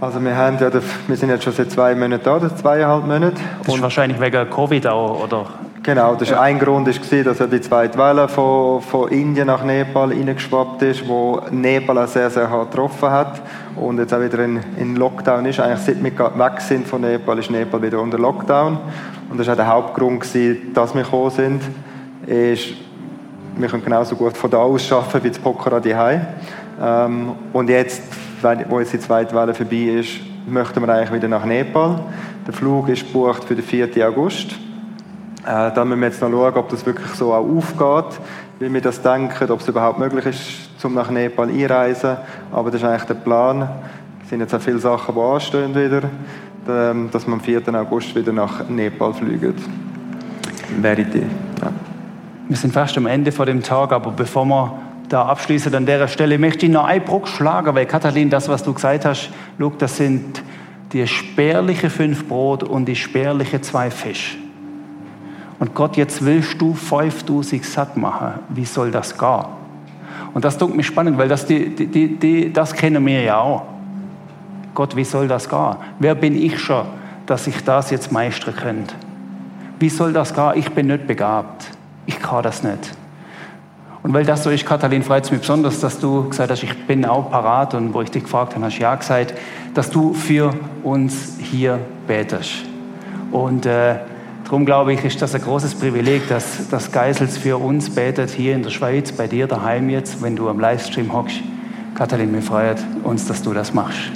Also 0.00 0.18
wir, 0.24 0.34
haben 0.34 0.56
ja, 0.58 0.70
wir 0.72 1.16
sind 1.16 1.28
jetzt 1.28 1.44
schon 1.44 1.52
seit 1.52 1.70
zwei 1.70 1.94
Monaten 1.94 2.24
da, 2.24 2.36
oder 2.36 2.56
zweieinhalb 2.56 3.06
Monate. 3.06 3.36
Das 3.66 3.74
ist 3.74 3.82
wahrscheinlich 3.82 4.18
wegen 4.18 4.48
Covid 4.48 4.86
auch, 4.86 5.24
oder? 5.24 5.44
Genau, 5.82 6.14
das 6.14 6.30
ja. 6.30 6.40
ein 6.40 6.58
Grund 6.58 6.86
war, 6.86 7.24
dass 7.24 7.38
ja 7.38 7.46
die 7.46 7.60
zweite 7.60 7.98
Welle 7.98 8.26
von, 8.26 8.80
von 8.80 9.10
Indien 9.10 9.48
nach 9.48 9.62
Nepal 9.62 10.08
reingeschwappt 10.08 10.80
ist, 10.84 11.06
wo 11.06 11.42
Nepal 11.50 11.98
auch 11.98 12.08
sehr, 12.08 12.30
sehr 12.30 12.48
hart 12.48 12.70
getroffen 12.70 13.10
hat 13.10 13.42
und 13.76 13.98
jetzt 13.98 14.14
auch 14.14 14.22
wieder 14.22 14.38
in, 14.38 14.60
in 14.78 14.96
Lockdown 14.96 15.44
ist. 15.44 15.60
Eigentlich 15.60 15.80
seit 15.80 16.02
wir 16.02 16.38
weg 16.38 16.60
sind 16.62 16.88
von 16.88 17.02
Nepal, 17.02 17.38
ist 17.38 17.50
Nepal 17.50 17.82
wieder 17.82 18.00
unter 18.00 18.18
Lockdown. 18.18 18.78
Und 19.30 19.38
das 19.38 19.46
war 19.46 19.54
auch 19.54 19.56
der 19.56 19.68
Hauptgrund, 19.68 20.20
gewesen, 20.20 20.72
dass 20.74 20.94
wir 20.94 21.02
gekommen 21.02 21.30
sind. 21.30 21.62
Ist, 22.26 22.74
wir 23.56 23.68
können 23.68 23.84
genauso 23.84 24.16
gut 24.16 24.36
von 24.36 24.50
da 24.50 24.58
aus 24.58 24.90
arbeiten 24.92 25.24
wie 25.24 25.32
zu 25.32 25.40
Pokhara 25.40 25.80
daheim. 25.80 26.26
Ähm, 26.82 27.32
und 27.52 27.68
jetzt, 27.68 28.02
wo 28.68 28.80
jetzt 28.80 28.92
die 28.92 29.00
zweite 29.00 29.34
Welle 29.34 29.54
vorbei 29.54 30.00
ist, 30.00 30.20
möchten 30.46 30.80
wir 30.80 30.88
eigentlich 30.92 31.12
wieder 31.12 31.28
nach 31.28 31.44
Nepal. 31.44 32.00
Der 32.46 32.52
Flug 32.52 32.88
ist 32.88 33.06
gebucht 33.06 33.44
für 33.44 33.54
den 33.54 33.64
4. 33.64 34.08
August. 34.08 34.52
Äh, 35.46 35.72
da 35.72 35.84
müssen 35.84 36.00
wir 36.00 36.08
jetzt 36.08 36.20
noch 36.20 36.30
schauen, 36.30 36.54
ob 36.54 36.68
das 36.68 36.84
wirklich 36.84 37.10
so 37.12 37.32
auch 37.32 37.44
aufgeht, 37.44 38.18
wie 38.60 38.72
wir 38.72 38.80
das 38.80 39.02
denken, 39.02 39.50
ob 39.50 39.60
es 39.60 39.68
überhaupt 39.68 39.98
möglich 39.98 40.26
ist, 40.26 40.84
um 40.84 40.94
nach 40.94 41.10
Nepal 41.10 41.48
einreisen. 41.48 42.16
Aber 42.52 42.70
das 42.70 42.82
ist 42.82 42.86
eigentlich 42.86 43.04
der 43.04 43.14
Plan. 43.14 43.68
Es 44.22 44.30
sind 44.30 44.40
jetzt 44.40 44.54
auch 44.54 44.60
viele 44.60 44.78
Sachen, 44.78 45.14
die 45.14 45.20
anstehen 45.20 45.74
wieder, 45.74 46.02
dass 46.66 47.26
wir 47.26 47.32
am 47.32 47.40
4. 47.40 47.62
August 47.74 48.14
wieder 48.14 48.32
nach 48.32 48.68
Nepal 48.68 49.12
fliegen. 49.12 49.54
Wäre 50.80 51.04
die 51.04 51.18
ja. 51.20 51.72
Wir 52.48 52.56
sind 52.56 52.72
fast 52.72 52.96
am 52.98 53.06
Ende 53.06 53.32
von 53.32 53.46
dem 53.46 53.62
Tag, 53.62 53.92
aber 53.92 54.10
bevor 54.10 54.44
wir 54.44 54.78
da 55.08 55.26
abschließen 55.26 55.74
an 55.74 55.86
der 55.86 56.08
Stelle, 56.08 56.38
möchte 56.38 56.66
ich 56.66 56.72
noch 56.72 56.84
einen 56.84 57.04
Bruch 57.04 57.26
schlagen, 57.26 57.74
weil 57.74 57.86
Katalin, 57.86 58.30
das, 58.30 58.48
was 58.48 58.62
du 58.62 58.72
gesagt 58.72 59.04
hast, 59.04 59.30
Luke, 59.58 59.76
das 59.78 59.96
sind 59.96 60.42
die 60.92 61.06
spärliche 61.06 61.90
fünf 61.90 62.26
Brot 62.26 62.62
und 62.62 62.86
die 62.86 62.96
spärliche 62.96 63.60
zwei 63.60 63.90
Fisch. 63.90 64.36
Und 65.58 65.74
Gott, 65.74 65.96
jetzt 65.96 66.24
willst 66.24 66.60
du 66.60 66.74
5000 66.74 67.64
satt 67.64 67.96
machen. 67.96 68.40
Wie 68.48 68.64
soll 68.64 68.90
das 68.90 69.16
gehen? 69.16 69.44
Und 70.34 70.44
das 70.44 70.58
tut 70.58 70.74
mich 70.74 70.86
spannend, 70.86 71.16
weil 71.16 71.28
das, 71.28 71.46
die, 71.46 71.74
die, 71.74 72.16
die, 72.16 72.52
das 72.52 72.74
kennen 72.74 73.04
wir 73.06 73.22
ja 73.22 73.38
auch. 73.38 73.62
Gott, 74.74 74.96
wie 74.96 75.04
soll 75.04 75.28
das 75.28 75.48
gehen? 75.48 75.76
Wer 75.98 76.14
bin 76.14 76.36
ich 76.36 76.58
schon, 76.58 76.86
dass 77.26 77.46
ich 77.46 77.62
das 77.64 77.90
jetzt 77.90 78.12
meistern 78.12 78.54
könnte? 78.54 78.94
Wie 79.78 79.88
soll 79.88 80.12
das 80.12 80.34
gehen? 80.34 80.52
Ich 80.56 80.70
bin 80.70 80.88
nicht 80.88 81.06
begabt. 81.06 81.70
Ich 82.06 82.18
kann 82.18 82.42
das 82.42 82.62
nicht. 82.62 82.92
Und 84.02 84.12
weil 84.12 84.24
das 84.24 84.42
so 84.42 84.50
ist, 84.50 84.66
Katalin, 84.66 85.02
freut 85.02 85.24
es 85.24 85.30
mich 85.30 85.40
besonders, 85.40 85.80
dass 85.80 85.98
du 85.98 86.28
gesagt 86.28 86.50
hast, 86.50 86.62
ich 86.62 86.86
bin 86.86 87.06
auch 87.06 87.30
parat 87.30 87.72
und 87.72 87.94
wo 87.94 88.02
ich 88.02 88.10
dich 88.10 88.24
gefragt 88.24 88.54
habe, 88.54 88.64
hast 88.66 88.76
du 88.76 88.82
ja 88.82 88.94
gesagt, 88.94 89.34
dass 89.72 89.90
du 89.90 90.12
für 90.12 90.52
uns 90.82 91.38
hier 91.40 91.78
betest. 92.06 92.64
Und 93.30 93.64
äh, 93.64 93.96
Darum 94.44 94.66
glaube 94.66 94.92
ich, 94.92 95.02
ist 95.02 95.22
das 95.22 95.34
ein 95.34 95.40
großes 95.40 95.74
Privileg, 95.74 96.28
dass 96.28 96.68
das 96.68 96.92
Geisels 96.92 97.38
für 97.38 97.56
uns 97.56 97.88
betet 97.88 98.30
hier 98.30 98.54
in 98.54 98.62
der 98.62 98.70
Schweiz, 98.70 99.10
bei 99.10 99.26
dir 99.26 99.46
daheim 99.46 99.88
jetzt, 99.88 100.22
wenn 100.22 100.36
du 100.36 100.50
am 100.50 100.60
Livestream 100.60 101.12
hockst. 101.14 101.40
Katalin, 101.94 102.30
mir 102.30 102.42
freut 102.42 102.76
uns, 103.04 103.26
dass 103.26 103.42
du 103.42 103.54
das 103.54 103.72
machst. 103.72 104.12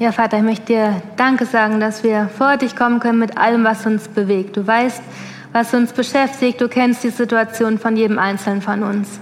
Ja, 0.00 0.12
Vater, 0.12 0.36
ich 0.36 0.44
möchte 0.44 0.66
dir 0.66 1.02
Danke 1.16 1.44
sagen, 1.44 1.80
dass 1.80 2.04
wir 2.04 2.28
vor 2.28 2.56
dich 2.56 2.76
kommen 2.76 3.00
können 3.00 3.18
mit 3.18 3.36
allem, 3.36 3.64
was 3.64 3.84
uns 3.84 4.06
bewegt. 4.06 4.56
Du 4.56 4.64
weißt, 4.64 5.02
was 5.52 5.74
uns 5.74 5.92
beschäftigt. 5.92 6.60
Du 6.60 6.68
kennst 6.68 7.02
die 7.02 7.10
Situation 7.10 7.78
von 7.78 7.96
jedem 7.96 8.16
Einzelnen 8.16 8.62
von 8.62 8.84
uns. 8.84 9.18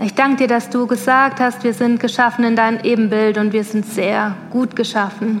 Ich 0.00 0.14
danke 0.14 0.38
dir, 0.38 0.48
dass 0.48 0.70
du 0.70 0.88
gesagt 0.88 1.38
hast, 1.38 1.62
wir 1.62 1.72
sind 1.72 2.00
geschaffen 2.00 2.44
in 2.44 2.56
deinem 2.56 2.80
Ebenbild 2.82 3.38
und 3.38 3.52
wir 3.52 3.62
sind 3.62 3.86
sehr 3.86 4.34
gut 4.50 4.74
geschaffen. 4.74 5.40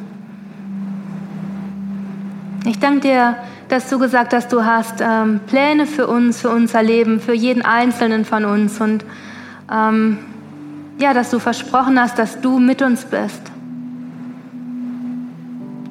Ich 2.66 2.78
danke 2.78 3.00
dir, 3.00 3.36
dass 3.68 3.90
du 3.90 3.98
gesagt 3.98 4.32
hast, 4.32 4.52
du 4.52 4.64
hast 4.64 5.00
ähm, 5.00 5.40
Pläne 5.48 5.86
für 5.86 6.06
uns, 6.06 6.40
für 6.40 6.50
unser 6.50 6.84
Leben, 6.84 7.18
für 7.18 7.34
jeden 7.34 7.62
Einzelnen 7.62 8.24
von 8.24 8.44
uns 8.44 8.80
und 8.80 9.04
ähm, 9.72 10.18
ja, 11.00 11.14
dass 11.14 11.30
du 11.30 11.40
versprochen 11.40 12.00
hast, 12.00 12.16
dass 12.16 12.40
du 12.40 12.60
mit 12.60 12.80
uns 12.80 13.04
bist. 13.04 13.57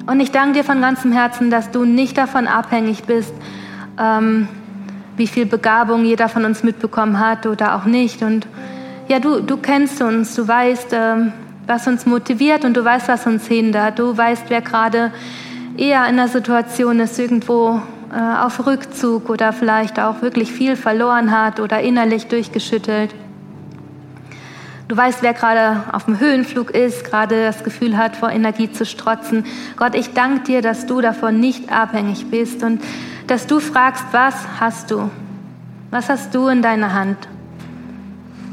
Und 0.08 0.20
ich 0.20 0.30
danke 0.30 0.54
dir 0.54 0.64
von 0.64 0.80
ganzem 0.80 1.12
Herzen, 1.12 1.50
dass 1.50 1.70
du 1.70 1.84
nicht 1.84 2.16
davon 2.16 2.46
abhängig 2.46 3.04
bist, 3.04 3.34
ähm, 4.00 4.48
wie 5.18 5.26
viel 5.26 5.44
Begabung 5.44 6.06
jeder 6.06 6.30
von 6.30 6.46
uns 6.46 6.62
mitbekommen 6.62 7.20
hat 7.20 7.44
oder 7.44 7.74
auch 7.74 7.84
nicht. 7.84 8.22
Und 8.22 8.46
ja, 9.08 9.18
du, 9.18 9.42
du 9.42 9.58
kennst 9.58 10.00
uns, 10.00 10.34
du 10.34 10.48
weißt, 10.48 10.94
ähm, 10.94 11.34
was 11.66 11.86
uns 11.86 12.06
motiviert 12.06 12.64
und 12.64 12.74
du 12.74 12.82
weißt, 12.82 13.06
was 13.06 13.26
uns 13.26 13.46
hindert. 13.48 13.98
Du 13.98 14.16
weißt, 14.16 14.44
wer 14.48 14.62
gerade 14.62 15.12
eher 15.76 16.00
in 16.08 16.18
einer 16.18 16.28
Situation 16.28 17.00
ist, 17.00 17.18
irgendwo 17.18 17.82
äh, 18.10 18.42
auf 18.42 18.66
Rückzug 18.66 19.28
oder 19.28 19.52
vielleicht 19.52 20.00
auch 20.00 20.22
wirklich 20.22 20.50
viel 20.50 20.76
verloren 20.76 21.32
hat 21.32 21.60
oder 21.60 21.80
innerlich 21.82 22.28
durchgeschüttelt. 22.28 23.14
Du 24.88 24.96
weißt, 24.96 25.22
wer 25.22 25.34
gerade 25.34 25.84
auf 25.92 26.06
dem 26.06 26.18
Höhenflug 26.18 26.70
ist, 26.70 27.04
gerade 27.04 27.44
das 27.44 27.62
Gefühl 27.62 27.98
hat, 27.98 28.16
vor 28.16 28.30
Energie 28.30 28.72
zu 28.72 28.86
strotzen. 28.86 29.44
Gott, 29.76 29.94
ich 29.94 30.14
danke 30.14 30.44
dir, 30.44 30.62
dass 30.62 30.86
du 30.86 31.02
davon 31.02 31.38
nicht 31.38 31.70
abhängig 31.70 32.30
bist 32.30 32.62
und 32.62 32.82
dass 33.26 33.46
du 33.46 33.60
fragst, 33.60 34.06
was 34.12 34.34
hast 34.58 34.90
du? 34.90 35.10
Was 35.90 36.08
hast 36.08 36.34
du 36.34 36.48
in 36.48 36.62
deiner 36.62 36.94
Hand? 36.94 37.18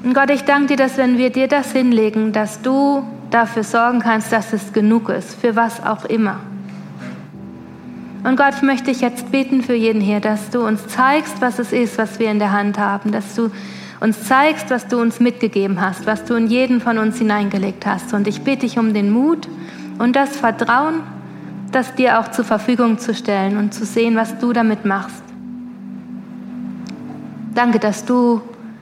Und 0.03 0.13
Gott, 0.13 0.29
ich 0.29 0.43
danke 0.43 0.67
dir, 0.67 0.77
dass 0.77 0.97
wenn 0.97 1.17
wir 1.17 1.29
dir 1.29 1.47
das 1.47 1.71
hinlegen, 1.71 2.33
dass 2.33 2.61
du 2.61 3.05
dafür 3.31 3.63
sorgen 3.63 4.01
kannst, 4.01 4.33
dass 4.33 4.51
es 4.51 4.73
genug 4.73 5.07
ist, 5.07 5.39
für 5.39 5.55
was 5.55 5.81
auch 5.85 6.03
immer. 6.03 6.41
Und 8.25 8.35
Gott, 8.35 8.55
ich 8.57 8.61
möchte 8.61 8.91
dich 8.91 8.99
jetzt 8.99 9.31
beten 9.31 9.61
für 9.61 9.75
jeden 9.75 10.01
hier, 10.01 10.19
dass 10.19 10.49
du 10.49 10.65
uns 10.65 10.85
zeigst, 10.87 11.39
was 11.39 11.59
es 11.59 11.71
ist, 11.71 11.97
was 11.97 12.19
wir 12.19 12.29
in 12.29 12.39
der 12.39 12.51
Hand 12.51 12.77
haben, 12.77 13.13
dass 13.13 13.35
du 13.35 13.51
uns 14.05 14.23
zeigst, 14.23 14.69
was 14.69 14.87
du 14.87 15.01
uns 15.01 15.19
mitgegeben 15.19 15.81
hast, 15.81 16.05
was 16.05 16.25
du 16.25 16.35
in 16.35 16.45
jeden 16.45 16.79
von 16.79 16.99
uns 16.99 17.17
hineingelegt 17.17 17.87
hast. 17.87 18.13
Und 18.13 18.27
ich 18.27 18.43
bitte 18.43 18.59
dich 18.59 18.77
um 18.77 18.93
den 18.93 19.09
Mut 19.11 19.49
und 19.97 20.15
das 20.15 20.37
Vertrauen, 20.37 21.01
das 21.71 21.95
dir 21.95 22.19
auch 22.19 22.29
zur 22.29 22.45
Verfügung 22.45 22.99
zu 22.99 23.15
stellen 23.15 23.57
und 23.57 23.73
zu 23.73 23.83
sehen, 23.83 24.15
was 24.15 24.37
du 24.37 24.53
damit 24.53 24.85
machst. 24.85 25.23
Danke, 27.55 27.79
dass 27.79 28.05
du 28.05 28.41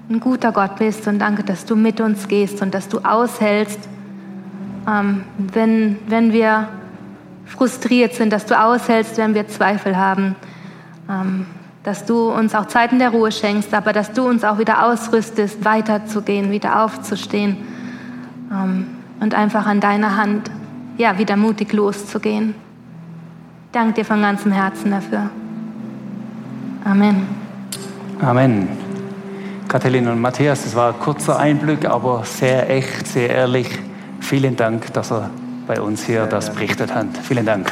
ein 0.10 0.20
guter 0.20 0.52
Gott 0.52 0.76
bist 0.78 1.08
und 1.08 1.20
danke, 1.20 1.44
dass 1.44 1.64
du 1.64 1.78
mit 1.78 2.02
uns 2.02 2.28
gehst 2.28 2.62
und 2.62 2.74
dass 2.74 2.90
du 2.90 3.00
aushältst, 3.00 3.80
ähm, 4.86 5.24
wenn, 5.38 6.00
wenn 6.08 6.34
wir 6.34 6.68
frustriert 7.46 8.14
sind, 8.14 8.34
dass 8.34 8.46
du 8.46 8.60
aushältst, 8.60 9.18
wenn 9.18 9.34
wir 9.36 9.48
Zweifel 9.48 9.96
haben. 9.96 10.36
Ähm, 11.10 11.46
dass 11.84 12.06
du 12.06 12.32
uns 12.32 12.56
auch 12.56 12.66
Zeiten 12.66 13.00
der 13.00 13.10
Ruhe 13.10 13.32
schenkst, 13.32 13.74
aber 13.74 13.94
dass 13.94 14.12
du 14.14 14.28
uns 14.28 14.44
auch 14.44 14.58
wieder 14.58 14.86
ausrüstest, 14.86 15.64
weiterzugehen, 15.66 16.50
wieder 16.52 16.84
aufzustehen 16.84 17.58
ähm, 18.52 18.88
und 19.20 19.36
einfach 19.36 19.66
an 19.66 19.80
deiner 19.80 20.18
Hand 20.18 20.50
ja, 20.98 21.18
wieder 21.18 21.36
mutig 21.36 21.74
loszugehen. 21.74 22.56
Danke 23.72 23.94
dir 23.94 24.06
von 24.06 24.22
ganzem 24.22 24.52
Herzen 24.52 24.92
dafür. 24.92 25.30
Amen. 26.86 27.28
Amen. 28.22 28.68
Kathleen 29.68 30.08
und 30.08 30.22
Matthias, 30.22 30.64
das 30.64 30.76
war 30.76 30.94
ein 30.94 31.00
kurzer 31.00 31.40
Einblick, 31.40 31.86
aber 31.90 32.24
sehr 32.26 32.70
echt, 32.70 33.08
sehr 33.08 33.30
ehrlich. 33.30 33.68
Vielen 34.20 34.56
Dank, 34.56 34.94
dass 34.94 35.12
ihr 35.12 35.30
bei 35.66 35.82
uns 35.82 36.04
hier 36.06 36.28
das 36.28 36.54
berichtet 36.54 36.94
habt. 36.94 37.18
Vielen 37.18 37.46
Dank. 37.46 37.72